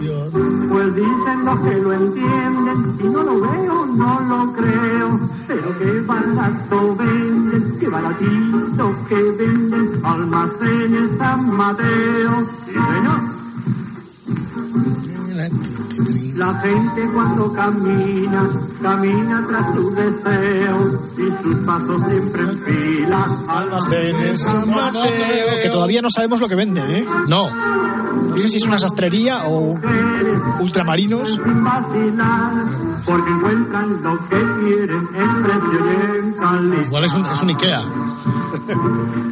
Pues 0.71 0.95
dicen 0.95 1.45
los 1.45 1.61
que 1.61 1.79
lo 1.79 1.93
entienden. 1.93 2.97
Y 2.99 3.05
no 3.05 3.23
lo 3.23 3.41
veo, 3.41 3.87
no 3.87 4.21
lo 4.21 4.53
creo. 4.53 5.21
Pero 5.47 5.79
qué 5.79 6.01
barato 6.07 6.97
venden, 6.97 7.77
qué 7.79 7.89
baratito 7.89 8.95
que 9.09 9.15
venden. 9.17 10.01
Almacenes 10.03 11.11
San 11.19 11.57
Mateo. 11.57 12.47
Sí, 12.67 12.73
señor. 12.73 13.40
La 16.41 16.55
gente 16.55 17.07
cuando 17.13 17.53
camina, 17.53 18.49
camina 18.81 19.47
tras 19.47 19.75
sus 19.75 19.95
deseos 19.95 21.01
y 21.19 21.43
sus 21.43 21.57
pasos 21.67 22.01
siempre 22.09 22.43
en 22.43 22.59
fila. 22.61 23.27
Almacenes 23.47 24.41
San 24.41 24.71
Mateo. 24.71 25.61
Que 25.63 25.69
todavía 25.69 26.01
no 26.01 26.09
sabemos 26.09 26.41
lo 26.41 26.49
que 26.49 26.55
venden, 26.55 26.91
¿eh? 26.91 27.05
No. 27.29 27.51
No 27.51 28.39
sé 28.39 28.49
si 28.49 28.57
es 28.57 28.65
una 28.65 28.79
sastrería 28.79 29.45
o 29.49 29.79
ultramarinos. 30.61 31.29
Sin 31.35 31.63
vacilar, 31.63 32.53
porque 33.05 33.31
encuentran 33.31 34.03
lo 34.03 34.29
que 34.31 34.39
quieren 34.61 35.09
en 35.15 35.43
precio 35.43 35.79
y 35.85 36.19
en 36.21 36.33
calidad. 36.33 36.85
Igual 36.87 37.05
es 37.05 37.13
un, 37.13 37.27
es 37.27 37.43
un 37.43 37.51
Ikea. 37.51 37.83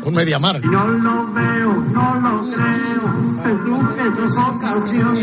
un 0.05 0.15
Mediamar. 0.15 0.63
No 0.63 0.89
lo 0.89 1.33
veo, 1.33 1.73
no 1.91 2.21
lo 2.21 2.55
creo. 2.55 2.98
Jesús, 3.49 3.79
que 3.95 4.27
es 4.27 4.39
ocasión. 4.39 5.17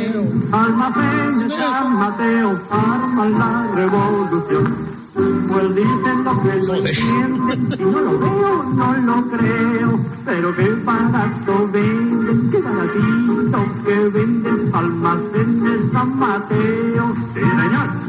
Almacenes 0.51 1.53
San 1.53 1.99
Mateo 1.99 2.59
arman 2.71 3.31
la 3.37 3.67
revolución. 3.75 4.95
Pues 5.13 5.75
dicen 5.75 6.23
lo 6.23 6.41
que 6.41 6.55
lo 6.65 6.75
entienden 6.75 7.67
y 7.77 7.83
no 7.83 8.01
lo 8.01 8.19
veo, 8.19 8.63
no 8.63 8.93
lo 8.97 9.29
creo. 9.29 9.99
Pero 10.25 10.55
qué 10.55 10.69
barato 10.83 11.69
venden, 11.71 12.49
qué 12.49 12.61
baratito 12.61 13.59
que 13.85 14.09
venden. 14.09 14.71
Almacenes 14.73 15.91
San 15.93 16.17
Mateo. 16.17 17.15
Sí, 17.33 17.39
señor. 17.39 18.04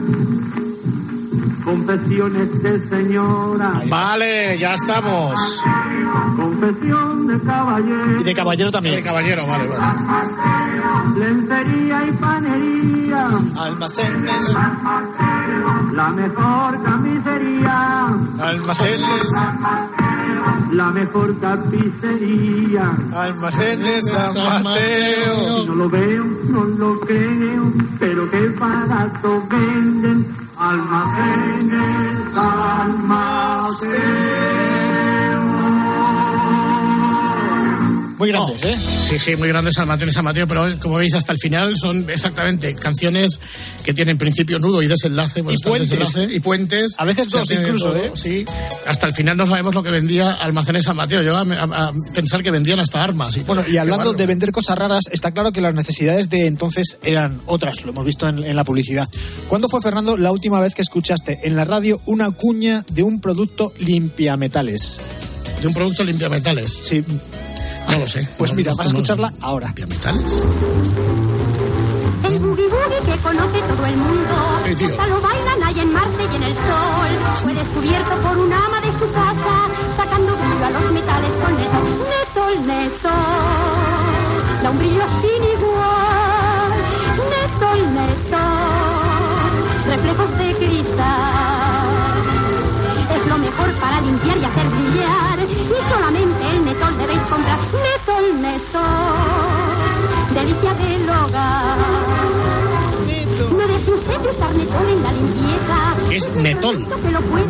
Confesiones 1.67 2.63
de 2.63 2.89
señora. 2.89 3.83
Vale, 3.91 4.57
ya 4.57 4.75
estamos. 4.75 5.61
Confesión 6.37 7.27
de 7.27 7.41
caballero. 7.41 8.21
Y 8.21 8.23
de 8.23 8.35
caballero 8.35 8.71
también. 8.71 8.95
De 8.95 9.03
caballero, 9.03 9.49
vale, 9.49 9.67
vale. 9.67 9.83
Lencería 11.19 12.07
y 12.07 12.13
panería. 12.13 13.29
Almacenes. 13.57 14.57
La 15.93 16.11
mejor 16.11 16.83
camisería. 16.85 18.07
Almacenes. 18.39 19.33
La 20.71 20.91
mejor 20.93 21.35
tapicería. 21.41 22.93
Almacenes 23.13 24.13
San 24.13 24.63
Mateo. 24.63 25.65
No 25.67 25.75
lo 25.75 25.91
veo, 25.91 26.25
no 26.49 26.63
lo 26.63 27.01
creo. 27.01 27.73
Pero 27.99 28.31
qué 28.31 28.51
barato 28.51 29.43
venden. 29.51 30.46
Almacenes 30.59 32.33
San 32.35 33.07
muy 38.33 38.47
grandes, 38.47 38.65
¿eh? 38.65 38.77
Sí, 39.11 39.19
sí, 39.19 39.37
muy 39.37 39.49
grandes 39.49 39.75
San 39.75 39.89
Mateo 39.89 40.09
y 40.09 40.13
San 40.13 40.25
Mateo, 40.25 40.47
pero 40.47 40.65
como 40.81 40.97
veis 40.97 41.15
hasta 41.15 41.33
el 41.33 41.39
final 41.39 41.77
son 41.77 42.09
exactamente 42.11 42.75
canciones 42.75 43.41
que 43.85 43.95
tienen 43.95 44.19
principio, 44.19 44.59
nudo 44.59 44.83
y 44.83 44.89
desenlace. 44.89 45.41
Y 45.41 45.43
puentes. 45.43 45.91
desenlace 45.91 46.35
y 46.35 46.41
puentes. 46.41 46.95
A 46.99 47.05
veces 47.05 47.31
dos 47.31 47.51
incluso, 47.51 47.87
todo, 47.91 47.97
¿eh? 47.99 48.11
Sí, 48.15 48.45
hasta 48.87 49.07
el 49.07 49.15
final 49.15 49.37
no 49.37 49.47
sabemos 49.47 49.75
lo 49.75 49.83
que 49.83 49.91
vendía 49.91 50.31
Almacenes 50.33 50.85
San 50.85 50.97
Mateo. 50.97 51.23
Yo 51.23 51.37
a, 51.37 51.41
a- 51.43 51.89
a 51.89 51.93
pensar 52.15 52.43
que 52.43 52.51
vendían 52.51 52.81
hasta 52.81 53.03
armas. 53.03 53.37
Y 53.37 53.41
Bueno, 53.41 53.63
y 53.69 53.77
hablando 53.77 54.13
de 54.13 54.27
vender 54.27 54.53
cosas 54.53 54.77
raras, 54.79 55.05
está 55.13 55.33
claro 55.33 55.53
que 55.53 55.61
las 55.61 55.75
necesidades 55.75 56.29
de 56.31 56.47
entonces 56.47 56.99
eran 57.03 57.41
otras, 57.47 57.85
lo 57.85 57.91
hemos 57.91 58.05
visto 58.05 58.29
en, 58.29 58.43
en 58.45 58.57
la 58.57 58.65
publicidad. 58.65 59.09
¿Cuándo 59.49 59.69
fue, 59.69 59.81
Fernando, 59.81 60.17
la 60.17 60.33
última 60.33 60.61
vez 60.61 60.75
que 60.75 60.83
escuchaste 60.83 61.41
en 61.45 61.57
la 61.57 61.65
radio 61.65 62.01
una 62.07 62.31
cuña 62.31 62.85
de 62.91 63.03
un 63.03 63.21
producto 63.21 63.73
limpiametales? 63.79 64.99
¿De 65.61 65.69
un 65.69 65.75
producto 65.75 66.05
limpiametales? 66.05 66.83
Sí. 66.85 67.03
No 67.91 67.99
lo 67.99 68.09
sé. 68.09 68.29
Pues 68.37 68.51
No, 68.53 68.57
mira, 68.57 68.71
no 68.73 68.77
vas 68.77 68.87
a 68.87 68.91
escucharla 68.91 69.33
ahora. 69.41 69.67
¿Limpiametales? 69.69 70.45
El 72.25 72.39
boogie 72.41 72.69
boogie 72.69 73.01
que 73.07 73.17
conoce 73.23 73.61
todo 73.63 73.87
el 73.87 73.97
mundo. 73.97 74.35
Eh, 74.67 74.75
tío. 74.75 74.89
Hasta 74.89 75.07
lo 75.07 75.21
bailan 75.21 75.63
ahí 75.63 75.81
en 75.81 75.93
Marte 75.93 76.23
y 76.33 76.37
en 76.37 76.43
el 76.43 76.55
sol. 76.55 77.37
Fue 77.37 77.55
descubierto 77.55 78.17
por 78.23 78.37
un 78.39 78.53
ama 78.53 78.81
de 78.81 78.93
su 78.99 79.13
casa, 79.13 79.69
sacando 79.97 80.33
brillo 80.37 80.67
a 80.67 80.71
los 80.71 80.93
metales 80.93 81.31
con 81.43 81.57
netol. 81.57 81.85
Netol, 82.11 82.67
netol. 82.67 83.13
Da 84.63 84.71
un 84.71 84.79
brillo 84.79 85.03
sin 85.23 85.45
igual. 85.45 86.71
Netol, 87.31 87.81
netol. 87.95 89.53
Reflejos 89.87 90.39
de 90.39 90.55
cristal. 90.57 91.89
Es 93.17 93.27
lo 93.29 93.39
mejor 93.39 93.73
para 93.81 94.01
limpiar 94.01 94.37
y 94.39 94.45
hacer 94.45 94.69
brillar. 94.69 95.39
Y 95.47 95.93
solamente 95.93 96.51
el 96.51 96.65
netol 96.65 96.99
debéis 96.99 97.23
comprar. 97.31 97.59
Netol, 98.57 98.83
netol. 100.33 100.35
Delicia 100.35 100.75
del 100.75 101.09
hogar. 101.11 101.77
No 103.51 103.67
deje 103.67 103.91
usted 103.91 104.19
de 104.19 104.59
netol 104.59 104.89
en 104.89 105.03
la 105.03 105.13
limpieza. 105.13 105.95
¿Qué 106.09 106.17
es 106.17 106.29
Netol? 106.31 106.87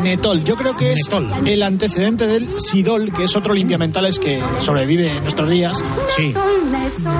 Netol, 0.02 0.42
yo 0.44 0.56
creo 0.56 0.76
que 0.76 0.92
es 0.94 1.08
el 1.44 1.62
antecedente 1.62 2.26
del 2.26 2.58
Sidol, 2.58 3.12
que 3.12 3.24
es 3.24 3.36
otro 3.36 3.54
limpiamentales 3.54 4.18
que 4.18 4.42
sobrevive 4.58 5.10
en 5.12 5.22
nuestros 5.22 5.48
días. 5.48 5.78
Sí. 6.08 6.28
Netol, 6.28 6.70
netol. 6.72 7.12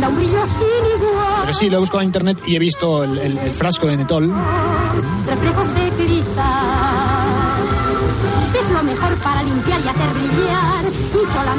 Da 0.00 0.08
un 0.08 0.16
brillo 0.16 0.42
sin 0.58 1.00
igual. 1.00 1.26
Pero 1.42 1.52
sí, 1.54 1.70
lo 1.70 1.76
he 1.76 1.80
buscado 1.80 2.00
en 2.02 2.06
internet 2.08 2.42
y 2.46 2.56
he 2.56 2.58
visto 2.58 3.04
el, 3.04 3.18
el- 3.18 3.38
el 3.38 3.52
frasco 3.54 3.86
de 3.86 3.96
Netol. 3.96 4.30
reflejos 5.26 5.74
de 5.74 5.90
cristal. 6.04 6.44
Es 8.54 8.70
lo 8.72 8.82
mejor 8.82 9.14
para 9.22 9.42
limpiar 9.42 9.80
y 9.80 9.88
hacer 9.88 10.08
brillar. 10.14 10.84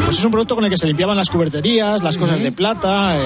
Pues 0.05 0.17
es 0.19 0.23
un 0.25 0.31
producto 0.31 0.55
con 0.55 0.63
el 0.65 0.71
que 0.71 0.77
se 0.77 0.87
limpiaban 0.87 1.17
las 1.17 1.29
cuberterías, 1.29 2.03
las 2.03 2.17
cosas 2.17 2.41
de 2.41 2.51
plata, 2.51 3.17
eh, 3.17 3.21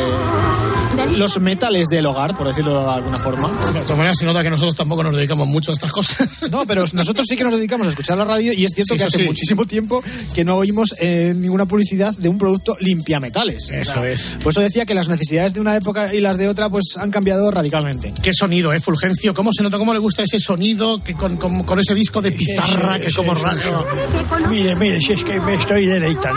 los 1.17 1.39
metales 1.39 1.87
del 1.87 2.05
hogar, 2.05 2.35
por 2.37 2.47
decirlo 2.47 2.83
de 2.83 2.91
alguna 2.93 3.19
forma. 3.19 3.49
De 3.73 3.81
todas 3.81 3.97
maneras, 3.97 4.17
se 4.17 4.25
nota 4.25 4.43
que 4.43 4.49
nosotros 4.49 4.75
tampoco 4.75 5.03
nos 5.03 5.13
dedicamos 5.15 5.47
mucho 5.47 5.71
a 5.71 5.73
estas 5.73 5.91
cosas. 5.91 6.27
No, 6.49 6.65
pero 6.65 6.83
nosotros 6.93 7.25
sí 7.29 7.35
que 7.35 7.43
nos 7.43 7.53
dedicamos 7.53 7.85
a 7.87 7.89
escuchar 7.91 8.17
la 8.17 8.25
radio 8.25 8.51
y 8.53 8.65
es 8.65 8.71
cierto 8.73 8.93
Sí, 8.93 8.97
que 8.99 9.03
hace 9.05 9.17
sí. 9.19 9.23
muchísimo 9.23 9.65
tiempo 9.65 10.01
que 10.33 10.43
no 10.43 10.55
oímos 10.55 10.95
eh, 10.99 11.33
ninguna 11.35 11.65
publicidad 11.67 12.11
de 12.17 12.27
un 12.29 12.37
producto 12.39 12.75
limpiametales. 12.79 13.69
Eso 13.69 14.03
es. 14.03 14.37
Por 14.41 14.51
eso 14.51 14.61
decía 14.61 14.85
que 14.85 14.93
las 14.95 15.09
necesidades 15.09 15.53
de 15.53 15.59
una 15.61 15.75
época 15.75 16.13
y 16.13 16.21
las 16.21 16.37
de 16.37 16.47
otra 16.47 16.69
pues 16.69 16.95
han 16.97 17.11
cambiado 17.11 17.51
radicalmente. 17.51 18.13
Qué 18.23 18.33
sonido, 18.33 18.73
¿eh? 18.73 18.79
Fulgencio. 18.79 19.33
¿Cómo 19.33 19.51
se 19.53 19.61
nota? 19.63 19.77
¿Cómo 19.77 19.93
le 19.93 19.99
gusta 19.99 20.23
ese 20.23 20.39
sonido 20.39 21.03
que 21.03 21.13
con, 21.13 21.37
con- 21.37 21.63
con 21.63 21.79
ese 21.79 21.93
disco 21.93 22.21
de 22.21 22.31
pizarra 22.31 22.95
Sí, 22.95 23.01
que 23.01 23.13
como 23.13 23.35
sí, 23.35 23.43
radio? 23.43 23.85
Mire, 24.49 24.75
mire, 24.75 25.01
si 25.01 25.13
es 25.13 25.23
que 25.23 25.39
me 25.39 25.53
estoy 25.55 25.85
deleitando, 25.85 26.28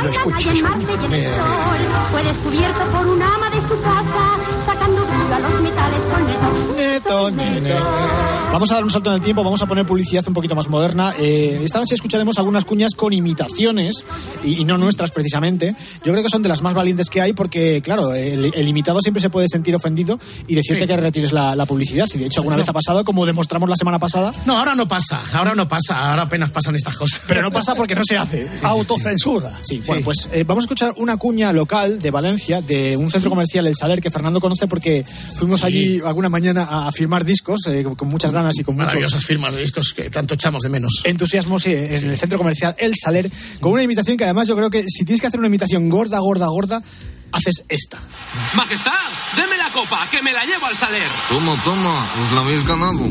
Fue 2.10 2.22
descubierto 2.22 2.84
por 2.92 3.06
un 3.06 3.22
ama 3.22 3.50
de 3.50 3.60
su 3.68 3.80
casa, 3.82 4.38
sacando 4.66 5.04
brillo 5.04 5.34
a 5.34 5.38
los 5.40 5.60
metales 5.60 6.00
con 6.10 6.26
netol. 6.26 6.76
Netol, 6.76 7.21
Vamos 7.30 8.70
a 8.70 8.74
dar 8.74 8.84
un 8.84 8.90
salto 8.90 9.08
en 9.10 9.16
el 9.16 9.22
tiempo, 9.22 9.42
vamos 9.42 9.62
a 9.62 9.66
poner 9.66 9.86
publicidad 9.86 10.22
un 10.28 10.34
poquito 10.34 10.54
más 10.54 10.68
moderna. 10.68 11.14
Eh, 11.18 11.60
esta 11.64 11.78
noche 11.78 11.94
escucharemos 11.94 12.38
algunas 12.38 12.64
cuñas 12.66 12.94
con 12.94 13.12
imitaciones, 13.12 14.04
y, 14.44 14.60
y 14.60 14.64
no 14.64 14.76
nuestras 14.76 15.10
precisamente. 15.10 15.74
Yo 16.04 16.12
creo 16.12 16.22
que 16.22 16.28
son 16.28 16.42
de 16.42 16.48
las 16.50 16.60
más 16.62 16.74
valientes 16.74 17.08
que 17.08 17.20
hay 17.22 17.32
porque, 17.32 17.80
claro, 17.82 18.12
el, 18.14 18.52
el 18.54 18.68
imitado 18.68 19.00
siempre 19.00 19.22
se 19.22 19.30
puede 19.30 19.48
sentir 19.48 19.74
ofendido 19.74 20.18
y 20.46 20.54
decirte 20.54 20.82
Sí. 20.82 20.86
que 20.88 20.96
retires 20.96 21.32
la, 21.32 21.54
la 21.56 21.64
publicidad. 21.66 22.06
Y 22.14 22.18
de 22.18 22.26
hecho 22.26 22.40
alguna 22.40 22.56
No. 22.56 22.62
vez 22.62 22.68
ha 22.68 22.72
pasado, 22.72 23.04
como 23.04 23.24
demostramos 23.24 23.68
la 23.68 23.76
semana 23.76 23.98
pasada. 23.98 24.32
No, 24.46 24.58
ahora 24.58 24.74
no 24.74 24.86
pasa, 24.86 25.22
ahora 25.32 25.54
no 25.54 25.66
pasa, 25.68 26.10
ahora 26.10 26.22
apenas 26.22 26.50
pasan 26.50 26.74
estas 26.76 26.96
cosas. 26.96 27.22
Pero 27.26 27.40
no 27.42 27.50
pasa 27.50 27.74
porque 27.74 27.94
no 27.94 28.02
se 28.04 28.16
hace. 28.18 28.48
Autocensura. 28.62 29.58
Sí, 29.62 29.82
bueno, 29.86 30.02
pues 30.04 30.28
eh, 30.32 30.44
vamos 30.46 30.64
a 30.64 30.66
escuchar 30.66 30.94
una 30.96 31.16
cuña 31.16 31.52
local 31.52 31.98
de 32.00 32.10
Valencia, 32.10 32.60
de 32.60 32.96
un 32.96 33.10
centro 33.10 33.30
comercial, 33.30 33.66
El 33.66 33.74
Saler, 33.76 34.00
que 34.00 34.10
Fernando 34.10 34.40
conoce 34.40 34.66
porque 34.66 35.04
fuimos 35.38 35.64
allí 35.64 36.00
alguna 36.04 36.28
mañana 36.28 36.64
a, 36.68 36.88
a 36.88 36.92
firmar 37.12 37.24
discos 37.26 37.66
eh, 37.66 37.84
con 37.96 38.08
muchas 38.08 38.32
ganas 38.32 38.58
y 38.58 38.64
con 38.64 38.74
mucho 38.74 38.86
Maravillosas 38.86 39.24
firmas 39.24 39.54
de 39.54 39.60
discos 39.60 39.92
que 39.92 40.08
tanto 40.08 40.32
echamos 40.34 40.62
de 40.62 40.70
menos. 40.70 41.02
entusiasmo 41.04 41.58
sí, 41.58 41.70
en 41.72 42.10
el 42.10 42.16
centro 42.16 42.38
comercial 42.38 42.74
El 42.78 42.94
Saler, 42.96 43.30
con 43.60 43.72
una 43.72 43.82
imitación 43.82 44.16
que 44.16 44.24
además 44.24 44.48
yo 44.48 44.56
creo 44.56 44.70
que 44.70 44.84
si 44.88 45.04
tienes 45.04 45.20
que 45.20 45.26
hacer 45.26 45.38
una 45.38 45.48
imitación 45.48 45.90
gorda, 45.90 46.18
gorda, 46.20 46.46
gorda, 46.46 46.82
haces 47.32 47.64
esta. 47.68 47.98
Majestad, 48.54 48.92
deme 49.36 49.58
la 49.58 49.68
copa, 49.70 50.08
que 50.10 50.22
me 50.22 50.32
la 50.32 50.44
llevo 50.46 50.64
al 50.64 50.76
saler. 50.76 51.08
Toma, 51.28 51.54
toma, 51.64 52.08
os 52.24 52.32
la 52.32 52.40
habéis 52.40 52.66
ganado. 52.66 53.10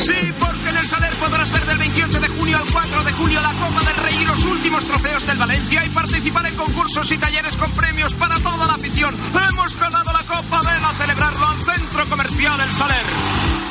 Sí, 0.00 0.32
porque 0.38 0.68
en 0.70 0.76
el 0.76 0.86
Saler 0.86 1.14
podrás 1.14 1.50
ver 1.52 1.66
del 1.66 1.78
28 1.98 2.20
de 2.20 2.28
junio 2.38 2.56
al 2.58 2.64
4 2.72 3.04
de 3.04 3.12
julio 3.12 3.42
la 3.42 3.52
Copa 3.54 3.82
del 3.84 3.96
Rey 3.96 4.14
y 4.22 4.24
los 4.24 4.44
últimos 4.44 4.84
trofeos 4.84 5.26
del 5.26 5.36
Valencia 5.36 5.84
y 5.84 5.88
participar 5.88 6.46
en 6.46 6.54
concursos 6.54 7.10
y 7.10 7.18
talleres 7.18 7.56
con 7.56 7.72
premios 7.72 8.14
para 8.14 8.36
toda 8.38 8.66
la 8.68 8.74
afición. 8.74 9.16
Hemos 9.50 9.76
ganado 9.76 10.12
la 10.12 10.20
Copa, 10.20 10.60
ven 10.62 10.84
a 10.84 10.92
celebrarlo 10.94 11.44
al 11.48 11.56
Centro 11.56 12.08
Comercial 12.08 12.60
El 12.60 12.72
Saler. 12.72 13.02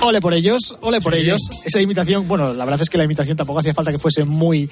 Ole 0.02 0.20
por 0.20 0.34
ellos, 0.34 0.76
ole 0.82 1.00
por 1.00 1.14
Sí. 1.14 1.22
ellos. 1.22 1.40
Esa 1.64 1.80
imitación, 1.80 2.28
bueno, 2.28 2.54
la 2.54 2.66
verdad 2.66 2.82
es 2.82 2.90
que 2.90 2.98
la 2.98 3.06
imitación 3.06 3.38
tampoco 3.38 3.60
hacía 3.60 3.74
falta 3.74 3.92
que 3.94 3.98
fuese 3.98 4.26
muy, 4.26 4.70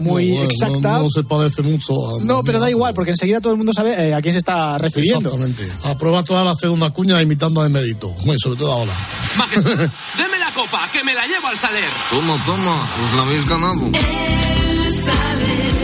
muy 0.00 0.32
No, 0.34 0.42
exacta. 0.44 0.78
No, 0.98 1.02
no 1.04 1.08
se 1.10 1.24
parece 1.24 1.62
mucho. 1.62 2.16
a- 2.18 2.22
No, 2.22 2.44
pero 2.44 2.60
da 2.60 2.68
igual, 2.68 2.92
porque 2.92 3.12
enseguida 3.12 3.40
todo 3.40 3.52
el 3.52 3.56
mundo 3.56 3.72
sabe 3.72 4.08
eh, 4.10 4.14
a 4.14 4.20
quién 4.20 4.34
se 4.34 4.38
está 4.38 4.76
refiriendo. 4.76 5.30
Exactamente. 5.34 5.66
Aprueba 5.84 6.22
toda 6.22 6.44
la 6.44 6.54
segunda 6.54 6.90
cuña 6.90 7.20
imitando 7.22 7.62
a 7.62 7.66
Emérito. 7.66 8.10
Bueno, 8.26 8.38
sobre 8.38 8.58
todo 8.58 8.70
ahora. 8.72 8.92
Majestad, 9.36 9.70
deme 10.18 10.38
la 10.38 10.52
copa, 10.54 10.88
que 10.92 11.02
me 11.02 11.14
la 11.14 11.26
llevo 11.26 11.48
al 11.48 11.58
Saler. 11.58 11.88
Toma, 12.10 12.36
toma, 12.46 12.88
os 13.04 13.14
la 13.14 13.22
habéis 13.22 13.48
ganado. 13.48 13.90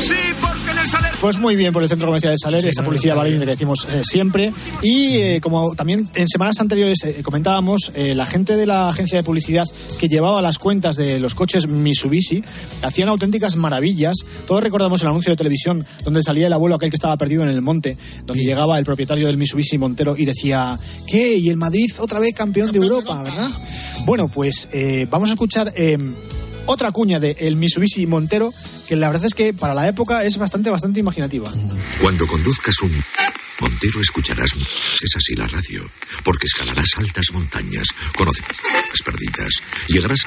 Sí, 0.00 0.14
porque 0.40 0.70
en 0.70 0.78
el 0.78 0.86
Saler 0.86 1.12
Pues 1.20 1.38
muy 1.38 1.54
bien 1.54 1.72
por 1.72 1.82
el 1.82 1.88
Centro 1.88 2.08
Comercial 2.08 2.32
de 2.34 2.38
Saler, 2.38 2.66
esa 2.66 2.84
publicidad 2.84 3.16
valiente 3.16 3.44
que 3.44 3.52
decimos 3.52 3.86
eh, 3.90 4.02
siempre. 4.04 4.52
Y 4.82 5.16
eh, 5.18 5.40
como 5.40 5.74
también 5.74 6.08
en 6.14 6.28
semanas 6.28 6.60
anteriores 6.60 7.04
eh, 7.04 7.22
comentábamos, 7.22 7.92
eh, 7.94 8.14
la 8.14 8.26
gente 8.26 8.56
de 8.56 8.66
la 8.66 8.88
agencia 8.88 9.16
de 9.16 9.22
publicidad 9.22 9.68
que 10.00 10.08
llevaba 10.08 10.42
las 10.42 10.58
cuentas 10.58 10.96
de 10.96 11.20
los 11.20 11.34
coches 11.34 11.68
Mitsubishi 11.68 12.42
hacían 12.82 13.08
auténticas 13.08 13.56
maravillas. 13.56 14.16
Todos 14.46 14.62
recordamos 14.62 15.00
el 15.02 15.08
anuncio 15.08 15.30
de 15.30 15.36
televisión 15.36 15.86
donde 16.04 16.22
salía 16.22 16.48
el 16.48 16.52
abuelo 16.52 16.74
aquel 16.74 16.90
que 16.90 16.96
estaba 16.96 17.16
perdido 17.16 17.42
en 17.44 17.48
el 17.48 17.62
monte, 17.62 17.96
donde 18.26 18.44
llegaba 18.44 18.78
el 18.78 18.84
propietario 18.84 19.26
del 19.28 19.36
Mitsubishi 19.36 19.78
Montero 19.78 20.16
y 20.16 20.24
decía, 20.24 20.78
¿qué? 21.06 21.36
Y 21.36 21.48
el 21.48 21.56
Madrid 21.56 21.90
otra 22.00 22.18
vez 22.18 22.34
campeón 22.34 22.72
de 22.72 22.78
Europa, 22.78 23.22
¿verdad? 23.22 23.50
Bueno, 24.04 24.28
pues 24.28 24.68
eh, 24.72 25.06
vamos 25.08 25.30
a 25.30 25.34
escuchar... 25.34 25.72
otra 26.66 26.92
cuña 26.92 27.20
de 27.20 27.36
el 27.40 27.56
Mitsubishi 27.56 28.06
Montero, 28.06 28.52
que 28.88 28.96
la 28.96 29.08
verdad 29.08 29.26
es 29.26 29.34
que 29.34 29.52
para 29.54 29.74
la 29.74 29.88
época 29.88 30.24
es 30.24 30.38
bastante, 30.38 30.70
bastante 30.70 31.00
imaginativa. 31.00 31.50
Cuando 32.00 32.26
conduzcas 32.26 32.80
un 32.82 33.04
Montero 33.60 34.00
escucharás 34.00 34.52
es 35.00 35.16
así 35.16 35.34
la 35.36 35.46
radio, 35.46 35.88
porque 36.24 36.46
escalarás 36.46 36.90
altas 36.96 37.26
montañas, 37.32 37.86
conocerás 38.16 39.02
perdidas, 39.04 39.54
llegarás 39.88 40.18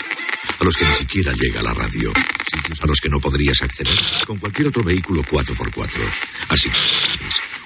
a 0.60 0.64
los 0.64 0.76
que 0.76 0.86
ni 0.86 0.94
siquiera 0.94 1.34
llega 1.34 1.62
la 1.62 1.74
radio, 1.74 2.12
sitios 2.54 2.82
a 2.82 2.88
los 2.88 3.00
que 3.02 3.10
no 3.10 3.20
podrías 3.20 3.62
acceder 3.62 3.94
con 4.26 4.38
cualquier 4.38 4.70
otro 4.70 4.84
vehículo 4.84 5.24
4x4. 5.24 5.90
Así 6.50 6.70
que, 6.70 6.80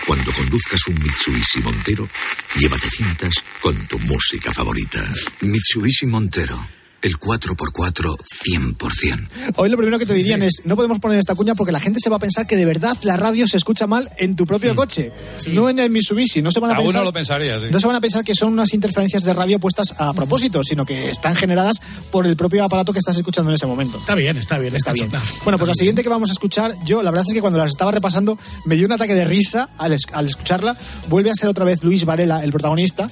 cuando 0.08 0.32
conduzcas 0.32 0.88
un 0.88 0.96
Mitsubishi 0.96 1.60
Montero, 1.62 2.10
llévate 2.58 2.90
cintas 2.90 3.36
con 3.62 3.76
tu 3.88 4.00
música 4.00 4.52
favorita. 4.52 5.08
Mitsubishi 5.42 6.08
Montero, 6.08 6.68
el 7.02 7.14
4x4 7.20 8.18
100%. 8.78 9.28
Hoy 9.56 9.70
lo 9.70 9.78
primero 9.78 9.98
que 9.98 10.06
te 10.06 10.14
dirían 10.14 10.44
es, 10.44 10.62
no 10.66 10.76
podemos 10.76 11.00
poner 11.00 11.18
esta 11.20 11.36
cuña 11.36 11.56
porque 11.56 11.72
la 11.72 11.80
gente 11.80 12.00
se 12.00 12.10
va 12.10 12.18
a 12.18 12.20
pensar 12.20 12.46
que 12.48 12.56
de 12.56 12.66
verdad 12.66 12.96
la 13.04 13.18
radio 13.18 13.48
se 13.48 13.58
escucha 13.58 13.88
mal 13.88 14.10
en 14.18 14.36
tu 14.36 14.46
propio 14.46 14.76
coche, 14.76 15.12
no 15.52 15.70
en 15.70 15.80
el 15.80 15.90
Mitsubishi. 15.90 16.42
No 16.42 16.52
se 16.52 16.60
van 16.60 16.72
a 16.72 16.74
Alguno 16.76 16.90
pensar, 16.92 17.04
lo 17.06 17.14
pensaría, 17.14 17.60
sí. 17.60 17.66
no 17.72 17.80
se 17.80 17.88
van 17.88 17.96
a 17.96 18.02
pensar 18.02 18.24
que 18.24 18.36
son 18.36 18.54
unas 18.54 18.74
interferencias 18.74 19.24
de 19.24 19.34
radio 19.34 19.60
puestas 19.60 19.94
a 19.98 20.14
propósito, 20.14 20.64
sino 20.64 20.86
que 20.86 21.10
están 21.10 21.36
generadas 21.36 21.78
por 22.12 22.26
el 22.28 22.36
propio 22.36 22.64
aparato 22.64 22.94
que 22.94 23.00
estás 23.00 23.18
escuchando 23.18 23.50
en 23.52 23.56
ese 23.56 23.66
momento. 23.66 23.98
Está 23.98 24.16
bien, 24.16 24.38
está 24.38 24.58
bien. 24.58 24.76
Está 24.76 24.94
bien. 24.94 25.08
Está 25.08 25.22
Bueno, 25.44 25.58
pues 25.58 25.68
la 25.68 25.76
siguiente 25.76 26.04
que 26.04 26.10
vamos 26.10 26.30
a 26.30 26.34
escuchar, 26.34 26.76
yo 26.86 27.02
la 27.04 27.12
verdad 27.12 27.26
es 27.28 27.34
que 27.34 27.42
cuando 27.42 27.60
las 27.60 27.72
estaba 27.72 27.92
repasando 27.92 28.38
me 28.66 28.76
dio 28.76 28.86
un 28.86 28.92
ataque 28.92 29.14
de 29.16 29.26
risa 29.26 29.70
al, 29.78 29.94
es- 29.94 30.04
al 30.14 30.28
escucharla. 30.28 30.78
Vuelve 31.10 31.32
a 31.32 31.36
ser 31.36 31.50
otra 31.50 31.66
vez 31.66 31.84
Luis 31.84 32.06
Varela, 32.06 32.44
el 32.44 32.52
protagonista. 32.52 33.08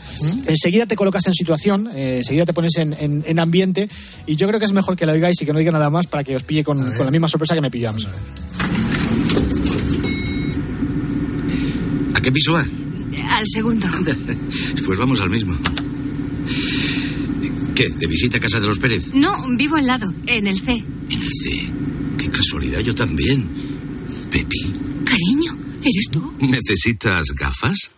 Enseguida 0.46 0.86
te 0.86 0.96
colocas 0.96 1.26
en 1.28 1.34
situación, 1.34 1.90
eh, 1.96 2.18
enseguida 2.18 2.46
te 2.46 2.54
pones 2.54 2.76
en, 2.78 2.94
en- 2.94 3.24
en 3.26 3.40
ambiente 3.40 3.79
y 4.26 4.36
yo 4.36 4.48
creo 4.48 4.60
que 4.60 4.66
es 4.66 4.74
mejor 4.74 4.96
que 4.96 5.06
la 5.06 5.14
oigáis 5.14 5.42
y 5.42 5.46
que 5.46 5.54
no 5.54 5.60
diga 5.60 5.72
nada 5.72 5.90
más 5.90 6.08
para 6.08 6.24
que 6.24 6.36
os 6.36 6.44
pille 6.44 6.64
con, 6.64 6.78
con 6.96 7.06
la 7.06 7.12
misma 7.12 7.28
sorpresa 7.28 7.56
que 7.56 7.62
me 7.62 7.72
pillamos. 7.72 8.08
¿A 12.14 12.22
qué 12.22 12.32
piso 12.32 12.54
va? 12.54 12.66
Al 13.30 13.46
segundo. 13.48 13.88
Pues 14.86 14.98
vamos 14.98 15.22
al 15.22 15.30
mismo. 15.30 15.56
¿Qué? 17.76 17.90
¿De 17.90 18.08
visita 18.08 18.38
a 18.38 18.40
casa 18.40 18.60
de 18.60 18.66
los 18.66 18.80
Pérez? 18.80 19.14
No, 19.14 19.32
vivo 19.56 19.76
al 19.76 19.86
lado, 19.86 20.12
en 20.26 20.48
el 20.48 20.60
C. 20.60 20.72
En 21.10 21.22
el 21.22 21.32
C. 21.32 21.72
Qué 22.18 22.28
casualidad, 22.30 22.80
yo 22.80 22.96
también. 22.96 23.48
Pepi. 24.32 24.74
Cariño, 25.06 25.56
¿eres 25.82 26.08
tú? 26.12 26.34
¿Necesitas 26.40 27.28
gafas? 27.36 27.92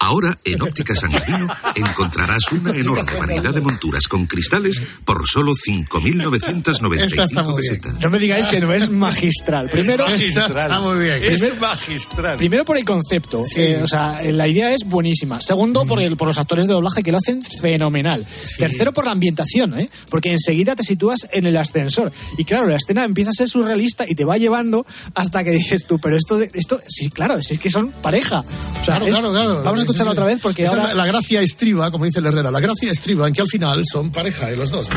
Ahora, 0.00 0.38
en 0.44 0.62
Óptica 0.62 0.94
San 0.94 1.10
Gabino, 1.12 1.48
encontrarás 1.74 2.52
una 2.52 2.72
enorme 2.74 3.12
variedad 3.18 3.52
de 3.52 3.60
monturas 3.60 4.06
con 4.06 4.26
cristales 4.26 4.80
por 5.04 5.26
solo 5.26 5.52
5.995 5.54 7.56
pesetas. 7.56 7.94
No 8.00 8.10
me 8.10 8.18
digáis 8.18 8.48
que 8.48 8.60
no 8.60 8.72
es 8.72 8.88
magistral. 8.90 9.68
Primero, 9.70 10.06
Está 10.08 10.80
muy 10.80 10.98
bien. 10.98 11.20
Primer- 11.20 11.60
magistral. 11.60 12.36
Primero 12.36 12.64
por 12.64 12.76
el 12.76 12.84
concepto, 12.84 13.42
que, 13.54 13.76
o 13.82 13.86
sea, 13.86 14.20
la 14.30 14.46
idea 14.48 14.72
es 14.72 14.84
buenísima. 14.84 15.40
Segundo 15.40 15.84
por, 15.84 16.00
el, 16.00 16.16
por 16.16 16.28
los 16.28 16.38
actores 16.38 16.66
de 16.66 16.72
doblaje 16.72 17.02
que 17.02 17.12
lo 17.12 17.18
hacen 17.18 17.42
fenomenal. 17.42 18.24
Tercero 18.58 18.92
por 18.92 19.04
la 19.04 19.12
ambientación, 19.12 19.78
¿eh? 19.78 19.90
porque 20.10 20.32
enseguida 20.32 20.74
te 20.76 20.84
sitúas 20.84 21.28
en 21.32 21.46
el 21.46 21.56
ascensor. 21.56 22.12
Y 22.36 22.44
claro, 22.44 22.66
la 22.68 22.76
escena 22.76 23.04
empieza 23.04 23.30
a 23.30 23.34
ser 23.34 23.48
surrealista 23.48 24.04
y 24.08 24.14
te 24.14 24.24
va 24.24 24.38
llevando 24.38 24.86
hasta 25.14 25.44
que 25.44 25.50
dices 25.50 25.86
tú, 25.86 25.98
pero 25.98 26.16
esto, 26.16 26.38
de- 26.38 26.50
esto 26.54 26.80
sí, 26.88 27.10
claro, 27.10 27.40
si 27.42 27.54
es 27.54 27.60
que 27.60 27.70
son 27.70 27.90
pareja. 27.90 28.40
O 28.40 28.84
sea, 28.84 28.98
Claro, 28.98 29.06
es- 29.06 29.12
claro, 29.12 29.30
claro. 29.32 29.62
Vamos 29.62 29.80
Sí, 29.87 29.87
escucharlo 29.88 30.12
otra 30.12 30.24
vez 30.26 30.38
porque 30.42 30.66
ahora... 30.66 30.88
la, 30.88 30.94
la 30.94 31.06
gracia 31.06 31.40
estriba, 31.42 31.90
como 31.90 32.04
dice 32.04 32.20
el 32.20 32.26
Herrera, 32.26 32.50
la 32.50 32.60
gracia 32.60 32.90
estriba 32.90 33.26
en 33.28 33.34
que 33.34 33.40
al 33.42 33.48
final 33.48 33.82
son 33.84 34.10
pareja 34.10 34.46
de 34.46 34.56
los 34.56 34.70
dos. 34.70 34.88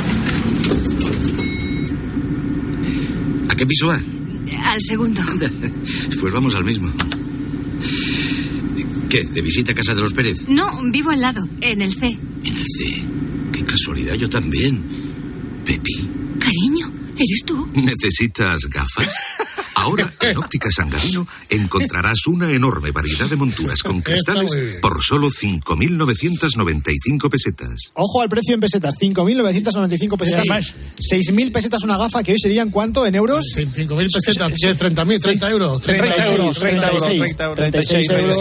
¿A 3.49 3.55
qué 3.55 3.65
piso 3.65 3.87
va? 3.87 3.99
Al 4.65 4.81
segundo. 4.81 5.21
Pues 6.19 6.33
vamos 6.33 6.55
al 6.55 6.63
mismo. 6.65 6.91
¿Qué? 9.09 9.23
¿De 9.25 9.41
visita 9.41 9.71
a 9.71 9.75
casa 9.75 9.93
de 9.93 10.01
los 10.01 10.13
Pérez? 10.13 10.47
No, 10.47 10.69
vivo 10.91 11.11
al 11.11 11.19
lado, 11.21 11.45
en 11.61 11.81
el 11.81 11.93
C. 11.93 12.07
En 12.45 12.57
el 12.57 12.65
C. 12.65 13.03
Qué 13.51 13.65
casualidad, 13.65 14.13
yo 14.15 14.29
también. 14.29 14.81
Pepi. 15.65 16.09
Cariño, 16.39 16.91
¿eres 17.17 17.43
tú? 17.45 17.69
¿Necesitas 17.73 18.61
gafas? 18.69 19.13
Ahora, 19.81 20.13
en 20.21 20.37
Óptica 20.37 20.69
San 20.71 20.89
Gabino, 20.89 21.27
encontrarás 21.49 22.27
una 22.27 22.51
enorme 22.51 22.91
variedad 22.91 23.27
de 23.27 23.35
monturas 23.35 23.81
con 23.81 24.01
cristales 24.01 24.51
por 24.81 25.01
solo 25.01 25.29
5.995 25.29 27.29
pesetas. 27.29 27.91
Ojo 27.95 28.21
al 28.21 28.29
precio 28.29 28.53
en 28.53 28.59
pesetas, 28.59 28.95
5.995 28.99 30.17
pesetas. 30.17 30.73
Sí. 30.99 31.15
6.000 31.15 31.51
pesetas 31.51 31.83
una 31.83 31.97
gafa, 31.97 32.23
que 32.23 32.33
hoy 32.33 32.39
serían 32.39 32.69
¿cuánto 32.69 33.05
en 33.05 33.15
euros? 33.15 33.45
5.000 33.55 34.13
pesetas, 34.13 34.51
¿qué? 34.59 34.77
30.000, 34.77 35.21
30 35.21 35.49
euros. 35.49 35.81
30 35.81 36.25
euros, 36.31 36.59
36, 36.59 37.37
36 37.55 38.09
euros. 38.11 38.37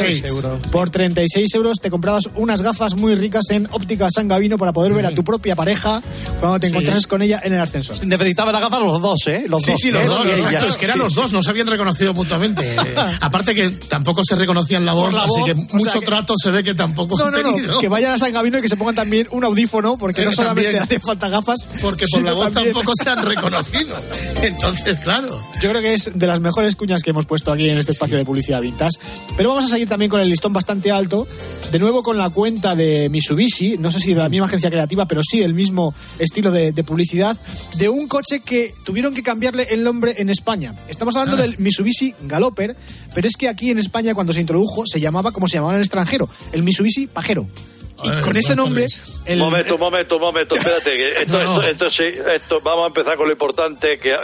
Por 0.70 0.90
36 0.90 1.54
euros 1.54 1.78
te 1.80 1.90
comprabas 1.90 2.24
unas 2.34 2.60
gafas 2.62 2.94
muy 2.96 3.14
ricas 3.14 3.44
en 3.50 3.66
Óptica 3.70 4.08
San 4.14 4.28
Gavino 4.28 4.58
para 4.58 4.72
poder 4.72 4.92
ver 4.92 5.06
a 5.06 5.14
tu 5.14 5.24
propia 5.24 5.56
pareja 5.56 6.02
cuando 6.38 6.60
te 6.60 6.66
encontrases 6.68 7.06
con 7.06 7.22
ella 7.22 7.40
en 7.42 7.54
el 7.54 7.60
ascensor. 7.60 8.04
Necesitaban 8.04 8.52
las 8.52 8.62
gafas 8.62 8.80
los 8.80 9.00
dos, 9.00 9.26
¿eh? 9.26 9.44
Los 9.48 9.62
Sí, 9.62 9.70
dos. 9.72 9.80
sí, 9.80 9.90
los 9.90 10.02
él 10.02 10.08
dos, 10.08 10.26
exacto, 10.26 10.68
es 10.68 10.76
que 10.76 10.84
eran 10.84 10.96
Sí. 10.96 11.02
los 11.04 11.14
dos, 11.14 11.29
no 11.32 11.42
se 11.42 11.50
habían 11.50 11.66
reconocido 11.66 12.14
mutuamente. 12.14 12.76
Aparte 13.20 13.54
que 13.54 13.70
tampoco 13.70 14.22
se 14.24 14.36
reconocían 14.36 14.84
la 14.84 14.92
voz, 14.92 15.12
la 15.12 15.22
así 15.24 15.40
voz, 15.40 15.44
que 15.48 15.54
mucho 15.54 15.90
sea 15.90 16.00
que- 16.00 16.06
trato 16.06 16.34
se 16.42 16.50
ve 16.50 16.62
que 16.64 16.74
tampoco 16.74 17.16
No, 17.16 17.26
han 17.26 17.32
tenido. 17.32 17.72
no, 17.74 17.78
que 17.80 17.88
vayan 17.88 18.12
a 18.12 18.18
San 18.18 18.32
Gavino 18.32 18.58
y 18.58 18.62
que 18.62 18.68
se 18.68 18.76
pongan 18.76 18.94
también 18.94 19.28
un 19.30 19.44
audífono, 19.44 19.96
porque 19.98 20.22
Eh, 20.22 20.24
no 20.26 20.32
solamente 20.32 20.64
también. 20.72 20.82
hace 20.84 21.00
falta 21.00 21.28
gafas, 21.28 21.68
Porque 21.82 22.06
por 22.10 22.22
la 22.22 22.32
voz 22.32 22.52
también- 22.52 22.74
tampoco 22.74 22.92
se 23.02 23.10
han 23.10 23.24
reconocido. 23.24 23.96
Entonces, 24.42 24.96
claro. 24.98 25.40
Yo 25.60 25.68
creo 25.68 25.82
que 25.82 25.92
es 25.92 26.10
de 26.14 26.26
las 26.26 26.40
mejores 26.40 26.74
cuñas 26.74 27.02
que 27.02 27.10
hemos 27.10 27.26
puesto 27.26 27.52
aquí 27.52 27.68
en 27.68 27.76
este 27.76 27.92
espacio 27.92 28.16
de 28.16 28.24
publicidad 28.24 28.62
vintage. 28.62 28.98
Pero 29.36 29.50
vamos 29.50 29.66
a 29.66 29.68
seguir 29.68 29.88
también 29.90 30.10
con 30.10 30.18
el 30.18 30.28
listón 30.30 30.54
bastante 30.54 30.90
alto. 30.90 31.28
De 31.70 31.78
nuevo 31.78 32.02
con 32.02 32.16
la 32.16 32.30
cuenta 32.30 32.74
de 32.74 33.10
Mitsubishi, 33.10 33.76
no 33.76 33.92
sé 33.92 33.98
si 33.98 34.14
de 34.14 34.20
la 34.22 34.30
misma 34.30 34.46
agencia 34.46 34.70
creativa, 34.70 35.06
pero 35.06 35.20
sí 35.22 35.42
el 35.42 35.52
mismo 35.52 35.94
estilo 36.18 36.50
de, 36.50 36.72
de 36.72 36.82
publicidad, 36.82 37.36
de 37.76 37.90
un 37.90 38.08
coche 38.08 38.40
que 38.40 38.72
tuvieron 38.86 39.12
que 39.12 39.22
cambiarle 39.22 39.64
el 39.70 39.84
nombre 39.84 40.14
en 40.16 40.30
España. 40.30 40.74
Estamos 40.88 41.14
hablando 41.16 41.36
Ah. 41.36 41.42
del 41.42 41.58
Mitsubishi 41.58 42.14
Galoper, 42.22 42.74
pero 43.14 43.28
es 43.28 43.36
que 43.36 43.48
aquí 43.50 43.68
en 43.70 43.78
España 43.78 44.14
cuando 44.14 44.32
se 44.32 44.40
introdujo 44.40 44.84
se 44.86 44.98
llamaba 44.98 45.30
como 45.30 45.46
se 45.46 45.56
llamaba 45.58 45.74
en 45.74 45.76
el 45.80 45.82
extranjero, 45.82 46.28
el 46.52 46.62
Mitsubishi 46.62 47.06
Pajero. 47.06 47.46
Y 48.02 48.20
con 48.22 48.36
ese 48.36 48.56
nombre... 48.56 48.86
el- 49.26 49.38
momento, 49.38 49.76
momento, 49.78 50.18
momento, 50.18 50.54
espérate, 50.56 50.90
que 50.96 51.22
esto, 51.22 51.42
No. 51.42 51.62
esto, 51.62 51.86
esto 51.86 51.90
sí, 51.90 52.18
esto, 52.34 52.60
vamos 52.62 52.84
a 52.84 52.86
empezar 52.88 53.16
con 53.16 53.26
lo 53.26 53.32
importante, 53.32 53.96
que 53.96 54.14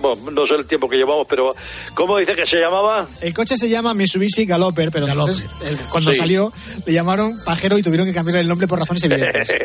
bueno, 0.00 0.30
no 0.30 0.46
sé 0.46 0.54
el 0.54 0.66
tiempo 0.66 0.88
que 0.88 0.96
llevamos, 0.96 1.26
pero 1.28 1.54
¿cómo 1.94 2.16
dice 2.18 2.34
que 2.34 2.46
se 2.46 2.56
llamaba? 2.56 3.06
El 3.20 3.34
coche 3.34 3.56
se 3.56 3.68
llama 3.68 3.94
Mitsubishi 3.94 4.44
Galoper, 4.46 4.90
pero 4.90 5.06
entonces 5.08 5.46
el- 5.66 5.76
cuando 5.90 6.12
Sí. 6.12 6.18
salió 6.18 6.52
le 6.86 6.92
llamaron 6.92 7.36
Pajero 7.44 7.76
y 7.78 7.82
tuvieron 7.82 8.06
que 8.06 8.12
cambiar 8.14 8.38
el 8.38 8.48
nombre 8.48 8.66
por 8.68 8.78
razones 8.78 9.02
evidentes. 9.04 9.48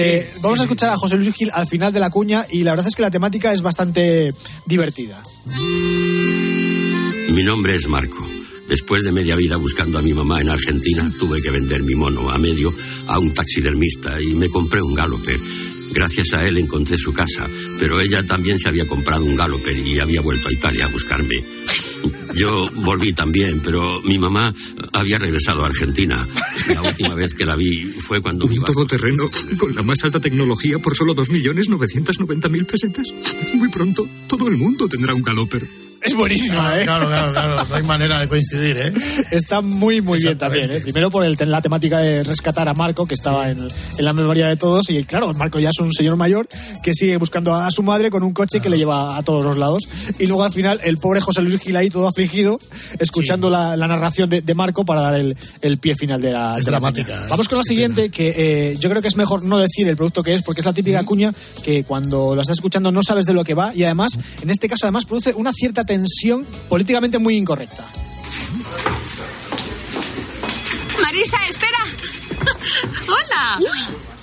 Eh, 0.00 0.30
vamos 0.42 0.60
a 0.60 0.62
escuchar 0.62 0.90
a 0.90 0.96
José 0.96 1.16
Luis 1.16 1.34
Gil 1.34 1.50
al 1.52 1.66
final 1.66 1.92
de 1.92 1.98
la 1.98 2.08
cuña 2.10 2.46
y 2.50 2.62
la 2.62 2.70
verdad 2.72 2.86
es 2.86 2.94
que 2.94 3.02
la 3.02 3.10
temática 3.10 3.52
es 3.52 3.62
bastante 3.62 4.30
divertida. 4.66 5.20
Mi 7.30 7.42
nombre 7.42 7.74
es 7.74 7.88
Marco. 7.88 8.24
Después 8.68 9.02
de 9.02 9.12
media 9.12 9.34
vida 9.34 9.56
buscando 9.56 9.98
a 9.98 10.02
mi 10.02 10.12
mamá 10.12 10.40
en 10.40 10.50
Argentina, 10.50 11.10
tuve 11.18 11.40
que 11.40 11.50
vender 11.50 11.82
mi 11.82 11.94
mono 11.94 12.30
a 12.30 12.38
medio 12.38 12.72
a 13.06 13.18
un 13.18 13.32
taxidermista 13.32 14.20
y 14.20 14.34
me 14.34 14.50
compré 14.50 14.82
un 14.82 14.94
Galloper. 14.94 15.40
Gracias 15.92 16.34
a 16.34 16.46
él 16.46 16.58
encontré 16.58 16.98
su 16.98 17.12
casa, 17.12 17.48
pero 17.78 18.00
ella 18.00 18.24
también 18.26 18.58
se 18.58 18.68
había 18.68 18.86
comprado 18.86 19.24
un 19.24 19.36
Galloper 19.36 19.76
y 19.76 19.98
había 19.98 20.20
vuelto 20.20 20.48
a 20.48 20.52
Italia 20.52 20.84
a 20.84 20.88
buscarme. 20.88 21.42
Yo 22.34 22.70
volví 22.84 23.14
también, 23.14 23.60
pero 23.60 24.02
mi 24.02 24.18
mamá 24.18 24.54
había 24.92 25.18
regresado 25.18 25.64
a 25.64 25.68
Argentina. 25.68 26.26
La 26.68 26.82
última 26.82 27.14
vez 27.14 27.34
que 27.34 27.44
la 27.44 27.56
vi 27.56 27.94
fue 27.98 28.20
cuando 28.20 28.44
Un 28.44 28.60
todoterreno 28.62 29.30
con 29.56 29.74
la 29.74 29.82
más 29.82 30.04
alta 30.04 30.20
tecnología 30.20 30.78
por 30.78 30.94
solo 30.94 31.16
2.990.000 31.16 32.66
pesetas. 32.66 33.12
Muy 33.54 33.68
pronto, 33.70 34.06
todo 34.28 34.48
el 34.48 34.56
mundo 34.56 34.88
tendrá 34.88 35.14
un 35.14 35.22
Galloper. 35.22 35.87
Es 36.08 36.14
buenísima, 36.14 36.78
¿eh? 36.80 36.84
Claro, 36.84 37.06
claro, 37.06 37.32
claro. 37.32 37.56
No 37.68 37.74
hay 37.74 37.82
manera 37.82 38.18
de 38.20 38.28
coincidir, 38.28 38.76
¿eh? 38.78 38.92
Está 39.30 39.60
muy, 39.60 40.00
muy 40.00 40.18
bien 40.20 40.38
también. 40.38 40.70
¿eh? 40.70 40.80
Primero 40.80 41.10
por 41.10 41.24
el, 41.24 41.36
la 41.46 41.60
temática 41.60 41.98
de 41.98 42.22
rescatar 42.24 42.68
a 42.68 42.74
Marco, 42.74 43.06
que 43.06 43.14
estaba 43.14 43.50
en, 43.50 43.58
en 43.98 44.04
la 44.04 44.12
memoria 44.12 44.46
de 44.48 44.56
todos. 44.56 44.88
Y 44.90 45.04
claro, 45.04 45.32
Marco 45.34 45.58
ya 45.58 45.70
es 45.70 45.78
un 45.80 45.92
señor 45.92 46.16
mayor 46.16 46.48
que 46.82 46.94
sigue 46.94 47.16
buscando 47.18 47.54
a 47.54 47.70
su 47.70 47.82
madre 47.82 48.10
con 48.10 48.22
un 48.22 48.32
coche 48.32 48.60
que 48.60 48.70
le 48.70 48.78
lleva 48.78 49.16
a 49.18 49.22
todos 49.22 49.44
los 49.44 49.58
lados. 49.58 49.82
Y 50.18 50.26
luego 50.26 50.44
al 50.44 50.52
final, 50.52 50.80
el 50.84 50.96
pobre 50.98 51.20
José 51.20 51.42
Luis 51.42 51.60
Gil 51.60 51.76
ahí 51.76 51.90
todo 51.90 52.08
afligido, 52.08 52.58
escuchando 52.98 53.50
la, 53.50 53.76
la 53.76 53.86
narración 53.86 54.28
de, 54.30 54.40
de 54.40 54.54
Marco 54.54 54.84
para 54.84 55.02
dar 55.02 55.14
el, 55.14 55.36
el 55.60 55.78
pie 55.78 55.94
final 55.94 56.20
de 56.22 56.32
la. 56.32 56.56
Es 56.58 56.64
de 56.64 56.70
la 56.70 56.78
dramática, 56.78 57.24
es- 57.24 57.30
Vamos 57.30 57.48
con 57.48 57.58
la 57.58 57.64
siguiente, 57.64 58.10
que 58.10 58.34
eh, 58.72 58.76
yo 58.80 58.88
creo 58.88 59.02
que 59.02 59.08
es 59.08 59.16
mejor 59.16 59.42
no 59.42 59.58
decir 59.58 59.86
el 59.88 59.96
producto 59.96 60.22
que 60.22 60.34
es, 60.34 60.42
porque 60.42 60.60
es 60.62 60.64
la 60.66 60.72
típica 60.72 61.04
cuña 61.04 61.32
que 61.64 61.84
cuando 61.84 62.34
la 62.34 62.42
estás 62.42 62.56
escuchando 62.56 62.90
no 62.92 63.02
sabes 63.02 63.26
de 63.26 63.34
lo 63.34 63.44
que 63.44 63.54
va. 63.54 63.74
Y 63.74 63.84
además, 63.84 64.18
en 64.42 64.50
este 64.50 64.68
caso, 64.68 64.86
además 64.86 65.04
produce 65.04 65.34
una 65.34 65.52
cierta 65.52 65.84
tensión 65.84 65.97
políticamente 66.68 67.18
muy 67.18 67.36
incorrecta. 67.36 67.84
Marisa, 71.02 71.38
espera. 71.48 71.78
Hola. 73.06 73.58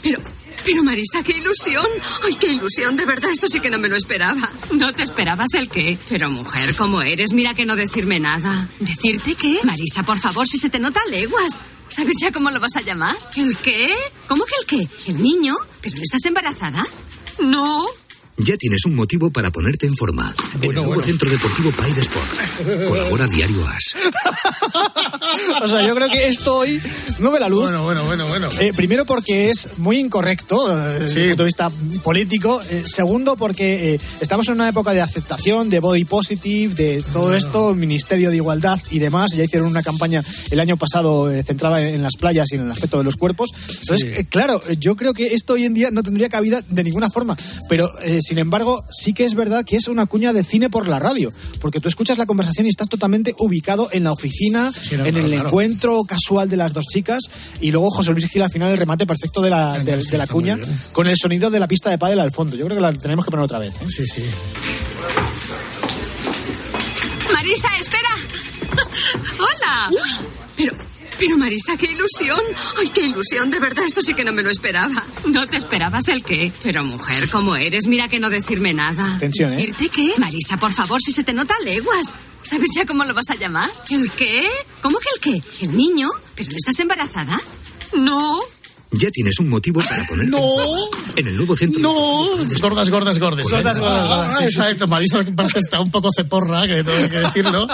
Pero, 0.02 0.20
pero 0.64 0.84
Marisa, 0.84 1.24
qué 1.24 1.38
ilusión. 1.38 1.86
Ay, 2.24 2.36
qué 2.36 2.48
ilusión, 2.48 2.96
de 2.96 3.06
verdad, 3.06 3.32
esto 3.32 3.48
sí 3.48 3.60
que 3.60 3.70
no 3.70 3.78
me 3.78 3.90
lo 3.90 3.96
esperaba. 3.96 4.50
¿No 4.74 4.94
te 4.94 5.04
esperabas 5.04 5.54
el 5.54 5.70
qué? 5.70 5.98
Pero 6.10 6.30
mujer, 6.30 6.76
¿cómo 6.76 7.02
eres? 7.02 7.34
Mira 7.34 7.54
que 7.54 7.66
no 7.66 7.76
decirme 7.76 8.20
nada. 8.20 8.68
¿Decirte 8.80 9.36
qué? 9.36 9.60
Marisa, 9.64 10.04
por 10.04 10.20
favor, 10.20 10.48
si 10.48 10.58
se 10.58 10.70
te 10.70 10.80
nota 10.80 11.00
leguas. 11.10 11.60
¿Sabes 11.88 12.16
ya 12.20 12.32
cómo 12.32 12.52
lo 12.52 12.60
vas 12.60 12.76
a 12.76 12.82
llamar? 12.82 13.16
¿El 13.38 13.56
qué? 13.58 13.94
¿Cómo 14.28 14.44
que 14.46 14.54
el 14.60 14.88
qué? 14.88 15.12
¿El 15.12 15.22
niño? 15.22 15.56
¿Pero 15.82 15.96
no 15.96 16.04
estás 16.04 16.26
embarazada? 16.26 16.86
No. 17.40 17.86
Ya 18.38 18.58
tienes 18.58 18.86
un 18.86 18.96
motivo 18.96 19.30
para 19.32 19.52
ponerte 19.52 19.86
en 19.86 19.96
forma. 19.96 20.36
en 20.62 20.70
el 20.70 20.76
nuevo 20.76 21.02
centro 21.02 21.30
deportivo 21.30 21.72
Pai 21.72 21.92
de 21.94 22.02
Sport. 22.02 22.90
Colabora 22.90 23.28
Diario 23.28 23.68
As. 23.68 23.96
o 25.64 25.68
sea, 25.68 25.88
yo 25.88 25.96
creo 25.96 26.10
que 26.10 26.28
esto 26.28 26.58
hoy 26.58 26.82
no 27.20 27.32
ve 27.32 27.40
la 27.40 27.48
luz. 27.48 27.64
Bueno, 27.64 27.84
bueno, 27.84 28.06
bueno, 28.06 28.28
bueno. 28.28 28.50
Eh, 28.60 28.74
primero 28.76 29.06
porque 29.06 29.50
es 29.50 29.78
muy 29.78 29.98
incorrecto 29.98 30.70
eh, 30.70 31.00
desde 31.00 31.22
el 31.22 31.28
punto 31.30 31.44
de 31.44 31.48
vista 31.48 31.72
político. 32.04 32.62
Eh, 32.70 32.84
segundo 32.86 33.38
porque 33.38 33.94
eh, 33.94 34.00
estamos 34.20 34.48
en 34.48 34.56
una 34.56 34.68
época 34.68 34.94
de 34.94 35.02
aceptación, 35.02 35.70
de 35.70 35.80
body 35.80 36.06
positive, 36.06 36.76
de 36.76 37.04
todo 37.14 37.36
esto, 37.36 37.74
Ministerio 37.74 38.30
de 38.30 38.36
Igualdad 38.36 38.80
y 38.92 39.00
demás. 39.00 39.32
Ya 39.32 39.44
hicieron 39.44 39.70
una 39.70 39.84
campaña 39.84 40.24
el 40.52 40.60
año 40.60 40.78
pasado 40.78 41.32
eh, 41.32 41.44
centrada 41.44 41.88
en, 41.88 42.02
las 42.02 42.16
playas 42.18 42.52
y 42.52 42.56
en 42.56 42.62
el 42.62 42.72
aspecto 42.72 42.98
de 42.98 43.04
los 43.04 43.16
cuerpos. 43.16 43.52
Entonces, 43.82 44.10
eh, 44.18 44.26
claro, 44.30 44.62
yo 44.80 44.96
creo 44.96 45.14
que 45.14 45.34
esto 45.34 45.54
hoy 45.54 45.66
en 45.66 45.74
día 45.74 45.92
no 45.92 46.04
tendría 46.04 46.30
cabida 46.30 46.62
de 46.68 46.84
ninguna 46.84 47.10
forma. 47.10 47.36
Pero, 47.70 47.90
eh, 48.02 48.20
sin 48.26 48.38
embargo, 48.40 48.84
sí 48.90 49.14
que 49.14 49.24
es 49.24 49.36
verdad 49.36 49.64
que 49.64 49.78
es 49.78 49.88
una 49.88 50.06
cuña 50.06 50.34
de 50.34 50.44
cine 50.44 50.70
por 50.70 50.88
la 50.88 51.00
radio. 51.00 51.32
Porque 51.62 51.80
tú 51.80 51.88
escuchas 51.88 52.18
la 52.18 52.26
conversación 52.26 52.66
y 52.66 52.70
estás 52.70 52.90
totalmente 52.90 53.36
ubicado 53.38 53.90
en 53.92 54.04
la 54.04 54.12
oficina, 54.12 54.72
no, 54.72 55.06
en 55.06 55.12
claro, 55.14 55.20
el 55.20 55.32
claro. 55.32 55.48
encuentro 55.48 56.04
casual 56.04 56.50
de 56.50 56.58
las 56.58 56.74
dos 56.74 56.86
chicas 56.86 57.24
y 57.62 57.72
luego 57.72 57.90
José 57.92 58.12
Luis 58.12 58.28
Gil 58.28 58.42
al 58.42 58.50
final 58.50 58.72
el 58.72 58.78
remate 58.78 59.06
perfecto 59.06 59.42
de 59.42 59.50
la, 59.50 59.80
de, 59.80 59.98
de 59.98 60.18
la 60.18 60.28
cuña 60.28 60.58
con 60.92 61.08
el 61.08 61.16
sonido 61.18 61.50
de 61.50 61.60
la 61.60 61.68
pista 61.68 61.90
de 61.90 61.98
pádel 61.98 62.20
al 62.20 62.32
fondo. 62.32 62.56
Yo 62.56 62.66
creo 62.66 62.76
que 62.76 62.82
la 62.82 62.94
tenemos 62.94 63.24
que 63.26 63.32
poner 63.32 63.46
otra 63.46 63.60
vez. 63.60 63.76
¿eh? 63.76 63.86
Sí, 63.88 64.08
sí. 64.08 64.24
Marisa, 67.34 67.68
espera. 67.78 68.10
Hola. 69.38 69.90
Pero 71.18 71.38
Marisa, 71.38 71.78
qué 71.78 71.88
ilusión. 71.88 72.39
Ay, 72.78 72.89
qué 72.89 73.01
ilusión, 73.01 73.49
de 73.49 73.59
verdad, 73.59 73.86
esto 73.86 74.01
sí 74.01 74.13
que 74.13 74.24
no 74.24 74.32
me 74.32 74.43
lo 74.43 74.49
esperaba. 74.49 75.03
¿No 75.28 75.47
te 75.47 75.57
esperabas 75.57 76.07
el 76.07 76.24
qué? 76.24 76.51
Pero 76.63 76.84
mujer, 76.84 77.30
¿cómo 77.30 77.55
eres? 77.55 77.88
Mira 77.88 78.07
que 78.07 78.20
no 78.20 78.30
decirme 78.30 78.74
nada. 78.74 79.18
Tensión, 79.20 79.53
¿eh? 79.53 79.57
¿Decirte 79.57 79.89
qué? 79.89 80.13
Marisa, 80.18 80.57
por 80.57 80.72
favor, 80.74 81.01
si 81.01 81.11
se 81.11 81.24
te 81.24 81.34
nota 81.34 81.53
leguas. 81.63 82.13
¿Sabes 82.43 82.70
ya 82.76 82.86
cómo 82.86 83.03
lo 83.05 83.13
vas 83.13 83.30
a 83.32 83.36
llamar? 83.36 83.70
¿El 83.89 84.11
qué? 84.11 84.47
¿Cómo 84.82 84.97
que 84.99 85.07
el 85.16 85.41
qué? 85.41 85.66
¿El 85.66 85.76
niño? 85.76 86.09
¿Pero 86.36 86.51
no 86.51 86.57
estás 86.57 86.80
embarazada? 86.80 87.39
No. 87.93 88.39
Ya 88.92 89.10
tienes 89.12 89.40
un 89.40 89.50
motivo 89.50 89.82
para 89.82 90.06
ponerte 90.08 90.32
No. 90.32 90.40
en 91.16 91.28
el 91.28 91.36
nuevo 91.36 91.56
centro. 91.56 91.82
No, 91.82 91.94
gordas, 92.62 92.90
gordas, 92.90 93.20
gordas. 93.20 93.44
Gordas, 93.50 93.80
gordas, 93.80 94.08
gordas. 94.08 94.36
Ah, 94.36 94.38
Sí, 94.40 94.44
sí, 94.46 94.50
sí. 94.52 94.60
exacto, 94.62 95.26
que 95.26 95.32
pasa 95.34 95.60
está 95.60 95.82
un 95.82 95.92
poco 95.92 96.10
ceporra, 96.16 96.68
que 96.68 96.84
tengo 96.84 97.10
que 97.10 97.20
decirlo. 97.20 97.68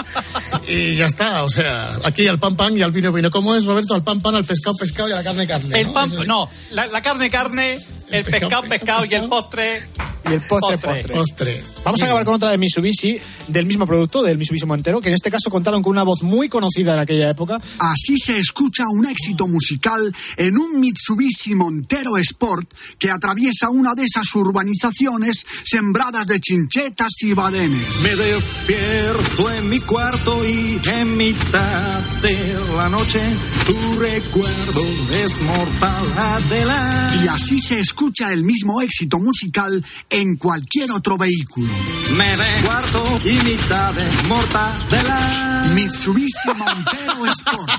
y 0.67 0.95
ya 0.95 1.05
está, 1.05 1.43
o 1.43 1.49
sea, 1.49 1.97
aquí 2.03 2.27
al 2.27 2.39
pan 2.39 2.55
pan 2.55 2.75
y 2.77 2.81
al 2.81 2.91
vino 2.91 3.11
vino. 3.11 3.29
¿Cómo 3.29 3.55
es, 3.55 3.65
Roberto? 3.65 3.93
Al 3.93 4.03
pan 4.03 4.21
pan, 4.21 4.35
al 4.35 4.45
pescado 4.45 4.75
pescado 4.77 5.09
y 5.09 5.11
a 5.11 5.15
la 5.15 5.23
carne 5.23 5.45
carne. 5.47 5.79
El 5.81 5.87
¿no? 5.87 5.93
pan, 5.93 6.11
no, 6.25 6.49
la, 6.71 6.87
la 6.87 7.01
carne 7.01 7.29
carne, 7.29 7.77
el 8.11 8.23
pescado, 8.25 8.63
pescado 8.63 9.05
y 9.05 9.13
el 9.13 9.29
postre. 9.29 9.87
Y 10.29 10.33
el 10.33 10.41
postre, 10.41 10.77
Postre. 10.77 11.03
postre. 11.03 11.15
Postre. 11.15 11.63
Vamos 11.83 12.01
a 12.01 12.05
acabar 12.05 12.25
con 12.25 12.35
otra 12.35 12.51
de 12.51 12.59
Mitsubishi, 12.59 13.19
del 13.47 13.65
mismo 13.65 13.87
producto, 13.87 14.21
del 14.21 14.37
Mitsubishi 14.37 14.67
Montero, 14.67 15.01
que 15.01 15.07
en 15.07 15.15
este 15.15 15.31
caso 15.31 15.49
contaron 15.49 15.81
con 15.81 15.91
una 15.91 16.03
voz 16.03 16.21
muy 16.21 16.47
conocida 16.47 16.93
en 16.93 16.99
aquella 16.99 17.29
época. 17.29 17.59
Así 17.79 18.17
se 18.17 18.37
escucha 18.37 18.83
un 18.87 19.05
éxito 19.07 19.47
musical 19.47 20.13
en 20.37 20.57
un 20.57 20.79
Mitsubishi 20.79 21.55
Montero 21.55 22.17
Sport 22.17 22.71
que 22.99 23.09
atraviesa 23.09 23.69
una 23.69 23.95
de 23.95 24.03
esas 24.03 24.27
urbanizaciones 24.35 25.43
sembradas 25.65 26.27
de 26.27 26.39
chinchetas 26.39 27.13
y 27.21 27.33
badenes. 27.33 27.87
Me 28.03 28.15
despierto 28.15 29.51
en 29.51 29.69
mi 29.69 29.79
cuarto 29.79 30.45
y 30.45 30.79
en 30.87 31.17
mitad 31.17 31.99
de 32.21 32.59
la 32.77 32.89
noche 32.89 33.21
tu 33.65 33.99
recuerdo 33.99 34.83
es 35.23 35.41
mortal 35.41 36.13
Adela. 36.15 37.15
Y 37.23 37.27
así 37.27 37.59
se 37.59 37.79
escucha 37.79 38.00
el 38.31 38.43
mismo 38.43 38.81
éxito 38.81 39.19
musical 39.19 39.83
en 40.09 40.35
cualquier 40.35 40.91
otro 40.91 41.17
vehículo. 41.17 41.71
Me 42.15 42.25
de 42.25 42.65
cuarto 42.65 43.21
y 43.23 43.33
mitad 43.43 43.93
de 43.93 44.27
mortadela. 44.27 45.71
Mitsubishi 45.75 46.49
Montero 46.57 47.25
Sport. 47.31 47.69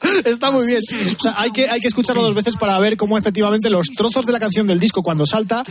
Está 0.24 0.50
muy 0.50 0.66
bien. 0.66 0.78
O 0.78 1.22
sea, 1.22 1.34
hay, 1.36 1.50
que, 1.50 1.68
hay 1.68 1.80
que 1.80 1.88
escucharlo 1.88 2.22
dos 2.22 2.34
veces 2.34 2.56
para 2.56 2.78
ver 2.78 2.96
cómo 2.96 3.18
efectivamente 3.18 3.68
los 3.68 3.88
trozos 3.88 4.24
de 4.26 4.32
la 4.32 4.38
canción 4.38 4.66
del 4.66 4.78
disco 4.78 5.02
cuando 5.02 5.26
salta, 5.26 5.64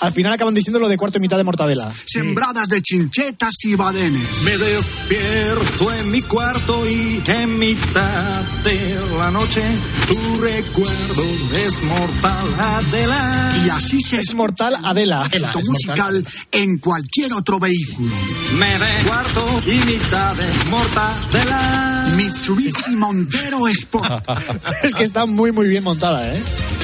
al 0.00 0.12
final 0.12 0.32
acaban 0.32 0.54
diciendo 0.54 0.80
lo 0.80 0.88
de 0.88 0.96
cuarto 0.96 1.18
y 1.18 1.20
mitad 1.20 1.36
de 1.36 1.44
mortadela. 1.44 1.92
Sembradas 2.06 2.68
de 2.68 2.82
chinchetas 2.82 3.54
y 3.64 3.74
badenes. 3.74 4.42
Me 4.44 4.56
despierto 4.56 5.92
en 5.92 6.10
mi 6.10 6.22
cuarto 6.22 6.88
y 6.88 7.22
en 7.26 7.58
mitad 7.58 8.42
de 8.64 8.98
la 9.18 9.30
noche 9.30 9.62
tu 10.08 10.40
recuerdo 10.40 11.24
es 11.66 11.82
mortal 11.82 12.46
Adela. 12.58 13.25
Y 13.64 13.68
así 13.70 14.02
se 14.02 14.20
Es 14.20 14.34
mortal 14.34 14.76
Adela. 14.84 15.26
éxito 15.26 15.58
es 15.58 15.68
mortal. 15.68 15.72
musical 15.72 16.26
en 16.52 16.78
cualquier 16.78 17.32
otro 17.32 17.58
vehículo. 17.58 18.12
Me 18.58 18.68
cuarto 19.06 19.62
y 19.66 19.74
mitad 19.86 20.34
de 20.34 20.64
mortadela. 20.70 22.12
Mitsubishi 22.16 22.96
Montero 22.96 23.66
Sport. 23.68 24.24
es 24.82 24.94
que 24.94 25.04
está 25.04 25.26
muy, 25.26 25.52
muy 25.52 25.68
bien 25.68 25.84
montada, 25.84 26.32
¿eh? 26.32 26.42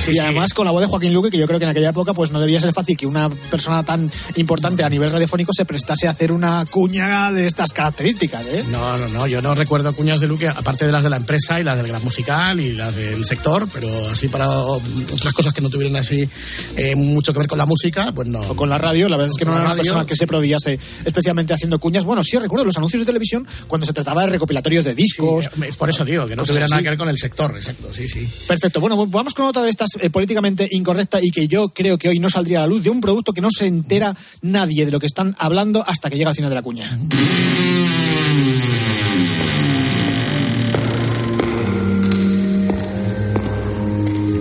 Y 0.08 0.18
además 0.18 0.52
con 0.54 0.64
la 0.64 0.72
voz 0.72 0.80
de 0.80 0.86
Joaquín 0.86 1.12
Luque, 1.12 1.30
que 1.30 1.38
yo 1.38 1.46
creo 1.46 1.58
que 1.58 1.64
en 1.64 1.70
aquella 1.70 1.90
época 1.90 2.14
pues 2.14 2.30
no 2.30 2.40
debía 2.40 2.60
ser 2.60 2.72
fácil 2.72 2.96
que 2.96 3.06
una 3.06 3.28
persona 3.28 3.82
tan 3.82 4.10
importante 4.36 4.84
a 4.84 4.88
nivel 4.88 5.10
radiofónico 5.10 5.52
se 5.52 5.64
prestase 5.64 6.08
a 6.08 6.10
hacer 6.10 6.32
una 6.32 6.64
cuña 6.66 7.30
de 7.30 7.46
estas 7.46 7.72
características, 7.72 8.46
¿eh? 8.46 8.64
No, 8.70 8.98
no, 8.98 9.08
no, 9.08 9.26
yo 9.26 9.42
no 9.42 9.54
recuerdo 9.54 9.92
cuñas 9.92 10.20
de 10.20 10.26
Luque, 10.26 10.48
aparte 10.48 10.86
de 10.86 10.92
las 10.92 11.04
de 11.04 11.10
la 11.10 11.16
empresa 11.16 11.60
y 11.60 11.62
las 11.62 11.76
del 11.76 11.88
gran 11.88 12.02
musical 12.02 12.60
y 12.60 12.72
las 12.72 12.96
del 12.96 13.24
sector, 13.24 13.68
pero 13.72 13.88
así 14.08 14.28
para 14.28 14.48
otras 14.50 15.32
cosas 15.34 15.52
que 15.52 15.60
no 15.60 15.70
tuvieran 15.70 15.96
así 15.96 16.28
eh, 16.76 16.94
mucho 16.96 17.32
que 17.32 17.38
ver 17.38 17.48
con 17.48 17.58
la 17.58 17.66
música, 17.66 18.12
pues 18.12 18.28
no. 18.28 18.40
O 18.40 18.56
con 18.56 18.68
la 18.68 18.78
radio, 18.78 19.08
la 19.08 19.16
verdad 19.16 19.32
es 19.32 19.38
que 19.38 19.44
no 19.44 19.54
era 19.54 19.64
una 19.64 19.76
persona 19.76 20.06
que 20.06 20.16
se 20.16 20.26
prodigiase 20.26 20.78
especialmente 21.04 21.54
haciendo 21.54 21.78
cuñas. 21.78 22.04
Bueno, 22.04 22.22
sí 22.22 22.38
recuerdo 22.38 22.64
los 22.64 22.76
anuncios 22.76 23.00
de 23.00 23.06
televisión 23.06 23.46
cuando 23.68 23.86
se 23.86 23.92
trataba 23.92 24.22
de 24.22 24.30
recopilatorios 24.30 24.84
de 24.84 24.94
discos. 24.94 25.46
Eh, 25.46 25.70
Por 25.76 25.90
eso 25.90 26.04
digo, 26.04 26.26
que 26.26 26.36
no 26.36 26.44
tuviera 26.44 26.66
nada 26.66 26.82
que 26.82 26.88
ver 26.88 26.98
con 26.98 27.08
el 27.08 27.18
sector, 27.18 27.56
exacto, 27.56 27.92
sí, 27.92 28.08
sí. 28.08 28.26
Perfecto. 28.46 28.80
Bueno, 28.80 29.06
vamos 29.06 29.34
con 29.34 29.46
otra 29.46 29.62
de 29.62 29.70
estas 29.70 29.91
eh, 30.00 30.10
políticamente 30.10 30.68
incorrecta 30.70 31.18
y 31.20 31.30
que 31.30 31.48
yo 31.48 31.68
creo 31.68 31.98
que 31.98 32.08
hoy 32.08 32.18
no 32.18 32.30
saldría 32.30 32.58
a 32.58 32.60
la 32.62 32.66
luz 32.68 32.82
de 32.82 32.90
un 32.90 33.00
producto 33.00 33.32
que 33.32 33.40
no 33.40 33.48
se 33.50 33.66
entera 33.66 34.16
nadie 34.40 34.84
de 34.84 34.92
lo 34.92 35.00
que 35.00 35.06
están 35.06 35.34
hablando 35.38 35.84
hasta 35.86 36.10
que 36.10 36.16
llega 36.16 36.30
al 36.30 36.36
final 36.36 36.50
de 36.50 36.54
la 36.54 36.62
cuña. 36.62 36.88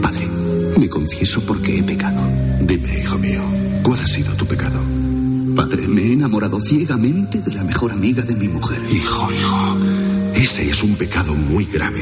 Padre, 0.01 0.27
me 0.77 0.89
confieso 0.89 1.41
porque 1.41 1.77
he 1.77 1.83
pecado. 1.83 2.21
Dime, 2.61 2.99
hijo 2.99 3.17
mío, 3.17 3.43
¿cuál 3.83 3.99
ha 3.99 4.07
sido 4.07 4.33
tu 4.35 4.45
pecado? 4.45 4.79
Padre, 5.55 5.87
me 5.87 6.01
he 6.01 6.13
enamorado 6.13 6.59
ciegamente 6.59 7.41
de 7.41 7.53
la 7.53 7.63
mejor 7.63 7.91
amiga 7.91 8.23
de 8.23 8.35
mi 8.35 8.47
mujer. 8.47 8.81
Hijo, 8.91 9.31
hijo, 9.31 9.77
ese 10.33 10.69
es 10.69 10.81
un 10.83 10.95
pecado 10.95 11.33
muy 11.33 11.65
grave. 11.65 12.01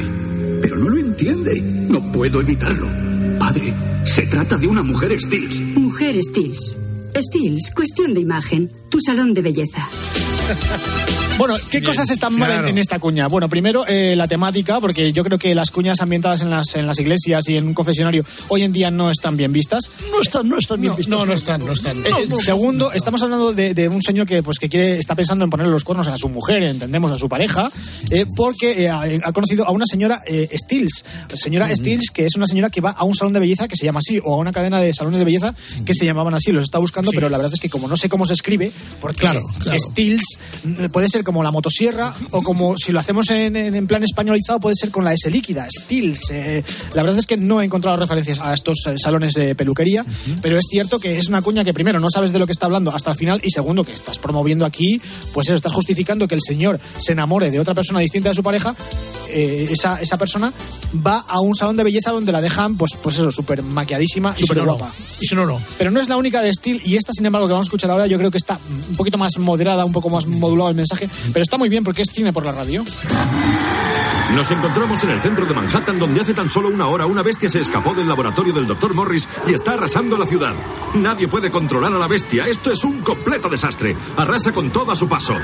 Pero 0.62 0.76
no 0.76 0.88
lo 0.88 0.98
entiende. 0.98 1.60
No 1.60 2.12
puedo 2.12 2.40
evitarlo. 2.40 3.09
Padre, 3.38 3.72
se 4.04 4.22
trata 4.26 4.56
de 4.56 4.66
una 4.66 4.82
mujer 4.82 5.18
Stills. 5.18 5.60
Mujer 5.76 6.22
Stills. 6.22 6.76
Stills, 7.16 7.70
cuestión 7.74 8.14
de 8.14 8.20
imagen. 8.20 8.70
Tu 8.90 9.00
salón 9.00 9.34
de 9.34 9.42
belleza. 9.42 9.88
Bueno, 11.38 11.54
¿qué 11.70 11.82
cosas 11.82 12.10
están 12.10 12.34
mal 12.34 12.50
en- 12.50 12.56
claro. 12.56 12.68
en, 12.68 12.76
esta 12.76 12.98
cuña? 12.98 13.26
Bueno, 13.26 13.48
primero 13.48 13.86
eh, 13.86 14.14
la 14.14 14.28
temática, 14.28 14.78
porque 14.78 15.10
yo 15.14 15.24
creo 15.24 15.38
que 15.38 15.54
las 15.54 15.70
cuñas 15.70 15.98
ambientadas 16.02 16.42
en 16.42 16.50
las, 16.50 16.74
en 16.74 16.86
las 16.86 16.98
iglesias 16.98 17.48
y 17.48 17.56
en 17.56 17.66
un 17.66 17.72
confesionario 17.72 18.26
hoy 18.48 18.60
en 18.62 18.72
día 18.74 18.90
no 18.90 19.10
están 19.10 19.38
bien 19.38 19.50
vistas. 19.50 19.84
No 20.12 20.20
están, 20.20 20.46
no 20.50 20.58
están 20.58 20.82
bien 20.82 20.90
No, 20.90 20.96
vistos. 20.98 21.18
no, 21.18 21.24
no 21.24 21.32
están, 21.32 21.64
no 21.64 21.72
están. 21.72 21.96
Eh, 22.04 22.10
eh, 22.10 22.36
segundo, 22.36 22.92
estamos 22.92 23.22
hablando 23.22 23.54
de, 23.54 23.72
de 23.72 23.88
un 23.88 24.02
señor 24.02 24.26
que, 24.26 24.42
pues, 24.42 24.58
que 24.58 24.68
quiere, 24.68 24.98
está 24.98 25.14
pensando 25.14 25.42
en 25.46 25.50
ponerle 25.50 25.72
los 25.72 25.82
cuernos 25.82 26.08
a 26.08 26.18
su 26.18 26.28
mujer, 26.28 26.62
entendemos, 26.62 27.10
a 27.10 27.16
su 27.16 27.26
pareja, 27.26 27.70
eh, 28.10 28.26
porque 28.36 28.82
eh, 28.82 28.90
ha, 28.90 29.04
ha 29.24 29.32
conocido 29.32 29.66
a 29.66 29.70
una 29.70 29.86
señora 29.86 30.20
eh, 30.26 30.46
Stills. 30.54 31.06
Señora 31.32 31.74
Stills, 31.74 32.10
que 32.12 32.26
es 32.26 32.36
una 32.36 32.46
señora 32.46 32.68
que 32.68 32.82
va 32.82 32.90
a 32.90 33.04
un 33.04 33.14
salón 33.14 33.32
de 33.32 33.40
belleza 33.40 33.66
que 33.66 33.76
se 33.76 33.86
llama 33.86 34.00
así, 34.00 34.20
o 34.22 34.34
a 34.34 34.36
una 34.36 34.52
cadena 34.52 34.78
de 34.78 34.92
salones 34.92 35.18
de 35.20 35.24
belleza 35.24 35.54
que 35.86 35.94
se 35.94 36.04
llamaban 36.04 36.34
así. 36.34 36.52
Los 36.52 36.64
está 36.64 36.76
buscando, 36.78 36.99
Sí. 37.08 37.14
pero 37.16 37.28
la 37.30 37.38
verdad 37.38 37.52
es 37.54 37.60
que 37.60 37.70
como 37.70 37.88
no 37.88 37.96
sé 37.96 38.08
cómo 38.10 38.26
se 38.26 38.34
escribe, 38.34 38.70
porque 39.00 39.20
Claro, 39.20 39.42
claro. 39.62 39.78
Stills 39.80 40.24
mm, 40.64 40.86
puede 40.92 41.08
ser 41.08 41.24
como 41.24 41.42
la 41.42 41.50
motosierra 41.50 42.12
o 42.30 42.42
como 42.42 42.76
si 42.76 42.92
lo 42.92 43.00
hacemos 43.00 43.30
en, 43.30 43.56
en- 43.56 43.86
plan 43.86 44.04
españolizado 44.04 44.60
puede 44.60 44.76
ser 44.76 44.90
con 44.90 45.04
la 45.04 45.12
S 45.14 45.30
líquida, 45.30 45.66
Stills. 45.80 46.30
Eh, 46.30 46.62
la 46.94 47.02
verdad 47.02 47.18
es 47.18 47.26
que 47.26 47.36
no 47.36 47.60
he 47.60 47.64
encontrado 47.64 47.96
referencias 47.96 48.38
a 48.40 48.52
estos 48.54 48.78
eh, 48.86 48.94
salones 48.98 49.32
de 49.34 49.54
peluquería, 49.54 50.04
pero 50.42 50.58
es 50.58 50.66
cierto 50.70 51.00
que 51.00 51.18
es 51.18 51.28
una 51.28 51.42
cuña 51.42 51.64
que 51.64 51.72
primero 51.74 51.98
no 52.00 52.08
sabes 52.10 52.32
de 52.32 52.38
lo 52.38 52.46
que 52.46 52.52
está 52.52 52.66
hablando 52.66 52.90
hasta 52.94 53.10
el 53.12 53.16
final 53.16 53.40
y 53.42 53.50
segundo 53.50 53.84
que 53.84 53.92
estás 53.92 54.18
promoviendo 54.18 54.64
aquí, 54.64 55.00
pues 55.32 55.48
eso, 55.48 55.56
estás 55.56 55.72
justificando 55.72 56.28
que 56.28 56.34
el 56.34 56.40
señor 56.46 56.78
se 56.98 57.12
enamore 57.12 57.50
de 57.50 57.58
otra 57.60 57.74
persona 57.74 58.00
distinta 58.00 58.28
de 58.28 58.34
su 58.34 58.42
pareja, 58.42 58.74
eh, 59.28 59.68
esa, 59.70 60.00
esa 60.00 60.18
persona 60.18 60.52
va 61.06 61.18
a 61.26 61.40
un 61.40 61.54
salón 61.54 61.76
de 61.76 61.84
belleza 61.84 62.10
donde 62.10 62.32
la 62.32 62.40
dejan, 62.40 62.76
pues, 62.76 62.92
pues 63.02 63.16
eso, 63.16 63.30
súper 63.30 63.62
maquilladísima, 63.62 64.34
Y 64.36 64.42
súper 64.42 64.64
guapa. 64.64 64.90
Y 65.20 65.34
no. 65.34 65.60
Pero 65.78 65.90
no 65.90 66.00
es 66.00 66.08
la 66.08 66.16
única 66.16 66.42
de 66.42 66.52
Steel 66.52 66.82
y 66.90 66.96
esta, 66.96 67.12
sin 67.12 67.24
embargo, 67.24 67.46
que 67.46 67.52
vamos 67.52 67.66
a 67.66 67.68
escuchar 67.68 67.88
ahora, 67.92 68.08
yo 68.08 68.18
creo 68.18 68.32
que 68.32 68.38
está 68.38 68.58
un 68.90 68.96
poquito 68.96 69.16
más 69.16 69.38
moderada, 69.38 69.84
un 69.84 69.92
poco 69.92 70.10
más 70.10 70.26
modulado 70.26 70.70
el 70.70 70.76
mensaje, 70.76 71.08
pero 71.32 71.40
está 71.40 71.56
muy 71.56 71.68
bien 71.68 71.84
porque 71.84 72.02
es 72.02 72.08
cine 72.10 72.32
por 72.32 72.44
la 72.44 72.50
radio. 72.50 72.84
Nos 74.34 74.50
encontramos 74.50 75.02
en 75.04 75.10
el 75.10 75.20
centro 75.20 75.46
de 75.46 75.54
Manhattan 75.54 76.00
donde 76.00 76.20
hace 76.20 76.34
tan 76.34 76.50
solo 76.50 76.68
una 76.68 76.88
hora 76.88 77.06
una 77.06 77.22
bestia 77.22 77.48
se 77.48 77.60
escapó 77.60 77.94
del 77.94 78.08
laboratorio 78.08 78.52
del 78.52 78.66
Dr. 78.66 78.94
Morris 78.94 79.28
y 79.46 79.54
está 79.54 79.74
arrasando 79.74 80.18
la 80.18 80.26
ciudad. 80.26 80.54
Nadie 80.94 81.28
puede 81.28 81.50
controlar 81.50 81.92
a 81.92 81.98
la 81.98 82.08
bestia. 82.08 82.46
Esto 82.48 82.72
es 82.72 82.82
un 82.82 83.02
completo 83.02 83.48
desastre. 83.48 83.96
Arrasa 84.16 84.52
con 84.52 84.72
todo 84.72 84.90
a 84.90 84.96
su 84.96 85.08
paso. 85.08 85.34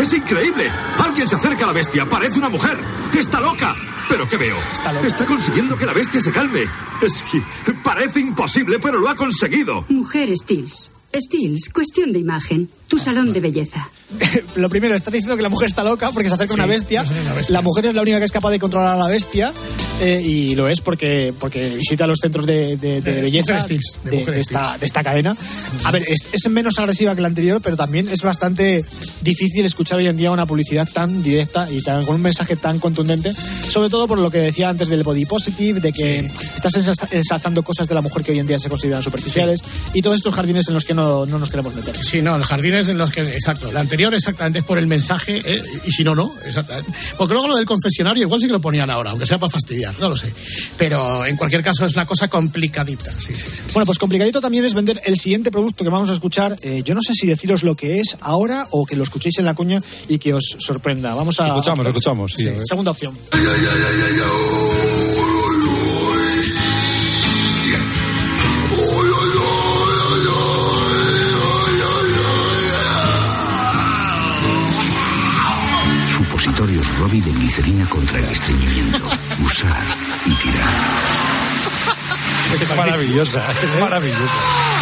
¡Es 0.00 0.12
increíble! 0.14 0.70
Alguien 0.98 1.28
se 1.28 1.36
acerca 1.36 1.64
a 1.64 1.66
la 1.68 1.72
bestia. 1.72 2.08
Parece 2.08 2.38
una 2.38 2.48
mujer. 2.48 2.78
¡Está 3.18 3.40
loca! 3.40 3.74
¿Pero 4.08 4.28
qué 4.28 4.36
veo? 4.36 4.56
Está, 5.04 5.24
consiguiendo 5.26 5.76
que 5.76 5.86
la 5.86 5.92
bestia 5.92 6.20
se 6.20 6.32
calme. 6.32 6.64
Sí, 7.06 7.42
parece 7.82 8.20
imposible, 8.20 8.78
pero 8.78 8.98
lo 8.98 9.08
ha 9.08 9.14
conseguido. 9.14 9.84
Mujer 9.88 10.36
Stills. 10.36 10.90
Stills, 11.14 11.68
cuestión 11.72 12.12
de 12.12 12.18
imagen. 12.18 12.68
Tu 12.88 12.98
salón 12.98 13.32
de 13.32 13.40
belleza. 13.40 13.88
Lo 14.56 14.68
primero, 14.68 14.94
está 14.94 15.10
diciendo 15.10 15.36
que 15.36 15.42
la 15.42 15.48
mujer 15.48 15.66
está 15.66 15.82
loca 15.84 16.10
porque 16.12 16.28
se 16.28 16.34
acerca 16.34 16.52
Sí, 16.54 16.58
una, 16.60 16.66
bestia. 16.66 17.02
es 17.02 17.10
una 17.10 17.34
bestia. 17.34 17.52
La 17.54 17.62
mujer 17.62 17.86
es 17.86 17.94
la 17.94 18.02
única 18.02 18.18
que 18.18 18.24
es 18.24 18.32
capaz 18.32 18.50
de 18.50 18.58
controlar 18.58 18.94
a 18.94 18.96
la 18.96 19.08
bestia. 19.08 19.52
eh, 20.00 20.20
y 20.24 20.54
lo 20.56 20.68
es 20.68 20.80
porque, 20.80 21.32
porque 21.38 21.70
visita 21.76 22.06
los 22.06 22.18
centros 22.18 22.44
de, 22.46 22.76
de- 22.76 23.00
de 23.00 23.12
De 23.14 23.22
belleza 23.22 23.58
esta, 23.58 24.76
de 24.78 24.86
esta 24.86 25.02
cadena. 25.04 25.36
A 25.84 25.90
ver, 25.90 26.02
es, 26.08 26.28
es 26.32 26.50
menos 26.50 26.78
agresiva 26.78 27.14
que 27.14 27.20
la 27.20 27.28
anterior, 27.28 27.60
pero 27.62 27.76
también 27.76 28.08
es 28.08 28.22
bastante 28.22 28.84
difícil 29.20 29.64
escuchar 29.64 29.98
hoy 29.98 30.06
en 30.08 30.16
día 30.16 30.30
una 30.30 30.46
publicidad 30.46 30.88
tan 30.92 31.22
directa 31.22 31.68
y 31.70 31.80
tan, 31.82 32.04
con 32.04 32.16
un 32.16 32.22
mensaje 32.22 32.56
tan 32.56 32.78
contundente, 32.80 33.32
sobre 33.68 33.90
todo 33.90 34.08
por 34.08 34.18
lo 34.18 34.30
que 34.30 34.38
decía 34.38 34.68
antes 34.68 34.88
del 34.88 35.02
body 35.04 35.24
positive, 35.24 35.78
de 35.80 35.92
que 35.92 36.18
estás 36.56 36.74
ensalza- 36.74 37.08
ensalzando 37.12 37.62
cosas 37.62 37.86
de 37.86 37.94
la 37.94 38.00
mujer 38.02 38.22
que 38.24 38.32
hoy 38.32 38.38
en 38.40 38.46
día 38.46 38.58
se 38.58 38.68
consideran 38.68 39.02
superficiales 39.02 39.60
y 39.94 40.02
todos 40.02 40.16
estos 40.16 40.34
jardines 40.34 40.66
en 40.68 40.74
los 40.74 40.84
que 40.84 40.94
no, 40.94 41.26
no 41.26 41.38
nos 41.38 41.50
queremos 41.50 41.74
meter. 41.74 41.94
Sí, 41.96 42.22
no, 42.22 42.36
los 42.38 42.48
jardines 42.48 42.88
en 42.88 42.98
los 42.98 43.10
que. 43.10 43.20
Exacto. 43.20 43.70
La 43.70 43.80
anterior 43.80 44.01
exactamente 44.10 44.60
es 44.60 44.64
por 44.64 44.78
el 44.78 44.86
mensaje, 44.86 45.42
¿eh? 45.44 45.62
y 45.84 45.90
si 45.90 46.04
no, 46.04 46.14
no. 46.14 46.32
Exactamente. 46.44 46.90
Porque 47.16 47.34
luego 47.34 47.48
lo 47.48 47.56
del 47.56 47.66
confesionario 47.66 48.24
igual 48.24 48.40
sí 48.40 48.46
que 48.46 48.52
lo 48.52 48.60
ponían 48.60 48.90
ahora, 48.90 49.10
aunque 49.10 49.26
sea 49.26 49.38
para 49.38 49.50
fastidiar, 49.50 49.98
no 49.98 50.08
lo 50.08 50.16
sé. 50.16 50.32
Pero 50.76 51.24
en 51.26 51.36
cualquier 51.36 51.62
caso 51.62 51.86
es 51.86 51.94
una 51.94 52.06
cosa 52.06 52.28
complicadita. 52.28 53.12
Sí, 53.20 53.34
sí, 53.34 53.48
sí. 53.52 53.62
Bueno, 53.72 53.86
pues 53.86 53.98
complicadito 53.98 54.40
también 54.40 54.64
es 54.64 54.74
vender 54.74 55.00
el 55.04 55.18
siguiente 55.18 55.50
producto 55.50 55.84
que 55.84 55.90
vamos 55.90 56.10
a 56.10 56.14
escuchar. 56.14 56.56
Eh, 56.62 56.82
yo 56.84 56.94
no 56.94 57.02
sé 57.02 57.14
si 57.14 57.26
deciros 57.26 57.62
lo 57.62 57.76
que 57.76 58.00
es 58.00 58.16
ahora 58.20 58.66
o 58.70 58.84
que 58.84 58.96
lo 58.96 59.02
escuchéis 59.02 59.38
en 59.38 59.44
la 59.44 59.54
cuña 59.54 59.80
y 60.08 60.18
que 60.18 60.34
os 60.34 60.56
sorprenda. 60.58 61.14
Vamos 61.14 61.40
a. 61.40 61.48
Escuchamos, 61.48 61.86
escuchamos, 61.86 62.32
sí, 62.32 62.48
segunda 62.66 62.90
opción. 62.90 63.14
Contra 77.92 78.18
el 78.18 78.24
estreñimiento. 78.24 78.98
Usar 79.44 79.84
y 80.24 80.34
tirar. 80.36 80.70
Es 82.58 82.74
maravillosa, 82.74 83.44
es 83.62 83.78
maravillosa. 83.78 84.34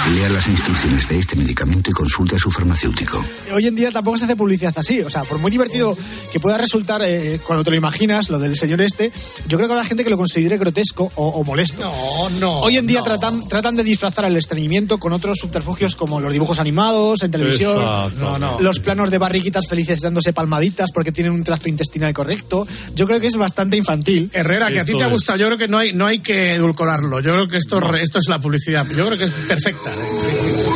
Lea 0.09 0.29
las 0.31 0.49
instrucciones 0.49 1.09
de 1.09 1.19
este 1.19 1.37
medicamento 1.37 1.91
y 1.91 1.93
consulte 1.93 2.35
a 2.35 2.39
su 2.39 2.51
farmacéutico. 2.51 3.23
Hoy 3.53 3.67
en 3.67 3.77
día 3.77 3.93
tampoco 3.93 4.17
se 4.17 4.25
hace 4.25 4.35
publicidad 4.35 4.73
así. 4.77 5.01
O 5.03 5.11
sea, 5.11 5.23
por 5.23 5.39
muy 5.39 5.51
divertido 5.51 5.97
que 6.33 6.41
pueda 6.41 6.59
resultar 6.59 7.03
eh, 7.05 7.39
cuando 7.47 7.63
te 7.63 7.71
lo 7.71 7.77
imaginas, 7.77 8.29
lo 8.31 8.39
del 8.39 8.57
señor 8.57 8.81
este, 8.81 9.13
yo 9.47 9.59
creo 9.59 9.69
que 9.69 9.73
habrá 9.75 9.85
gente 9.85 10.03
que 10.03 10.11
lo 10.11 10.17
considere 10.17 10.57
grotesco 10.57 11.13
o, 11.15 11.29
o 11.29 11.45
molesto. 11.45 11.81
No, 11.81 12.31
no. 12.41 12.61
Hoy 12.61 12.79
en 12.79 12.87
día 12.87 13.03
tratan, 13.03 13.47
tratan 13.47 13.77
de 13.77 13.85
disfrazar 13.85 14.25
el 14.25 14.37
estreñimiento 14.37 14.99
con 14.99 15.13
otros 15.13 15.39
subterfugios 15.39 15.95
como 15.97 16.21
los 16.21 16.33
dibujos 16.33 16.59
animados 16.59 17.23
en 17.23 17.31
televisión. 17.31 17.77
No, 18.19 18.39
no. 18.39 18.61
los 18.61 18.81
planos 18.81 19.11
de 19.11 19.19
barriguitas 19.19 19.69
felices 19.69 20.01
dándose 20.01 20.33
palmaditas 20.33 20.91
porque 20.93 21.13
tienen 21.13 21.33
un 21.33 21.45
tracto 21.45 21.69
intestinal 21.69 22.13
correcto. 22.13 22.67
Yo 22.95 23.07
creo 23.07 23.21
que 23.21 23.29
es 23.29 23.37
bastante 23.37 23.77
infantil. 23.77 24.31
Herrera, 24.33 24.71
que 24.71 24.81
a 24.81 24.85
ti 24.85 24.97
te 24.97 25.05
ha 25.05 25.09
gustado, 25.09 25.39
yo 25.39 25.47
creo 25.47 25.59
que 25.59 25.69
no 25.69 25.79
hay, 25.79 25.93
no 25.93 26.07
hay 26.07 26.21
que 26.21 26.55
edulcorarlo. 26.55 27.21
Yo 27.21 27.33
creo 27.35 27.49
que 27.49 27.59
esto, 27.59 27.79
esto 27.95 28.19
es 28.19 28.29
la 28.29 28.41
publicidad. 28.41 28.87
Yo 28.89 29.07
creo 29.07 29.19
que 29.19 29.25
es 29.25 29.31
perfecta. 29.31 29.90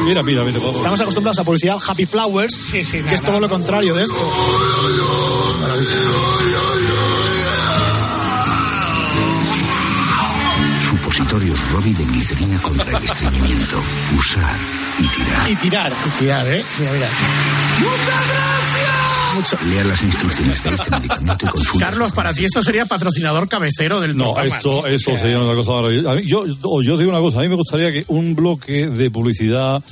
Mira, 0.05 0.23
mira, 0.23 0.45
mira. 0.45 0.59
vamos. 0.59 0.77
Estamos 0.77 1.01
acostumbrados 1.01 1.39
a 1.39 1.45
publicidad 1.45 1.79
Happy 1.87 2.07
Flowers, 2.07 2.71
que 2.73 2.81
es 2.81 3.23
todo 3.23 3.41
lo 3.41 3.49
contrario 3.49 3.95
de 3.95 4.05
esto. 4.05 4.17
Supositorios 10.79 11.71
Robbie 11.73 11.95
de 11.95 12.05
glicerina 12.05 12.61
contra 12.61 12.99
el 12.99 13.05
estreñimiento. 13.05 13.83
Usar 14.19 14.57
y 14.99 15.07
tirar. 15.09 15.51
Y 15.51 15.57
tirar. 15.57 15.93
Y 16.07 16.11
tirar, 16.19 16.47
¿eh? 16.47 16.65
Mira, 16.79 16.93
mira. 16.93 17.09
Lea 19.69 19.85
las 19.85 20.03
instrucciones 20.03 20.63
de 20.63 20.71
este 20.71 20.91
medicamento 20.91 21.47
y 21.47 21.49
consulte. 21.49 21.85
Carlos, 21.85 22.13
para 22.13 22.33
ti 22.33 22.45
esto 22.45 22.63
sería 22.63 22.87
patrocinador 22.87 23.49
cabecero 23.49 24.01
del 24.01 24.17
No, 24.17 24.33
programa. 24.33 24.57
esto, 24.57 24.87
eso 24.87 25.17
sería 25.19 25.39
una 25.41 25.55
cosa 25.55 25.73
maravillosa. 25.73 26.13
A 26.13 26.15
mí- 26.15 26.23
yo, 26.27 26.45
yo 26.83 26.97
digo 26.97 27.11
una 27.11 27.21
cosa, 27.21 27.41
a 27.41 27.43
mí 27.43 27.49
me 27.49 27.57
gustaría 27.57 27.91
que 27.93 28.05
un 28.09 28.35
bloque 28.37 28.89
de 28.89 29.11
publicidad 29.11 29.83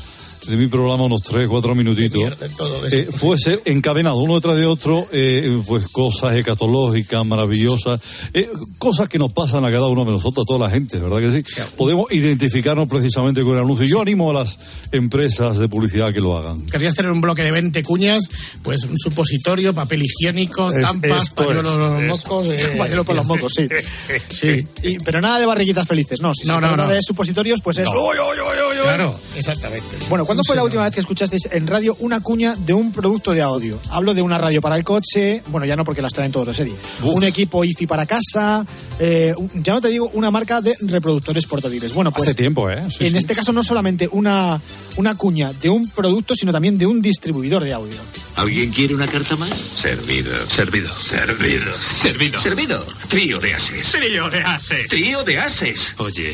de 0.46 0.56
mi 0.56 0.66
programa, 0.66 1.04
unos 1.04 1.22
tres, 1.22 1.46
cuatro 1.48 1.74
minutitos, 1.74 2.20
todo 2.56 2.86
eh, 2.88 3.08
fuese 3.12 3.60
encadenado 3.64 4.16
uno 4.18 4.34
detrás 4.34 4.56
de 4.56 4.66
otro, 4.66 5.06
eh, 5.12 5.60
pues 5.66 5.88
cosas 5.88 6.34
escatológicas, 6.36 7.24
maravillosas, 7.24 8.00
eh, 8.34 8.48
cosas 8.78 9.08
que 9.08 9.18
nos 9.18 9.32
pasan 9.32 9.64
a 9.64 9.70
cada 9.70 9.86
uno 9.88 10.04
de 10.04 10.12
nosotros, 10.12 10.44
a 10.44 10.46
toda 10.46 10.58
la 10.66 10.70
gente, 10.70 10.98
¿verdad 10.98 11.18
que 11.20 11.42
sí? 11.42 11.62
Podemos 11.76 12.10
identificarnos 12.12 12.88
precisamente 12.88 13.42
con 13.42 13.54
el 13.56 13.62
anuncio. 13.62 13.86
Yo 13.86 14.00
animo 14.02 14.30
a 14.30 14.34
las 14.34 14.58
empresas 14.90 15.58
de 15.58 15.68
publicidad 15.68 16.08
a 16.08 16.12
que 16.12 16.20
lo 16.20 16.36
hagan. 16.36 16.66
Querías 16.66 16.94
tener 16.94 17.10
un 17.12 17.20
bloque 17.20 17.42
de 17.42 17.50
20 17.52 17.82
cuñas, 17.82 18.22
pues 18.62 18.84
un 18.84 18.96
supositorio, 18.98 19.72
papel 19.74 20.02
higiénico, 20.04 20.70
Es- 20.72 20.80
tampas, 20.80 21.28
esto 21.28 21.42
es, 21.42 21.46
pañuelo 21.46 21.62
por 21.72 21.80
los 21.80 22.02
mocos. 22.20 22.48
eh, 22.48 22.74
Pañuelo 22.78 23.04
por 23.04 23.16
los 23.16 23.26
mocos, 23.26 23.52
sí. 23.56 23.68
Sí. 24.28 24.66
Y- 24.82 24.98
pero 24.98 25.20
nada 25.20 25.38
de 25.38 25.46
barriguitas 25.46 25.86
felices, 25.86 26.20
no. 26.20 26.32
Si 26.34 26.46
No, 26.48 26.54
se 26.56 26.60
no, 26.62 26.76
no. 26.76 26.88
de 26.88 27.00
supositorios, 27.02 27.60
pues 27.62 27.78
es. 27.78 27.84
No. 27.84 27.92
¡Uy, 28.00 28.16
uy, 28.18 28.38
uy, 28.40 28.72
uy, 28.72 28.78
uy! 28.78 28.82
Claro, 28.82 29.14
exactamente. 29.36 29.86
Bueno, 30.08 30.26
¿cuándo 30.32 30.44
fue 30.46 30.56
la 30.56 30.64
última 30.64 30.84
vez 30.84 30.94
que 30.94 31.00
escuchasteis 31.00 31.46
en 31.52 31.66
radio 31.66 31.94
una 32.00 32.20
cuña 32.20 32.56
de 32.56 32.72
un 32.72 32.90
producto 32.90 33.32
de 33.32 33.42
audio? 33.42 33.78
Hablo 33.90 34.14
de 34.14 34.22
una 34.22 34.38
radio 34.38 34.62
para 34.62 34.76
el 34.76 34.82
coche, 34.82 35.42
bueno, 35.48 35.66
ya 35.66 35.76
no 35.76 35.84
porque 35.84 36.00
las 36.00 36.14
traen 36.14 36.32
todos 36.32 36.46
de 36.46 36.54
serie. 36.54 36.74
Un 37.02 37.22
equipo 37.24 37.62
IFI 37.62 37.86
para 37.86 38.06
casa, 38.06 38.64
eh, 38.98 39.34
ya 39.52 39.74
no 39.74 39.82
te 39.82 39.88
digo 39.88 40.10
una 40.14 40.30
marca 40.30 40.62
de 40.62 40.74
reproductores 40.80 41.44
portátiles. 41.44 41.92
Bueno, 41.92 42.12
pues 42.12 42.28
Hace 42.28 42.34
tiempo, 42.34 42.70
¿eh? 42.70 42.82
Sí, 42.88 43.04
en 43.04 43.10
sí. 43.10 43.18
este 43.18 43.34
caso 43.34 43.52
no 43.52 43.62
solamente 43.62 44.08
una, 44.10 44.58
una 44.96 45.14
cuña 45.16 45.52
de 45.52 45.68
un 45.68 45.90
producto, 45.90 46.34
sino 46.34 46.50
también 46.50 46.78
de 46.78 46.86
un 46.86 47.02
distribuidor 47.02 47.62
de 47.62 47.74
audio. 47.74 47.96
¿Alguien 48.36 48.70
quiere 48.70 48.94
una 48.94 49.06
carta 49.06 49.36
más? 49.36 49.50
Servido. 49.50 50.34
Servido. 50.46 50.88
Servido. 50.88 51.70
Servido. 51.76 52.38
Servido. 52.38 52.86
Trío 53.08 53.38
de 53.38 53.52
ases. 53.52 53.92
Trío 53.92 54.30
de 54.30 54.40
ases. 54.40 54.88
Trío 54.88 55.22
de 55.24 55.38
ases. 55.38 55.94
Oye, 55.98 56.32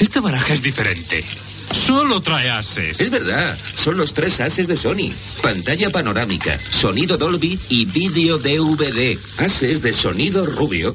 esta 0.00 0.20
baraja 0.20 0.54
es 0.54 0.62
diferente. 0.62 1.24
Solo 1.72 2.20
trae 2.20 2.50
ases. 2.50 3.00
Es 3.00 3.10
verdad, 3.10 3.56
son 3.74 3.96
los 3.96 4.12
tres 4.12 4.40
ases 4.40 4.68
de 4.68 4.76
Sony. 4.76 5.10
Pantalla 5.42 5.90
panorámica, 5.90 6.58
sonido 6.58 7.16
Dolby 7.16 7.58
y 7.68 7.84
vídeo 7.86 8.38
DVD. 8.38 9.18
Ases 9.38 9.82
de 9.82 9.92
sonido 9.92 10.44
rubio. 10.44 10.94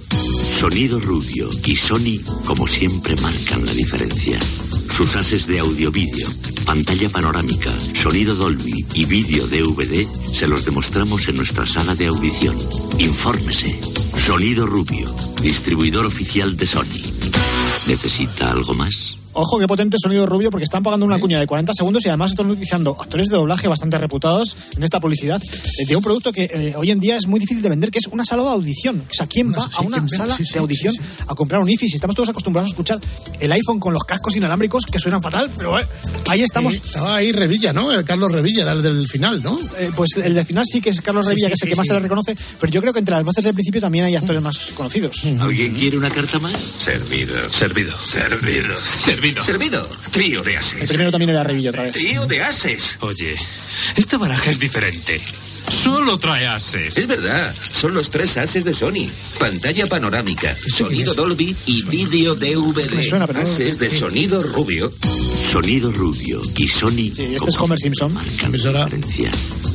Sonido 0.63 0.99
Rubio 0.99 1.49
y 1.65 1.75
Sony, 1.75 2.21
como 2.45 2.67
siempre, 2.67 3.15
marcan 3.17 3.65
la 3.65 3.73
diferencia. 3.73 4.39
Sus 4.39 5.15
ases 5.15 5.47
de 5.47 5.59
audio-vídeo, 5.59 6.27
pantalla 6.65 7.09
panorámica, 7.09 7.69
sonido 7.71 8.33
Dolby 8.35 8.85
y 8.93 9.05
vídeo 9.05 9.45
DVD 9.47 10.07
se 10.33 10.47
los 10.47 10.65
demostramos 10.65 11.27
en 11.27 11.35
nuestra 11.35 11.65
sala 11.65 11.95
de 11.95 12.07
audición. 12.07 12.55
Infórmese. 12.99 13.79
Sonido 14.17 14.65
Rubio, 14.65 15.13
distribuidor 15.41 16.05
oficial 16.05 16.55
de 16.57 16.65
Sony. 16.65 17.01
¿Necesita 17.87 18.51
algo 18.51 18.73
más? 18.73 19.22
Ojo, 19.33 19.59
qué 19.59 19.67
potente 19.67 19.97
sonido 19.99 20.25
rubio, 20.25 20.51
porque 20.51 20.63
están 20.63 20.83
pagando 20.83 21.05
una 21.05 21.19
cuña 21.19 21.39
de 21.39 21.47
40 21.47 21.73
segundos 21.73 22.05
y 22.05 22.09
además 22.09 22.31
están 22.31 22.49
utilizando 22.49 22.91
actores 22.99 23.29
de 23.29 23.35
doblaje 23.35 23.67
bastante 23.67 23.97
reputados 23.97 24.55
en 24.77 24.83
esta 24.83 24.99
publicidad 24.99 25.41
eh, 25.41 25.85
de 25.87 25.95
un 25.95 26.03
producto 26.03 26.31
que 26.31 26.43
eh, 26.43 26.73
hoy 26.77 26.91
en 26.91 26.99
día 26.99 27.17
es 27.17 27.25
muy 27.27 27.39
difícil 27.39 27.63
de 27.63 27.69
vender, 27.69 27.89
que 27.89 27.99
es 27.99 28.07
una 28.07 28.23
sala 28.25 28.43
de 28.43 28.49
audición. 28.49 29.03
O 29.09 29.13
sea, 29.13 29.25
¿quién 29.27 29.51
va 29.51 29.59
sí, 29.61 29.69
a 29.77 29.81
una 29.81 30.07
sala 30.07 30.35
Sí, 30.35 30.45
sí, 30.45 30.53
de 30.53 30.59
audición 30.59 30.93
sí, 30.93 30.99
a 31.27 31.33
comprar 31.35 31.61
un 31.61 31.69
IFI? 31.69 31.89
Si 31.89 31.95
estamos 31.95 32.15
todos 32.15 32.29
acostumbrados 32.29 32.69
a 32.69 32.73
escuchar 32.73 32.99
el 33.39 33.51
iPhone 33.51 33.79
con 33.79 33.93
los 33.93 34.03
cascos 34.03 34.35
inalámbricos 34.35 34.85
que 34.85 34.99
suenan 34.99 35.21
fatal, 35.21 35.49
pero 35.57 35.79
eh, 35.79 35.85
ahí 36.29 36.41
estamos. 36.41 36.75
Estaba 36.75 37.15
ahí 37.15 37.31
Revilla, 37.31 37.73
¿no? 37.73 37.91
El 37.91 38.05
Carlos 38.05 38.31
Revilla 38.31 38.63
era 38.63 38.73
el 38.73 38.83
del 38.83 39.07
final, 39.07 39.41
¿no? 39.41 39.59
Eh, 39.79 39.91
pues 39.95 40.11
el 40.17 40.35
de 40.35 40.45
final 40.45 40.65
sí 40.67 40.79
que 40.79 40.91
es 40.91 41.01
Carlos 41.01 41.25
Sí, 41.25 41.29
Revilla, 41.31 41.47
sí, 41.47 41.49
que 41.49 41.53
es 41.55 41.61
el 41.61 41.67
sí, 41.67 41.69
que 41.71 41.75
más 41.75 41.85
sí. 41.85 41.89
se 41.89 41.93
le 41.95 41.99
reconoce, 42.01 42.37
pero 42.59 42.71
yo 42.71 42.81
creo 42.81 42.93
que 42.93 42.99
entre 42.99 43.15
las 43.15 43.25
voces 43.25 43.43
del 43.43 43.53
principio 43.55 43.81
también 43.81 44.05
hay 44.05 44.15
actores 44.15 44.41
más 44.41 44.57
conocidos. 44.75 45.23
¿Alguien 45.39 45.73
quiere 45.73 45.97
una 45.97 46.09
carta 46.11 46.37
más? 46.39 46.53
Servido. 46.53 47.49
Servido. 47.49 47.91
Servido. 47.97 48.79
Servido. 48.79 49.22
Servido. 49.31 49.87
Trío 50.11 50.43
de 50.43 50.51
El 50.51 50.57
ases. 50.57 50.89
primero 50.89 51.11
también 51.11 51.29
era 51.29 51.43
Revilla 51.43 51.69
otra 51.69 51.83
vez. 51.83 51.93
Trío 51.93 52.25
de 52.25 52.43
ases. 52.43 52.97
Oye, 52.99 53.33
esta 53.95 54.17
baraja 54.17 54.51
es 54.51 54.59
diferente. 54.59 55.21
Solo 55.69 56.17
trae 56.17 56.47
ases. 56.47 56.97
Es 56.97 57.07
verdad, 57.07 57.53
son 57.55 57.93
los 57.93 58.09
tres 58.09 58.37
ases 58.37 58.63
de 58.63 58.73
Sony. 58.73 59.07
Pantalla 59.39 59.85
panorámica, 59.87 60.53
sonido 60.55 61.13
Dolby 61.13 61.55
y 61.65 61.83
vídeo 61.83 62.35
DVD. 62.35 63.01
Suena, 63.01 63.27
pero 63.27 63.39
Ases 63.39 63.77
de 63.79 63.89
sí. 63.89 63.97
sonido 63.99 64.41
rubio. 64.41 64.91
Sonido 64.91 65.91
Rubio 65.91 66.41
y 66.57 66.67
Sony, 66.67 67.11
Este 67.15 67.49
es 67.49 67.57
Homer 67.59 67.77
Simpson. 67.77 68.11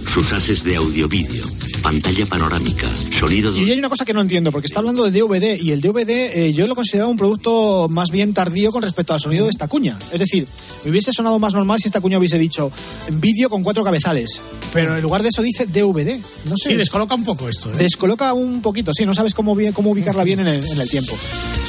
Sus 0.09 0.33
ases 0.33 0.65
de 0.65 0.75
audio-vídeo, 0.77 1.45
pantalla 1.83 2.27
panorámica, 2.27 2.87
sonido 2.97 3.55
Y 3.57 3.71
hay 3.71 3.79
una 3.79 3.91
cosa 3.91 4.05
que 4.07 4.15
no 4.15 4.21
entiendo, 4.23 4.51
porque 4.51 4.67
está 4.67 4.81
hablando 4.81 5.05
de 5.09 5.11
DVD 5.21 5.61
y 5.61 5.71
el 5.71 5.81
DVD 5.83 6.11
eh, 6.35 6.53
yo 6.55 6.67
lo 6.67 6.75
consideraba 6.75 7.11
un 7.11 7.19
producto 7.19 7.89
más 7.91 8.11
bien 8.11 8.33
tardío 8.35 8.73
con 8.73 8.83
respecto 8.83 9.13
al 9.15 9.21
sonido 9.21 9.45
de 9.45 9.51
esta 9.51 9.69
cuña. 9.69 9.97
Es 10.11 10.19
decir, 10.19 10.49
me 10.85 10.91
hubiese 10.91 11.13
sonado 11.13 11.39
más 11.39 11.53
normal 11.53 11.79
si 11.81 11.89
esta 11.89 12.01
cuña 12.01 12.19
hubiese 12.19 12.39
dicho 12.39 12.73
vídeo 13.13 13.51
con 13.51 13.63
cuatro 13.63 13.85
cabezales, 13.85 14.41
pero 14.73 14.97
en 14.97 15.03
lugar 15.03 15.23
de 15.23 15.29
eso 15.29 15.43
dice 15.43 15.67
DVD. 15.83 16.19
No 16.47 16.57
sé. 16.57 16.69
Sí, 16.71 16.75
descoloca 16.75 17.15
un 17.15 17.25
poco 17.25 17.49
esto. 17.49 17.71
¿eh? 17.73 17.77
Descoloca 17.79 18.33
un 18.33 18.61
poquito, 18.63 18.93
sí, 18.95 19.05
no 19.07 19.15
sabes 19.15 19.35
cómo, 19.35 19.55
bien- 19.55 19.73
cómo 19.73 19.91
ubicarla 19.91 20.25
bien 20.25 20.41
en 20.41 20.49
el, 20.49 20.65
en 20.65 20.81
el 20.81 20.89
tiempo. 20.89 21.17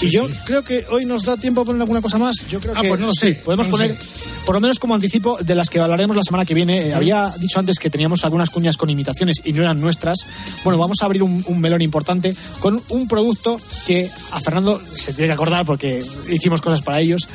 y 0.02 0.10
yo 0.10 0.28
creo 0.46 0.64
que 0.64 0.86
hoy 0.90 1.06
nos 1.06 1.24
da 1.24 1.38
tiempo 1.38 1.62
a 1.62 1.66
poner 1.66 1.82
alguna 1.82 2.02
cosa 2.02 2.18
más. 2.18 2.36
Yo 2.50 2.60
creo 2.60 2.74
Ah, 2.76 2.82
que 2.82 2.90
pues 2.90 3.00
no 3.02 3.08
lo 3.08 3.14
sí, 3.14 3.20
sé, 3.20 3.34
podemos 3.44 3.68
no 3.68 3.72
poner, 3.72 3.98
por 4.46 4.56
lo 4.56 4.62
menos 4.62 4.80
como 4.80 4.96
anticipo, 4.96 5.38
de 5.42 5.56
las 5.56 5.70
que 5.70 5.80
hablaremos 5.80 6.16
la 6.16 6.24
semana 6.24 6.46
que 6.46 6.54
viene. 6.54 6.88
Eh, 6.88 6.94
Había 6.94 7.34
dicho 7.40 7.60
antes 7.60 7.78
que 7.80 7.90
teníamos 7.90 8.24
algunas 8.24 8.50
cuñas 8.50 8.78
con 8.78 8.90
imitaciones 8.90 9.42
y 9.44 9.54
no 9.54 9.62
eran 9.62 9.80
nuestras. 9.82 10.20
Bueno, 10.64 10.78
vamos 10.80 10.98
a 11.02 11.06
abrir 11.06 11.24
un, 11.24 11.44
un 11.48 11.60
melón 11.62 11.82
importante 11.82 12.36
con 12.60 12.82
un 12.90 13.08
producto 13.08 13.60
que 13.88 14.10
a 14.32 14.40
Fernando 14.40 14.82
se 14.94 15.14
tiene 15.14 15.28
que 15.28 15.34
acordar 15.34 15.66
porque 15.66 16.04
hicimos 16.32 16.62
cosas 16.62 16.82
para 16.82 17.00
ellos. 17.02 17.28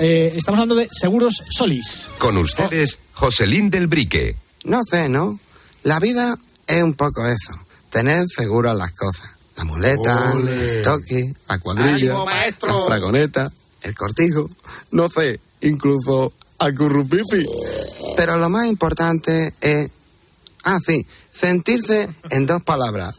Eh, 0.00 0.32
estamos 0.36 0.58
hablando 0.58 0.74
de 0.76 0.88
Seguros 0.90 1.42
Solis. 1.50 2.08
Con 2.18 2.36
ustedes, 2.38 2.98
Joselín 3.14 3.68
del 3.70 3.86
Brique. 3.86 4.36
No 4.64 4.80
sé, 4.88 5.08
¿no? 5.08 5.38
La 5.82 5.98
vida 5.98 6.38
es 6.66 6.82
un 6.82 6.94
poco 6.94 7.26
eso. 7.26 7.52
Tener 7.90 8.26
seguras 8.28 8.76
las 8.76 8.92
cosas. 8.92 9.30
La 9.56 9.64
muleta, 9.64 10.32
el 10.32 10.82
toque, 10.82 11.34
la 11.48 11.58
cuadrilla, 11.58 12.14
la 12.14 12.84
fragoneta, 12.86 13.52
el 13.82 13.94
cortijo, 13.94 14.50
no 14.92 15.08
sé, 15.08 15.40
incluso 15.60 16.32
a 16.58 16.72
currupipi. 16.72 17.44
Pero 18.16 18.38
lo 18.38 18.48
más 18.48 18.66
importante 18.66 19.54
es... 19.60 19.90
Ah, 20.64 20.78
sí, 20.84 21.04
sentirse 21.32 22.08
en 22.30 22.46
dos 22.46 22.62
palabras. 22.62 23.16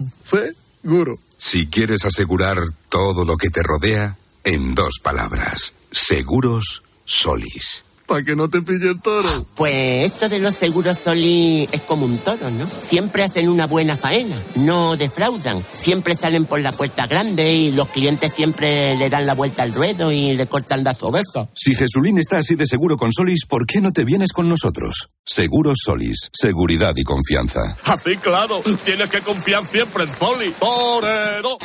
Seguro. 0.82 1.20
Si 1.38 1.68
quieres 1.68 2.05
asegurar 2.05 2.57
todo 2.89 3.26
lo 3.26 3.36
que 3.38 3.49
te 3.49 3.61
rodea, 3.61 4.16
en 4.43 4.76
dos 4.76 4.99
palabras. 5.01 5.74
Seguros 5.91 6.84
Solis. 7.05 7.83
Para 8.08 8.24
que 8.24 8.36
no 8.36 8.49
te 8.49 8.62
pille 8.62 8.89
el 8.89 9.01
toro. 9.01 9.45
Pues 9.56 10.12
esto 10.12 10.30
de 10.30 10.39
los 10.39 10.54
seguros 10.54 10.97
Soli 10.97 11.68
es 11.72 11.82
como 11.82 12.06
un 12.06 12.18
toro, 12.18 12.49
¿no? 12.49 12.68
Siempre 12.68 13.24
hacen 13.24 13.49
una 13.49 13.66
buena 13.66 13.95
faena, 13.95 14.36
no 14.56 14.95
defraudan. 14.97 15.64
Siempre 15.74 16.16
salen 16.16 16.45
por 16.45 16.60
la 16.60 16.72
puerta 16.72 17.08
grande 17.08 17.54
y 17.54 17.72
los 17.72 17.89
clientes 17.89 18.34
siempre 18.34 18.95
le 18.95 19.10
dan 19.10 19.26
la 19.26 19.34
vuelta 19.34 19.64
al 19.64 19.74
ruedo 19.74 20.12
y 20.12 20.36
le 20.36 20.47
cortan 20.47 20.84
las 20.84 21.01
ovejas. 21.04 21.47
Si 21.56 21.76
Jesulín 21.76 22.18
está 22.18 22.38
así 22.39 22.56
de 22.56 22.68
seguro 22.68 22.97
con 22.97 23.12
Solis, 23.12 23.45
¿por 23.45 23.66
qué 23.66 23.82
no 23.82 23.91
te 23.91 24.04
vienes 24.04 24.34
con 24.34 24.49
nosotros? 24.49 25.10
Seguros 25.26 25.78
Solis. 25.84 26.30
Seguridad 26.34 26.93
y 26.95 27.04
confianza. 27.04 27.78
Así, 27.86 28.18
claro. 28.18 28.62
Tienes 28.84 29.10
que 29.10 29.22
confiar 29.22 29.64
siempre 29.66 30.04
en 30.04 30.14
Soli. 30.14 30.54
Torero. 30.60 31.58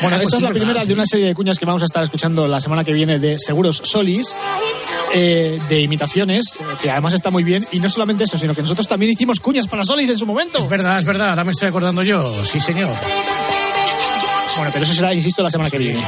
Bueno, 0.00 0.16
esta 0.20 0.36
es 0.36 0.42
la 0.42 0.50
primera 0.50 0.84
de 0.84 0.92
una 0.92 1.06
serie 1.06 1.26
de 1.26 1.34
cuñas 1.34 1.58
que 1.58 1.64
vamos 1.64 1.82
a 1.82 1.86
estar 1.86 2.02
escuchando 2.02 2.46
la 2.46 2.60
semana 2.60 2.84
que 2.84 2.92
viene 2.92 3.18
de 3.18 3.38
Seguros 3.38 3.82
Solis, 3.84 4.36
eh, 5.14 5.60
de 5.68 5.80
imitaciones, 5.80 6.58
eh, 6.60 6.64
que 6.80 6.90
además 6.90 7.14
está 7.14 7.30
muy 7.30 7.44
bien. 7.44 7.64
Y 7.72 7.80
no 7.80 7.88
solamente 7.88 8.24
eso, 8.24 8.38
sino 8.38 8.54
que 8.54 8.62
nosotros 8.62 8.88
también 8.88 9.12
hicimos 9.12 9.40
cuñas 9.40 9.66
para 9.66 9.84
Solis 9.84 10.10
en 10.10 10.18
su 10.18 10.26
momento. 10.26 10.58
Es 10.58 10.68
verdad, 10.68 10.98
es 10.98 11.04
verdad. 11.04 11.30
Ahora 11.30 11.44
me 11.44 11.52
estoy 11.52 11.68
acordando 11.68 12.02
yo. 12.02 12.44
Sí, 12.44 12.60
señor. 12.60 12.94
Bueno, 14.56 14.70
pero 14.72 14.84
eso 14.84 14.94
será, 14.94 15.14
insisto, 15.14 15.42
la 15.42 15.50
semana 15.50 15.70
que 15.70 15.78
viene. 15.78 16.04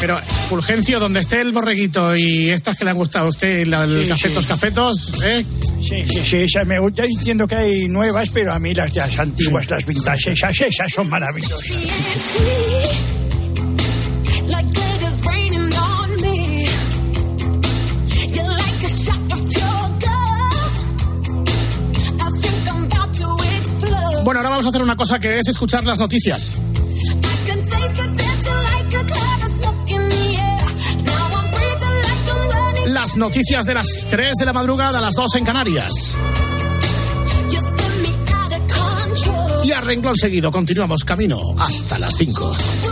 Pero, 0.00 0.16
Fulgencio, 0.48 1.00
donde 1.00 1.20
esté 1.20 1.40
el 1.40 1.52
borreguito 1.52 2.16
y 2.16 2.50
estas 2.50 2.76
que 2.76 2.84
le 2.84 2.90
han 2.92 2.96
gustado 2.96 3.26
a 3.26 3.28
usted, 3.30 3.66
la, 3.66 3.82
el 3.84 4.02
Sí, 4.02 4.08
cafetos, 4.08 4.44
sí. 4.44 4.48
cafetos, 4.48 5.22
¿eh? 5.24 5.44
Sí, 5.82 6.04
sí, 6.08 6.20
sí, 6.24 6.36
esas 6.36 6.66
me 6.66 6.78
gusta. 6.78 7.04
Entiendo 7.04 7.48
que 7.48 7.56
hay 7.56 7.88
nuevas, 7.88 8.28
pero 8.30 8.52
a 8.52 8.58
mí 8.60 8.74
las, 8.74 8.94
las 8.94 9.18
antiguas, 9.18 9.68
las 9.68 9.84
vintage, 9.84 10.32
esas, 10.32 10.60
esas 10.60 10.92
son 10.92 11.08
maravillosas. 11.08 11.66
Bueno, 24.24 24.40
ahora 24.40 24.50
vamos 24.50 24.66
a 24.66 24.68
hacer 24.68 24.82
una 24.82 24.96
cosa 24.96 25.18
que 25.18 25.38
es 25.38 25.48
escuchar 25.48 25.84
las 25.84 25.98
noticias. 25.98 26.58
Las 32.88 33.18
noticias 33.18 33.66
de 33.66 33.74
las 33.74 34.06
3 34.08 34.32
de 34.38 34.46
la 34.46 34.54
madrugada, 34.54 34.98
a 34.98 35.02
las 35.02 35.12
2 35.12 35.34
en 35.34 35.44
Canarias. 35.44 36.14
Y 39.62 39.72
a 39.72 39.80
renglón 39.82 40.16
seguido, 40.16 40.50
continuamos 40.50 41.04
camino 41.04 41.38
hasta 41.58 41.98
las 41.98 42.16
5. 42.16 42.87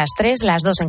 Las 0.00 0.14
3, 0.16 0.38
las 0.44 0.62
2 0.62 0.80
en 0.80 0.88